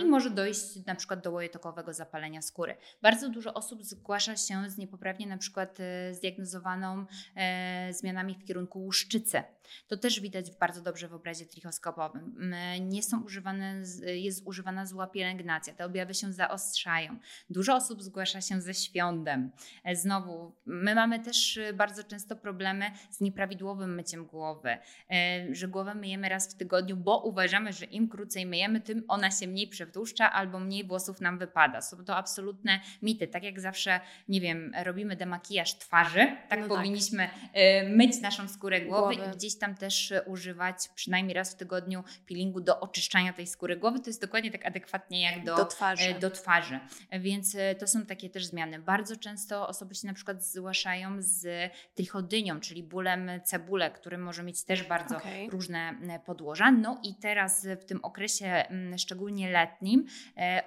i 0.00 0.04
może 0.04 0.30
dojść 0.30 0.86
na 0.86 0.94
przykład 0.94 1.24
do 1.24 1.30
łojotokowego 1.30 1.92
zapalenia 1.92 2.42
skóry. 2.42 2.76
Bardzo 3.02 3.28
dużo 3.28 3.54
osób 3.54 3.84
zgłasza 3.84 4.36
się 4.36 4.70
z 4.70 4.78
niepoprawnie 4.78 5.26
na 5.26 5.38
przykład 5.38 5.78
e, 5.80 6.14
zdiagnozowaną 6.14 7.06
e, 7.36 7.92
zmianami 7.92 8.34
w 8.34 8.44
kierunku 8.44 8.78
łuszczycy. 8.84 9.42
To 9.88 9.96
też 9.96 10.20
widać 10.20 10.50
bardzo 10.60 10.82
dobrze 10.82 11.08
w 11.08 11.14
obrazie 11.14 11.46
trichoskopowym. 11.46 12.52
M, 12.52 12.88
Nie 12.88 13.02
są 13.02 13.22
używane, 13.22 13.82
jest 14.06 14.46
używana 14.46 14.86
zła 14.86 15.06
pielęgnacja, 15.06 15.74
te 15.74 15.84
objawy 15.84 16.14
się 16.14 16.32
zaostrzają. 16.32 17.16
Dużo 17.50 17.76
osób 17.76 18.02
zgłasza 18.02 18.40
się 18.40 18.60
ze 18.60 18.74
świądem. 18.74 19.50
E, 19.84 19.96
Znowu, 19.96 20.52
my 20.66 20.94
mamy 20.94 21.20
też 21.20 21.56
e, 21.58 21.72
bardzo 21.72 22.04
często 22.04 22.36
problemy 22.36 22.90
z 23.10 23.20
nieprawidłowym 23.20 23.94
myciem 23.94 24.26
głowy, 24.26 24.76
e, 25.10 25.54
że 25.54 25.68
głowę 25.68 25.94
myjemy 25.94 26.28
raz 26.28 26.54
w 26.54 26.56
tygodniu, 26.56 26.96
bo 26.96 27.18
uważamy, 27.18 27.72
że 27.72 27.84
im 27.86 28.08
krócej 28.08 28.46
myjemy, 28.46 28.80
tym 28.80 29.04
ona 29.08 29.30
się 29.30 29.46
mniej 29.48 29.68
przewtłuszcza 29.68 30.32
albo 30.32 30.60
mniej 30.60 30.84
włosów 30.84 31.20
nam 31.20 31.38
wypada. 31.38 31.80
Są 31.80 32.04
to 32.04 32.16
absolutne 32.16 32.80
mity. 33.02 33.28
Tak 33.28 33.42
jak 33.42 33.60
zawsze, 33.60 34.00
nie 34.28 34.40
wiem, 34.40 34.72
robimy 34.84 35.16
demakijaż 35.16 35.78
twarzy, 35.78 36.36
tak 36.48 36.60
No 36.60 36.68
tak. 36.68 36.76
powinniśmy 36.76 37.28
e, 37.52 37.88
myć 37.88 38.20
naszą 38.20 38.48
skórę 38.48 38.80
głowy, 38.80 39.16
Głowy. 39.16 39.30
i 39.32 39.36
gdzieś 39.36 39.51
tam 39.58 39.74
też 39.74 40.12
e, 40.12 40.22
używać 40.22 40.88
przynajmniej 40.94 41.34
raz 41.34 41.54
w 41.54 41.56
tygodniu 41.56 42.04
peelingu 42.28 42.60
do 42.60 42.80
oczyszczania 42.80 43.32
tej 43.32 43.46
skóry 43.46 43.76
głowy. 43.76 44.00
To 44.00 44.10
jest 44.10 44.20
dokładnie 44.20 44.50
tak 44.50 44.66
adekwatnie 44.66 45.22
jak 45.22 45.44
do, 45.44 45.56
Do 45.56 45.64
twarzy. 45.64 46.04
e, 46.04 46.18
do 46.18 46.30
twarzy. 46.30 46.80
Więc 47.20 47.54
e, 47.54 47.74
to 47.74 47.86
są 47.86 48.06
takie 48.06 48.30
też 48.30 48.46
zmiany. 48.46 48.78
Bardzo 48.78 49.16
często 49.16 49.68
osoby 49.68 49.94
się 49.94 50.06
na 50.06 50.14
przykład 50.14 50.44
zgłaszają 50.44 51.16
z 51.18 51.72
trichodynią, 51.94 52.60
czyli 52.60 52.82
bólem 52.82 53.30
cebule, 53.44 53.90
który 53.90 54.18
może 54.18 54.42
mieć 54.42 54.64
też 54.64 54.82
bardzo 54.82 55.16
Okej. 55.16 55.50
różne 55.50 55.94
e, 56.08 56.20
podłoża. 56.20 56.70
No 56.70 57.00
i 57.04 57.14
teraz 57.14 57.66
w 57.80 57.84
tym 57.84 58.04
okresie 58.04 58.64
szczególnie 58.98 59.50
letnim 59.50 60.06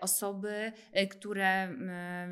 osoby, 0.01 0.71
które 1.09 1.75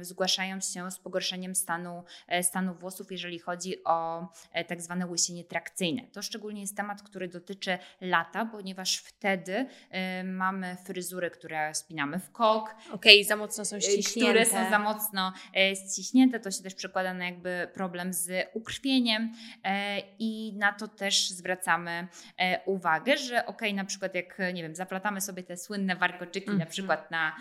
zgłaszają 0.02 0.60
się 0.60 0.92
z 0.92 1.00
pogorszeniem 1.00 1.56
stanu, 1.56 2.04
stanu 2.42 2.76
włosów, 2.76 3.12
jeżeli 3.12 3.40
chodzi 3.40 3.84
o 3.84 4.28
tak 4.68 4.82
zwane 4.82 5.06
łysienie 5.08 5.44
trakcyjne. 5.44 6.02
To 6.12 6.22
szczególnie 6.22 6.43
szczególnie 6.44 6.62
jest 6.62 6.78
temat, 6.78 7.02
który 7.02 7.28
dotyczy 7.28 7.78
lata, 8.02 8.46
ponieważ 8.46 8.98
wtedy 8.98 9.66
y, 10.22 10.24
mamy 10.24 10.78
fryzury, 10.86 11.32
które 11.32 11.76
spinamy 11.76 12.20
w 12.20 12.32
kok. 12.32 12.76
Okej, 12.92 13.18
okay, 13.18 13.24
za 13.24 13.36
mocno 13.36 13.66
są 13.66 13.80
ściśnięte. 13.80 14.32
Które 14.32 14.46
są 14.46 14.70
za 14.70 14.80
mocno 14.80 15.34
ściśnięte. 15.76 16.40
To 16.40 16.52
się 16.52 16.64
też 16.64 16.76
przekłada 16.76 17.14
na 17.14 17.26
jakby 17.26 17.68
problem 17.74 18.14
z 18.14 18.48
ukrwieniem 18.54 19.34
i 20.20 20.54
na 20.58 20.74
to 20.74 20.88
też 20.88 21.30
zwracamy 21.30 22.08
uwagę, 22.66 23.18
że 23.18 23.46
ok, 23.46 23.62
na 23.74 23.86
przykład 23.86 24.16
jak, 24.16 24.38
nie 24.54 24.64
wiem, 24.64 24.76
zaplatamy 24.76 25.22
sobie 25.22 25.44
te 25.44 25.58
słynne 25.58 25.96
warkoczyki 25.96 26.48
mm 26.48 26.58
-hmm. 26.58 26.60
na 26.60 26.66
przykład 26.66 27.12
na 27.12 27.36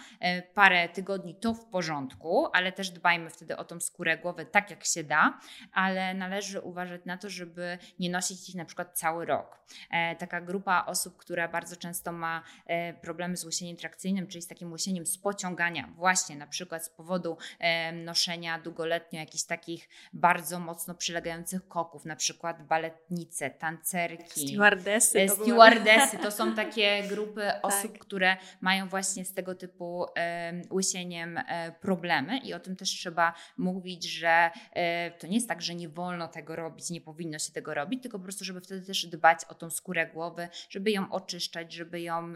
parę 0.55 0.89
tygodni, 0.89 1.35
to 1.35 1.55
w 1.55 1.65
porządku, 1.65 2.49
ale 2.53 2.73
też 2.73 2.91
dbajmy 2.91 3.31
wtedy 3.31 3.57
o 3.57 3.65
tą 3.65 3.81
skórę 3.81 4.19
głowy 4.19 4.47
tak 4.47 4.71
jak 4.71 4.85
się 4.85 5.05
da, 5.05 5.39
ale 5.73 6.15
należy 6.15 6.61
uważać 6.61 7.05
na 7.05 7.19
to, 7.19 7.31
żeby 7.31 7.79
nie 7.99 8.11
nosić 8.11 8.49
ich 8.49 8.55
na 8.55 8.65
przykład 8.65 8.92
cały 8.93 9.27
rok. 9.27 9.63
E, 9.91 10.17
taka 10.17 10.41
grupa 10.41 10.85
osób, 10.87 11.17
która 11.17 11.49
bardzo 11.49 11.77
często 11.77 12.13
ma 12.13 12.43
e, 12.67 12.95
problemy 12.95 13.37
z 13.37 13.45
łysieniem 13.45 13.77
trakcyjnym, 13.77 14.27
czyli 14.27 14.43
z 14.43 14.47
takim 14.47 14.73
łysieniem 14.73 15.07
z 15.07 15.19
pociągania, 15.19 15.89
właśnie 15.97 16.37
na 16.37 16.47
przykład 16.47 16.85
z 16.85 16.91
powodu 16.91 17.37
e, 17.59 17.93
noszenia 17.93 18.59
długoletnio 18.59 19.21
jakichś 19.21 19.45
takich 19.45 19.89
bardzo 20.13 20.61
mocno 20.61 20.95
przylegających 20.95 21.69
koków, 21.69 22.05
na 22.05 22.17
przykład 22.17 22.67
baletnice, 22.67 23.51
tancerki, 23.51 24.49
stewardesy. 24.49 25.27
To 25.27 25.35
stewardesy 25.35 26.19
to 26.19 26.31
są 26.31 26.55
takie 26.63 27.03
grupy 27.09 27.51
osób, 27.63 27.93
tak. 27.93 28.01
które 28.01 28.37
mają 28.61 28.89
właśnie 28.89 29.25
z 29.25 29.35
tego 29.35 29.55
typu 29.55 30.07
łysieniem 30.71 31.41
problemy 31.81 32.39
i 32.39 32.55
o 32.55 32.61
tym 32.61 32.77
też 32.77 32.91
trzeba 32.91 33.35
mówić, 33.57 34.05
że 34.05 34.51
to 35.19 35.27
nie 35.27 35.35
jest 35.35 35.49
tak, 35.49 35.63
że 35.63 35.75
nie 35.75 35.89
wolno 35.89 36.29
tego 36.29 36.57
robić, 36.57 36.91
nie 36.91 37.01
powinno 37.01 37.39
się 37.39 37.53
tego 37.53 37.75
robić, 37.75 38.03
tylko 38.03 38.19
po 38.19 38.23
prostu, 38.23 38.45
żeby 38.45 38.61
wtedy 38.61 38.82
też 38.87 39.07
dbać 39.07 39.45
o 39.45 39.55
tą 39.55 39.71
skórę 39.71 40.07
głowy, 40.07 40.49
żeby 40.71 40.91
ją 40.91 41.13
oczyszczać, 41.13 41.73
żeby 41.73 42.01
ją 42.01 42.35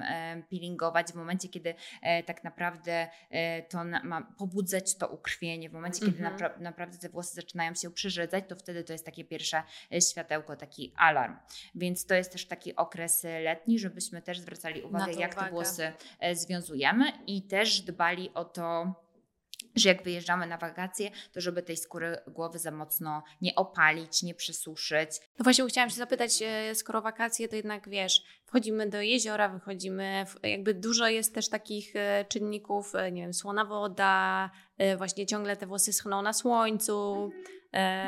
peelingować 0.51 1.13
w 1.13 1.15
momencie, 1.15 1.49
kiedy 1.49 1.75
e, 2.03 2.23
tak 2.23 2.45
naprawdę 2.45 3.09
e, 3.31 3.63
to 3.63 3.85
ma 3.85 4.23
pobudzać 4.39 4.97
to 4.97 5.09
ukrwienie, 5.09 5.71
w 5.71 5.73
momencie, 5.73 6.01
kiedy 6.01 6.19
mhm. 6.19 6.33
napra 6.33 6.59
naprawdę 6.59 6.99
te 6.99 7.09
włosy 7.09 7.35
zaczynają 7.35 7.75
się 7.75 7.91
przyrzedzać, 7.91 8.45
to 8.49 8.57
wtedy 8.57 8.85
to 8.85 8.93
jest 8.93 9.05
takie 9.05 9.25
pierwsze 9.25 9.63
e, 9.93 10.01
światełko, 10.01 10.57
taki 10.57 10.93
alarm. 10.97 11.37
Więc 11.75 12.07
to 12.07 12.15
jest 12.15 12.33
też 12.33 12.47
taki 12.47 12.77
okres 12.77 13.25
letni, 13.25 13.79
żebyśmy 13.79 14.23
też 14.23 14.41
zwracali 14.41 14.83
uwagę, 14.83 15.13
jak 15.13 15.33
uwagę. 15.33 15.47
te 15.47 15.51
włosy 15.51 15.93
związujemy 16.33 17.13
i 17.27 17.43
też 17.43 17.81
dbali 17.81 18.31
o 18.35 18.45
to, 18.45 18.95
że 19.77 19.89
jak 19.89 20.03
wyjeżdżamy 20.03 20.47
na 20.47 20.59
wakacje, 20.59 21.11
to 21.33 21.41
żeby 21.41 21.63
tej 21.63 21.77
skóry 21.77 22.17
głowy 22.27 22.59
za 22.59 22.71
mocno 22.71 23.23
nie 23.41 23.55
opalić, 23.55 24.23
nie 24.23 24.35
przesuszyć. 24.35 25.11
No 25.39 25.43
właśnie 25.43 25.67
chciałam 25.67 25.91
się 25.91 25.97
zapytać, 25.97 26.43
e, 26.43 26.75
skoro 26.75 27.03
wakacje, 27.03 27.49
to 27.49 27.57
jednak 27.57 27.89
wiesz, 27.89 28.23
wchodzimy 28.45 28.89
do 28.89 29.01
jeziora, 29.01 29.49
wychodzimy, 29.49 30.25
jakby 30.43 30.75
dużo 30.75 31.09
jest 31.09 31.35
też 31.35 31.49
takich 31.49 31.97
e, 31.97 32.25
czynników, 32.29 32.95
e, 32.95 33.13
nie 33.13 33.23
wiem, 33.23 33.35
słona 33.35 33.65
woda, 33.65 34.51
właśnie 34.97 35.27
ciągle 35.27 35.57
te 35.57 35.67
włosy 35.67 35.93
schną 35.93 36.23
na 36.23 36.33
słońcu. 36.33 37.31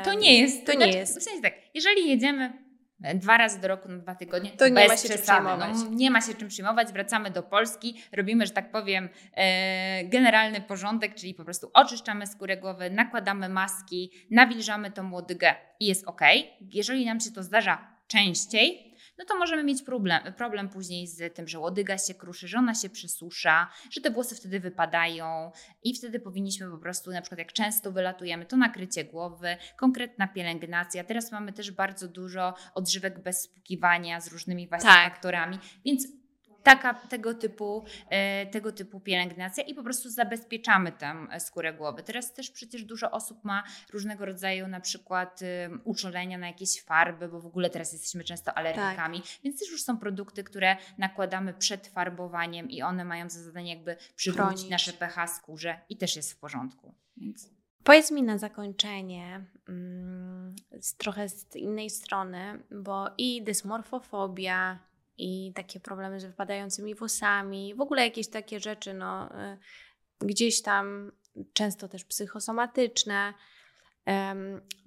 To 0.03 0.13
nie 0.13 0.41
jest. 0.41 0.65
To 0.65 0.71
nie 0.71 0.77
znaczy, 0.77 0.97
jest. 0.97 1.19
W 1.19 1.23
sensie 1.23 1.41
tak, 1.41 1.53
jeżeli 1.73 2.09
jedziemy 2.09 2.68
dwa 2.99 3.37
razy 3.37 3.61
do 3.61 3.67
roku 3.67 3.89
na 3.89 3.97
dwa 3.97 4.15
tygodnie, 4.15 4.51
to 4.51 4.67
nie 4.67 4.87
ma 4.87 4.97
się 4.97 5.09
czym 5.09 5.21
przejmować. 5.21 5.75
No, 5.75 5.89
nie 5.91 6.11
ma 6.11 6.21
się 6.21 6.33
czym 6.33 6.47
przejmować, 6.47 6.91
wracamy 6.91 7.31
do 7.31 7.43
Polski, 7.43 8.01
robimy, 8.11 8.45
że 8.45 8.53
tak 8.53 8.71
powiem, 8.71 9.09
e, 9.33 10.05
generalny 10.05 10.61
porządek, 10.61 11.15
czyli 11.15 11.33
po 11.33 11.43
prostu 11.43 11.71
oczyszczamy 11.73 12.27
skórę 12.27 12.57
głowy, 12.57 12.89
nakładamy 12.89 13.49
maski, 13.49 14.11
nawilżamy 14.31 14.91
tą 14.91 15.11
łodygę 15.11 15.55
i 15.79 15.85
jest 15.85 16.07
ok. 16.07 16.21
Jeżeli 16.73 17.05
nam 17.05 17.19
się 17.19 17.31
to 17.31 17.43
zdarza 17.43 17.87
częściej, 18.07 18.88
no 19.19 19.25
to 19.25 19.37
możemy 19.37 19.63
mieć 19.63 19.83
problem, 19.83 20.33
problem 20.33 20.69
później 20.69 21.07
z 21.07 21.35
tym, 21.35 21.47
że 21.47 21.59
łodyga 21.59 21.97
się 21.97 22.13
kruszy, 22.13 22.47
że 22.47 22.57
ona 22.57 22.75
się 22.75 22.89
przysusza, 22.89 23.67
że 23.91 24.01
te 24.01 24.11
włosy 24.11 24.35
wtedy 24.35 24.59
wypadają 24.59 25.51
i 25.83 25.95
wtedy 25.95 26.19
powinniśmy 26.19 26.71
po 26.71 26.77
prostu, 26.77 27.11
na 27.11 27.21
przykład 27.21 27.39
jak 27.39 27.53
często 27.53 27.91
wylatujemy, 27.91 28.45
to 28.45 28.57
nakrycie 28.57 29.05
głowy, 29.05 29.57
konkretna 29.77 30.27
pielęgnacja. 30.27 31.03
Teraz 31.03 31.31
mamy 31.31 31.53
też 31.53 31.71
bardzo 31.71 32.07
dużo 32.07 32.53
odżywek 32.75 33.23
bez 33.23 33.41
spukiwania 33.41 34.21
z 34.21 34.27
różnymi 34.27 34.67
właśnie 34.67 34.89
tak. 34.89 35.13
faktorami, 35.13 35.59
więc 35.85 36.18
taka, 36.63 36.93
tego, 36.93 37.33
typu, 37.33 37.85
e, 38.09 38.45
tego 38.45 38.71
typu 38.71 38.99
pielęgnacja 38.99 39.63
i 39.63 39.73
po 39.73 39.83
prostu 39.83 40.09
zabezpieczamy 40.09 40.91
tam 40.91 41.29
skórę 41.39 41.73
głowy. 41.73 42.03
Teraz 42.03 42.33
też 42.33 42.51
przecież 42.51 42.83
dużo 42.83 43.11
osób 43.11 43.43
ma 43.43 43.63
różnego 43.93 44.25
rodzaju 44.25 44.67
na 44.67 44.79
przykład 44.79 45.39
uczulenia 45.83 46.37
na 46.37 46.47
jakieś 46.47 46.81
farby, 46.81 47.27
bo 47.27 47.39
w 47.39 47.45
ogóle 47.45 47.69
teraz 47.69 47.93
jesteśmy 47.93 48.23
często 48.23 48.53
alergikami, 48.53 49.21
tak. 49.21 49.29
więc 49.43 49.59
też 49.59 49.71
już 49.71 49.83
są 49.83 49.97
produkty, 49.97 50.43
które 50.43 50.77
nakładamy 50.97 51.53
przed 51.53 51.87
farbowaniem 51.87 52.69
i 52.69 52.81
one 52.81 53.05
mają 53.05 53.29
za 53.29 53.43
zadanie 53.43 53.73
jakby 53.75 53.95
przywrócić 54.15 54.69
nasze 54.69 54.93
pH 54.93 55.27
skórze 55.27 55.79
i 55.89 55.97
też 55.97 56.15
jest 56.15 56.33
w 56.33 56.39
porządku. 56.39 56.95
Więc... 57.17 57.49
Powiedz 57.83 58.11
mi 58.11 58.23
na 58.23 58.37
zakończenie, 58.37 59.45
mm, 59.69 60.55
trochę 60.97 61.29
z 61.29 61.55
innej 61.55 61.89
strony, 61.89 62.63
bo 62.71 63.07
i 63.17 63.43
dysmorfofobia, 63.43 64.79
i 65.19 65.53
takie 65.53 65.79
problemy 65.79 66.19
z 66.19 66.25
wypadającymi 66.25 66.95
włosami, 66.95 67.75
w 67.75 67.81
ogóle 67.81 68.03
jakieś 68.03 68.29
takie 68.29 68.59
rzeczy, 68.59 68.93
no, 68.93 69.29
y, 69.51 69.57
gdzieś 70.21 70.61
tam 70.61 71.11
często 71.53 71.87
też 71.87 72.03
psychosomatyczne. 72.03 73.33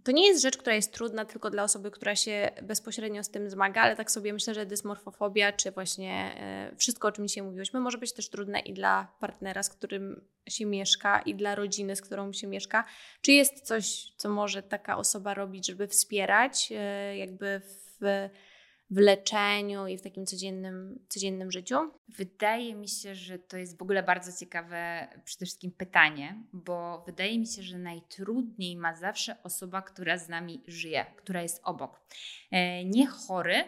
To 0.04 0.12
nie 0.12 0.26
jest 0.26 0.42
rzecz, 0.42 0.56
która 0.56 0.76
jest 0.76 0.92
trudna 0.92 1.24
tylko 1.24 1.50
dla 1.50 1.62
osoby, 1.62 1.90
która 1.90 2.16
się 2.16 2.50
bezpośrednio 2.62 3.24
z 3.24 3.30
tym 3.30 3.50
zmaga, 3.50 3.82
ale 3.82 3.96
tak 3.96 4.10
sobie 4.10 4.32
myślę, 4.32 4.54
że 4.54 4.66
dysmorfofobia, 4.66 5.52
czy 5.52 5.70
właśnie 5.70 6.34
e, 6.36 6.76
wszystko, 6.76 7.08
o 7.08 7.12
czym 7.12 7.28
dzisiaj 7.28 7.44
mówiłyśmy, 7.44 7.80
może 7.80 7.98
być 7.98 8.12
też 8.12 8.28
trudne 8.28 8.60
i 8.60 8.74
dla 8.74 9.12
partnera, 9.20 9.62
z 9.62 9.70
którym 9.70 10.24
się 10.48 10.66
mieszka, 10.66 11.20
i 11.20 11.34
dla 11.34 11.54
rodziny, 11.54 11.96
z 11.96 12.02
którą 12.02 12.32
się 12.32 12.46
mieszka. 12.46 12.84
Czy 13.20 13.32
jest 13.32 13.60
coś, 13.60 14.12
co 14.16 14.28
może 14.28 14.62
taka 14.62 14.96
osoba 14.96 15.34
robić, 15.34 15.66
żeby 15.66 15.88
wspierać 15.88 16.72
e, 16.76 17.16
jakby 17.16 17.60
w 18.00 18.28
w 18.92 18.96
leczeniu 18.96 19.86
i 19.86 19.98
w 19.98 20.02
takim 20.02 20.26
codziennym, 20.26 20.98
codziennym 21.08 21.50
życiu? 21.50 21.76
Wydaje 22.08 22.74
mi 22.74 22.88
się, 22.88 23.14
że 23.14 23.38
to 23.38 23.56
jest 23.56 23.78
w 23.78 23.82
ogóle 23.82 24.02
bardzo 24.02 24.38
ciekawe 24.40 25.08
przede 25.24 25.46
wszystkim 25.46 25.70
pytanie, 25.70 26.44
bo 26.52 27.02
wydaje 27.06 27.38
mi 27.38 27.46
się, 27.46 27.62
że 27.62 27.78
najtrudniej 27.78 28.76
ma 28.76 28.96
zawsze 28.96 29.42
osoba, 29.42 29.82
która 29.82 30.18
z 30.18 30.28
nami 30.28 30.62
żyje, 30.66 31.06
która 31.16 31.42
jest 31.42 31.60
obok. 31.64 32.00
E, 32.50 32.84
nie 32.84 33.06
chory, 33.06 33.64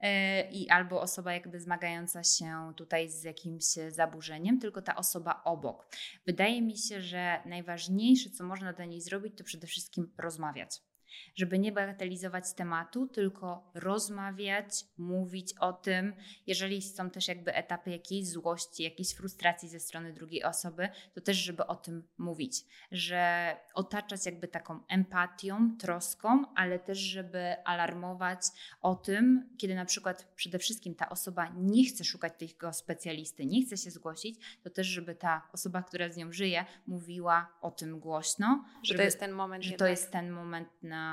e, 0.00 0.50
i 0.50 0.68
albo 0.68 1.00
osoba 1.00 1.32
jakby 1.32 1.60
zmagająca 1.60 2.24
się 2.24 2.72
tutaj 2.76 3.08
z 3.08 3.22
jakimś 3.22 3.64
zaburzeniem, 3.88 4.60
tylko 4.60 4.82
ta 4.82 4.96
osoba 4.96 5.42
obok. 5.44 5.86
Wydaje 6.26 6.62
mi 6.62 6.78
się, 6.78 7.00
że 7.00 7.42
najważniejsze, 7.46 8.30
co 8.30 8.44
można 8.44 8.72
dla 8.72 8.84
niej 8.84 9.00
zrobić, 9.00 9.38
to 9.38 9.44
przede 9.44 9.66
wszystkim 9.66 10.12
rozmawiać 10.18 10.87
żeby 11.34 11.58
nie 11.58 11.72
bagatelizować 11.72 12.52
tematu, 12.54 13.06
tylko 13.06 13.70
rozmawiać, 13.74 14.84
mówić 14.98 15.54
o 15.60 15.72
tym. 15.72 16.14
Jeżeli 16.46 16.82
są 16.82 17.10
też 17.10 17.28
jakby 17.28 17.54
etapy 17.54 17.90
jakiejś 17.90 18.28
złości, 18.28 18.82
jakiejś 18.82 19.14
frustracji 19.14 19.68
ze 19.68 19.80
strony 19.80 20.12
drugiej 20.12 20.44
osoby, 20.44 20.88
to 21.14 21.20
też 21.20 21.36
żeby 21.36 21.66
o 21.66 21.76
tym 21.76 22.08
mówić, 22.18 22.64
że 22.92 23.56
otaczać 23.74 24.26
jakby 24.26 24.48
taką 24.48 24.80
empatią, 24.88 25.76
troską, 25.78 26.54
ale 26.54 26.78
też 26.78 26.98
żeby 26.98 27.64
alarmować 27.64 28.40
o 28.80 28.94
tym, 28.94 29.48
kiedy 29.58 29.74
na 29.74 29.84
przykład 29.84 30.32
przede 30.36 30.58
wszystkim 30.58 30.94
ta 30.94 31.08
osoba 31.08 31.52
nie 31.56 31.84
chce 31.84 32.04
szukać 32.04 32.32
tego 32.38 32.72
specjalisty, 32.72 33.46
nie 33.46 33.66
chce 33.66 33.76
się 33.76 33.90
zgłosić, 33.90 34.58
to 34.62 34.70
też 34.70 34.86
żeby 34.86 35.14
ta 35.14 35.48
osoba, 35.52 35.82
która 35.82 36.08
z 36.08 36.16
nią 36.16 36.32
żyje, 36.32 36.64
mówiła 36.86 37.58
o 37.60 37.70
tym 37.70 38.00
głośno, 38.00 38.64
że 38.82 38.88
żeby, 38.88 38.98
to 38.98 39.04
jest 39.04 39.20
ten 39.20 39.32
moment, 39.32 39.64
że 39.64 39.76
to 39.76 39.86
jest 39.86 40.12
ten 40.12 40.30
moment 40.30 40.68
na 40.82 41.07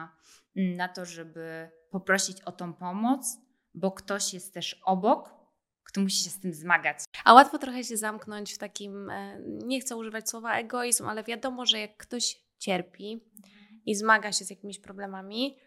na, 0.55 0.87
to, 0.87 1.05
żeby 1.05 1.69
poprosić 1.89 2.41
o 2.41 2.51
tą 2.51 2.73
pomoc, 2.73 3.37
bo 3.73 3.91
ktoś 3.91 4.33
jest 4.33 4.53
też 4.53 4.81
obok, 4.85 5.35
kto 5.83 6.01
musi 6.01 6.23
się 6.23 6.29
z 6.29 6.39
tym 6.39 6.53
zmagać. 6.53 6.97
A 7.23 7.33
łatwo 7.33 7.57
trochę 7.57 7.83
się 7.83 7.97
zamknąć 7.97 8.53
w 8.53 8.57
takim, 8.57 9.09
e, 9.09 9.39
nie 9.45 9.79
chcę 9.79 9.95
używać 9.95 10.29
słowa 10.29 10.57
egoizm, 10.57 11.07
ale 11.07 11.23
wiadomo, 11.23 11.65
że 11.65 11.79
jak 11.79 11.97
ktoś 11.97 12.41
cierpi 12.59 13.21
i 13.85 13.95
zmaga 13.95 14.31
się 14.31 14.45
z 14.45 14.49
jakimiś 14.49 14.79
problemami, 14.79 15.57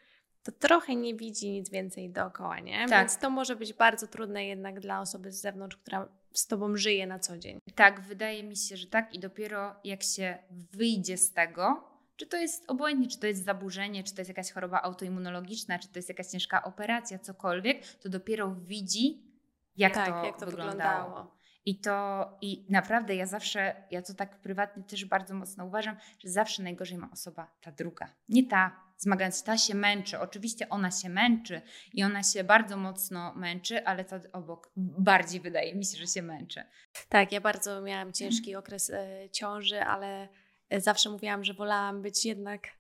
to 0.42 0.52
trochę 0.52 0.96
nie 0.96 1.14
widzi 1.14 1.50
nic 1.50 1.70
więcej 1.70 2.10
dookoła, 2.10 2.60
nie? 2.60 2.88
Tak. 2.88 3.00
Więc 3.00 3.18
to 3.18 3.30
może 3.30 3.56
być 3.56 3.72
bardzo 3.72 4.06
trudne 4.06 4.46
jednak 4.46 4.80
dla 4.80 5.00
osoby 5.00 5.32
z 5.32 5.40
zewnątrz, 5.40 5.76
która 5.76 6.08
z 6.32 6.46
tobą 6.46 6.76
żyje 6.76 7.06
na 7.06 7.18
co 7.18 7.38
dzień. 7.38 7.58
Tak, 7.74 8.00
wydaje 8.00 8.44
mi 8.44 8.56
się, 8.56 8.76
że 8.76 8.86
tak 8.86 9.14
i 9.14 9.18
dopiero 9.18 9.74
jak 9.84 10.02
się 10.02 10.38
wyjdzie 10.50 11.16
z 11.16 11.32
tego, 11.32 11.84
czy 12.18 12.26
to 12.26 12.36
jest 12.36 12.64
obojętnie, 12.70 13.08
czy 13.08 13.18
to 13.18 13.26
jest 13.26 13.44
zaburzenie, 13.44 14.04
czy 14.04 14.14
to 14.14 14.20
jest 14.20 14.28
jakaś 14.28 14.52
choroba 14.52 14.82
autoimmunologiczna, 14.82 15.78
czy 15.78 15.88
to 15.88 15.98
jest 15.98 16.08
jakaś 16.08 16.26
ciężka 16.26 16.64
operacja, 16.64 17.18
cokolwiek, 17.18 17.86
to 17.86 18.08
dopiero 18.08 18.54
widzi, 18.54 19.22
jak, 19.76 19.94
tak, 19.94 20.08
to, 20.08 20.24
jak 20.24 20.40
to 20.40 20.46
wyglądało. 20.46 21.04
wyglądało. 21.04 21.38
I 21.64 21.80
to, 21.80 22.28
i 22.40 22.66
naprawdę 22.70 23.16
ja 23.16 23.26
zawsze, 23.26 23.74
ja 23.90 24.02
to 24.02 24.14
tak 24.14 24.40
prywatnie 24.40 24.82
też 24.82 25.04
bardzo 25.04 25.34
mocno 25.34 25.64
uważam, 25.64 25.96
że 26.18 26.30
zawsze 26.30 26.62
najgorzej 26.62 26.98
ma 26.98 27.10
osoba 27.12 27.56
ta 27.60 27.72
druga. 27.72 28.14
Nie 28.28 28.46
ta, 28.46 28.76
zmagając, 28.96 29.42
ta 29.42 29.58
się 29.58 29.74
męczy. 29.74 30.18
Oczywiście 30.18 30.68
ona 30.68 30.90
się 30.90 31.08
męczy 31.08 31.62
i 31.92 32.04
ona 32.04 32.22
się 32.22 32.44
bardzo 32.44 32.76
mocno 32.76 33.34
męczy, 33.34 33.86
ale 33.86 34.04
ta 34.04 34.20
obok 34.32 34.72
bardziej 34.76 35.40
wydaje 35.40 35.74
mi 35.74 35.84
się, 35.84 35.98
że 35.98 36.06
się 36.06 36.22
męczy. 36.22 36.62
Tak, 37.08 37.32
ja 37.32 37.40
bardzo 37.40 37.80
miałam 37.80 38.12
ciężki 38.12 38.56
okres 38.60 38.90
e, 38.90 39.30
ciąży, 39.30 39.82
ale 39.82 40.28
zawsze 40.76 41.10
mówiłam, 41.10 41.44
że 41.44 41.54
wolałam 41.54 42.02
być 42.02 42.24
jednak 42.24 42.78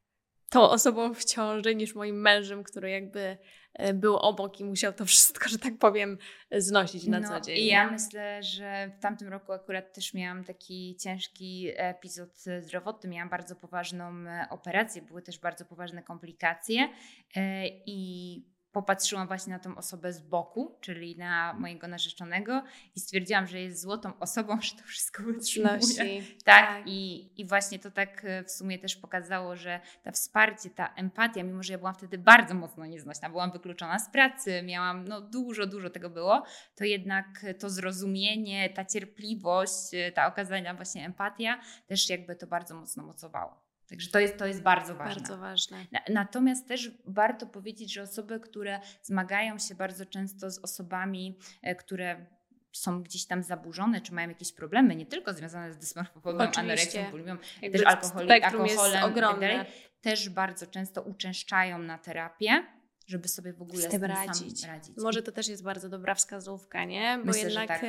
tą 0.50 0.70
osobą 0.70 1.14
w 1.14 1.24
ciąży 1.24 1.74
niż 1.74 1.94
moim 1.94 2.20
mężem, 2.20 2.64
który 2.64 2.90
jakby 2.90 3.38
e, 3.74 3.94
był 3.94 4.16
obok 4.16 4.60
i 4.60 4.64
musiał 4.64 4.92
to 4.92 5.04
wszystko, 5.04 5.48
że 5.48 5.58
tak 5.58 5.78
powiem, 5.78 6.18
znosić 6.52 7.06
na 7.06 7.20
no, 7.20 7.28
co 7.28 7.40
dzień. 7.40 7.58
I 7.58 7.66
ja 7.66 7.90
myślę, 7.90 8.42
że 8.42 8.90
w 8.98 9.02
tamtym 9.02 9.28
roku 9.28 9.52
akurat 9.52 9.94
też 9.94 10.14
miałam 10.14 10.44
taki 10.44 10.96
ciężki 11.00 11.68
epizod 11.76 12.38
zdrowotny. 12.60 13.10
Miałam 13.10 13.28
bardzo 13.28 13.56
poważną 13.56 14.04
e, 14.04 14.46
operację, 14.50 15.02
były 15.02 15.22
też 15.22 15.38
bardzo 15.38 15.64
poważne 15.64 16.02
komplikacje 16.02 16.88
e, 17.36 17.68
i 17.86 18.57
popatrzyłam 18.78 19.28
właśnie 19.28 19.52
na 19.52 19.58
tą 19.58 19.76
osobę 19.76 20.12
z 20.12 20.20
boku, 20.20 20.78
czyli 20.80 21.16
na 21.16 21.54
mojego 21.54 21.88
narzeczonego 21.88 22.62
i 22.96 23.00
stwierdziłam, 23.00 23.46
że 23.46 23.60
jest 23.60 23.80
złotą 23.80 24.18
osobą, 24.18 24.60
że 24.62 24.76
to 24.76 24.82
wszystko 24.82 25.22
wytrzymuje. 25.22 25.78
Tak, 25.78 26.42
tak, 26.44 26.82
I, 26.86 27.30
I 27.40 27.46
właśnie 27.46 27.78
to 27.78 27.90
tak 27.90 28.24
e, 28.24 28.44
w 28.44 28.50
sumie 28.50 28.78
też 28.78 28.96
pokazało, 28.96 29.56
że 29.56 29.80
ta 30.02 30.12
wsparcie, 30.12 30.70
ta 30.70 30.94
empatia, 30.94 31.42
mimo 31.42 31.62
że 31.62 31.72
ja 31.72 31.78
byłam 31.78 31.94
wtedy 31.94 32.18
bardzo 32.18 32.54
mocno 32.54 32.86
nieznośna, 32.86 33.30
byłam 33.30 33.52
wykluczona 33.52 33.98
z 33.98 34.10
pracy, 34.10 34.62
miałam, 34.62 35.08
no 35.08 35.20
dużo, 35.20 35.66
dużo 35.66 35.90
tego 35.90 36.10
było, 36.10 36.44
to 36.74 36.84
jednak 36.84 37.26
to 37.58 37.70
zrozumienie, 37.70 38.70
ta 38.70 38.84
cierpliwość, 38.84 39.94
e, 39.94 40.12
ta 40.12 40.26
okazana 40.26 40.74
właśnie 40.74 41.04
empatia 41.04 41.60
też 41.86 42.10
jakby 42.10 42.36
to 42.36 42.46
bardzo 42.46 42.74
mocno 42.74 43.02
mocowało. 43.02 43.67
Także 43.88 44.10
to 44.10 44.18
jest, 44.18 44.36
to 44.36 44.46
jest 44.46 44.62
bardzo 44.62 44.94
ważne. 44.94 45.14
Bardzo 45.14 45.38
ważne. 45.38 45.86
Natomiast 46.08 46.68
też 46.68 46.90
warto 47.06 47.46
powiedzieć, 47.46 47.92
że 47.92 48.02
osoby, 48.02 48.40
które 48.40 48.80
zmagają 49.02 49.58
się 49.58 49.74
bardzo 49.74 50.06
często 50.06 50.50
z 50.50 50.58
osobami, 50.58 51.38
e, 51.62 51.74
które 51.74 52.26
są 52.72 53.02
gdzieś 53.02 53.26
tam 53.26 53.42
zaburzone, 53.42 54.00
czy 54.00 54.14
mają 54.14 54.28
jakieś 54.28 54.52
problemy, 54.52 54.96
nie 54.96 55.06
tylko 55.06 55.32
związane 55.32 55.72
z 55.72 55.78
dysmorfofobą, 55.78 56.38
anoreksją, 56.56 57.10
bulimią, 57.10 57.36
też 57.72 57.82
alkoholi, 57.86 58.30
alkoholem 58.42 59.04
ogromne. 59.04 59.48
Tak 59.48 59.66
też 60.00 60.28
bardzo 60.28 60.66
często 60.66 61.02
uczęszczają 61.02 61.78
na 61.78 61.98
terapię, 61.98 62.66
żeby 63.06 63.28
sobie 63.28 63.52
w 63.52 63.62
ogóle 63.62 63.82
z, 63.82 63.84
z 63.84 63.88
tym 63.88 64.04
radzić. 64.04 64.66
radzić. 64.66 64.96
Może 64.96 65.22
to 65.22 65.32
też 65.32 65.48
jest 65.48 65.62
bardzo 65.62 65.88
dobra 65.88 66.14
wskazówka, 66.14 66.84
nie? 66.84 67.18
Bo 67.18 67.24
Myślę, 67.24 67.42
jednak 67.42 67.68
tak. 67.68 67.80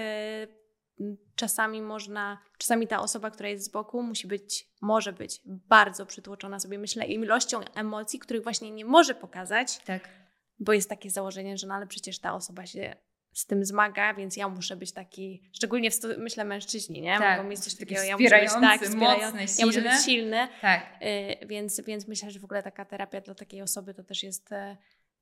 Czasami 1.36 1.82
można, 1.82 2.42
czasami 2.58 2.88
ta 2.88 3.00
osoba, 3.00 3.32
która 3.32 3.50
jest 3.50 3.66
z 3.66 3.70
boku, 3.70 4.04
musi 4.04 4.28
być, 4.28 4.68
może 4.82 5.14
być 5.14 5.42
bardzo 5.46 6.06
przytłoczona 6.06 6.60
sobie, 6.60 6.80
myślę, 6.80 7.06
ilością 7.06 7.60
emocji, 7.76 8.20
których 8.20 8.44
właśnie 8.44 8.72
nie 8.72 8.86
może 8.86 9.16
pokazać. 9.16 9.78
Tak. 9.78 10.10
Bo 10.60 10.74
jest 10.74 10.90
takie 10.90 11.10
założenie, 11.10 11.58
że 11.58 11.68
no 11.68 11.74
ale 11.74 11.88
przecież 11.88 12.20
ta 12.20 12.34
osoba 12.34 12.66
się 12.66 12.96
z 13.34 13.46
tym 13.46 13.66
zmaga, 13.66 14.14
więc 14.14 14.38
ja 14.38 14.50
muszę 14.50 14.76
być 14.76 14.92
taki, 14.92 15.50
szczególnie 15.54 15.92
w, 15.92 15.96
myślę 16.18 16.46
mężczyźni, 16.46 17.02
nie? 17.02 17.18
Tak, 17.18 17.38
Mogą 17.38 17.50
mieć 17.50 17.60
coś 17.60 17.76
takiego, 17.76 18.02
ja 18.02 18.18
muszę 18.18 18.40
być 18.40 18.52
tak, 18.52 18.82
mocny, 18.96 19.46
ja 19.60 19.66
muszę 19.66 19.82
być 19.82 20.06
silny. 20.06 20.48
Tak. 20.62 20.86
Y, 21.42 21.48
więc, 21.48 21.82
więc 21.82 22.08
myślę, 22.08 22.32
że 22.32 22.40
w 22.40 22.44
ogóle 22.44 22.64
taka 22.64 22.86
terapia 22.86 23.22
dla 23.22 23.36
takiej 23.36 23.62
osoby 23.62 23.94
to 23.94 24.04
też 24.04 24.24
jest 24.24 24.52
y, 24.52 24.78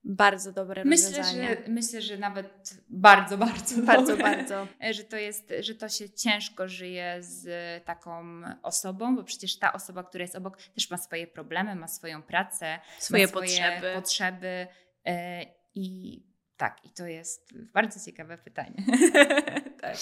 bardzo 0.08 0.52
dobre 0.52 0.86
myślę, 0.86 1.08
rozwiązanie. 1.08 1.48
Że, 1.48 1.72
myślę, 1.72 2.02
że 2.02 2.18
nawet 2.18 2.78
bardzo, 2.90 3.38
bardzo 3.38 3.82
Bardzo, 3.82 4.08
dobre. 4.12 4.24
bardzo. 4.24 4.68
Że 4.92 5.04
to, 5.04 5.18
jest, 5.18 5.54
że 5.60 5.76
to 5.76 5.90
się 5.90 6.10
ciężko 6.10 6.68
żyje 6.68 7.18
z 7.20 7.46
taką 7.86 8.42
osobą, 8.64 9.16
bo 9.16 9.24
przecież 9.24 9.60
ta 9.60 9.74
osoba, 9.74 10.04
która 10.04 10.22
jest 10.22 10.36
obok 10.36 10.58
też 10.76 10.92
ma 10.92 10.98
swoje 10.98 11.28
problemy, 11.28 11.76
ma 11.76 11.88
swoją 11.88 12.24
pracę, 12.24 12.80
swoje, 13.00 13.28
swoje 13.28 13.48
potrzeby. 13.48 13.94
potrzeby 13.96 14.68
e, 15.06 15.46
i 15.76 16.24
tak, 16.58 16.86
i 16.86 16.90
to 16.90 17.08
jest 17.08 17.54
bardzo 17.74 18.00
ciekawe 18.06 18.38
pytanie. 18.38 18.84
tak. 19.82 19.98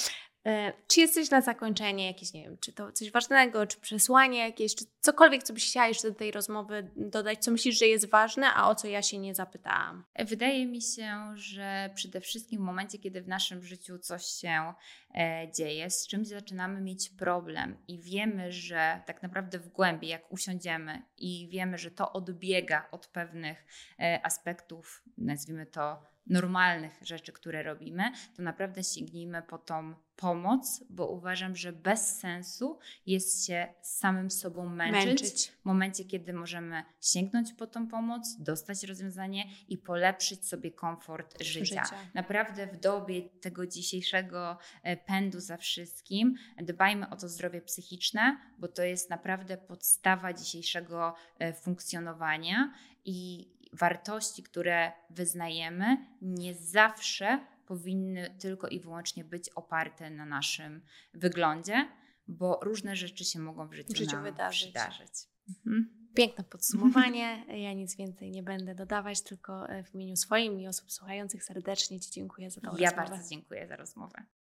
E, 0.46 0.74
czy 0.88 1.00
jesteś 1.00 1.30
na 1.30 1.42
zakończenie 1.42 2.08
jakieś, 2.08 2.34
nie 2.34 2.44
wiem, 2.44 2.58
czy 2.58 2.74
to 2.74 2.92
coś 2.92 3.12
ważnego, 3.12 3.68
czy 3.68 3.80
przesłanie 3.80 4.40
jakieś, 4.40 4.76
czy 4.76 4.86
cokolwiek, 5.00 5.44
co 5.44 5.54
byś 5.54 5.70
chciała 5.70 5.88
jeszcze 5.88 6.10
do 6.10 6.16
tej 6.16 6.32
rozmowy 6.32 6.92
dodać, 6.96 7.44
co 7.44 7.52
myślisz, 7.52 7.80
że 7.80 7.88
jest 7.88 8.10
ważne, 8.10 8.54
a 8.54 8.70
o 8.70 8.76
co 8.76 8.88
ja 8.88 9.02
się 9.02 9.18
nie 9.18 9.36
zapytałam? 9.36 10.06
Wydaje 10.20 10.66
mi 10.66 10.82
się, 10.82 11.34
że 11.36 11.90
przede 11.96 12.22
wszystkim 12.22 12.62
w 12.62 12.64
momencie, 12.64 12.98
kiedy 12.98 13.22
w 13.22 13.28
naszym 13.28 13.64
życiu 13.64 14.00
coś 14.00 14.26
się 14.26 14.74
e, 15.16 15.48
dzieje, 15.58 15.90
z 15.90 16.08
czymś 16.08 16.28
zaczynamy 16.28 16.82
mieć 16.82 17.10
problem 17.10 17.78
i 17.88 18.00
wiemy, 18.00 18.52
że 18.52 19.02
tak 19.06 19.24
naprawdę 19.24 19.60
w 19.60 19.70
głębi, 19.70 20.08
jak 20.08 20.32
usiądziemy 20.32 21.02
i 21.18 21.48
wiemy, 21.52 21.78
że 21.78 21.92
to 21.92 22.14
odbiega 22.14 22.88
od 22.92 23.08
pewnych 23.08 23.66
e, 24.00 24.20
aspektów, 24.26 25.04
nazwijmy 25.18 25.66
to 25.66 26.15
normalnych 26.28 27.00
rzeczy, 27.02 27.32
które 27.32 27.64
robimy, 27.64 28.04
to 28.36 28.44
naprawdę 28.44 28.84
sięgnijmy 28.84 29.42
po 29.42 29.58
tą 29.58 29.96
pomoc, 30.16 30.84
bo 30.90 31.08
uważam, 31.08 31.56
że 31.56 31.74
bez 31.74 32.20
sensu 32.20 32.80
jest 33.06 33.46
się 33.46 33.68
samym 33.82 34.32
sobą 34.32 34.70
męczyć, 34.70 35.06
męczyć, 35.06 35.52
w 35.62 35.66
momencie, 35.66 36.06
kiedy 36.06 36.34
możemy 36.34 36.84
sięgnąć 37.02 37.54
po 37.54 37.68
tą 37.68 37.88
pomoc, 37.88 38.36
dostać 38.40 38.84
rozwiązanie 38.84 39.44
i 39.70 39.78
polepszyć 39.78 40.48
sobie 40.48 40.72
komfort 40.72 41.44
życia. 41.44 41.84
życia. 41.84 41.98
Naprawdę 42.14 42.68
w 42.68 42.80
dobie 42.80 43.22
tego 43.22 43.68
dzisiejszego 43.68 44.58
e, 44.84 44.98
pędu 44.98 45.40
za 45.40 45.58
wszystkim 45.58 46.36
dbajmy 46.58 47.10
o 47.10 47.16
to 47.16 47.30
zdrowie 47.30 47.62
psychiczne, 47.62 48.38
bo 48.58 48.68
to 48.68 48.84
jest 48.84 49.10
naprawdę 49.10 49.58
podstawa 49.58 50.34
dzisiejszego 50.34 51.16
e, 51.40 51.54
funkcjonowania 51.54 52.74
i 53.06 53.48
wartości, 53.74 54.44
które 54.44 54.92
wyznajemy, 55.10 55.98
nie 56.22 56.54
zawsze 56.54 57.46
powinny 57.66 58.36
tylko 58.40 58.68
i 58.68 58.80
wyłącznie 58.80 59.24
być 59.24 59.50
oparte 59.50 60.10
na 60.10 60.26
naszym 60.26 60.82
wyglądzie, 61.14 61.88
bo 62.28 62.60
różne 62.64 62.96
rzeczy 62.96 63.26
się 63.26 63.40
mogą 63.40 63.68
w 63.68 63.74
życiu, 63.74 63.94
w 63.94 63.98
życiu 63.98 64.22
wydarzyć. 64.22 64.64
przydarzyć. 64.64 65.12
Mhm. 65.50 66.06
Piękne 66.16 66.44
podsumowanie. 66.44 67.46
Ja 67.66 67.74
nic 67.74 67.98
więcej 67.98 68.32
nie 68.32 68.44
będę 68.44 68.76
dodawać, 68.76 69.22
tylko 69.22 69.70
e, 69.70 69.84
w 69.84 69.96
imieniu 69.96 70.16
swoim 70.16 70.60
i 70.60 70.68
osób 70.68 70.92
słuchających 70.92 71.44
serdecznie 71.44 72.00
Ci 72.00 72.12
dziękuję 72.12 72.52
za 72.52 72.62
to. 72.62 72.68
Ja 72.68 72.90
rozmowę. 72.90 73.10
bardzo 73.10 73.30
dziękuję 73.30 73.68
za 73.68 73.76
rozmowę. 73.76 74.26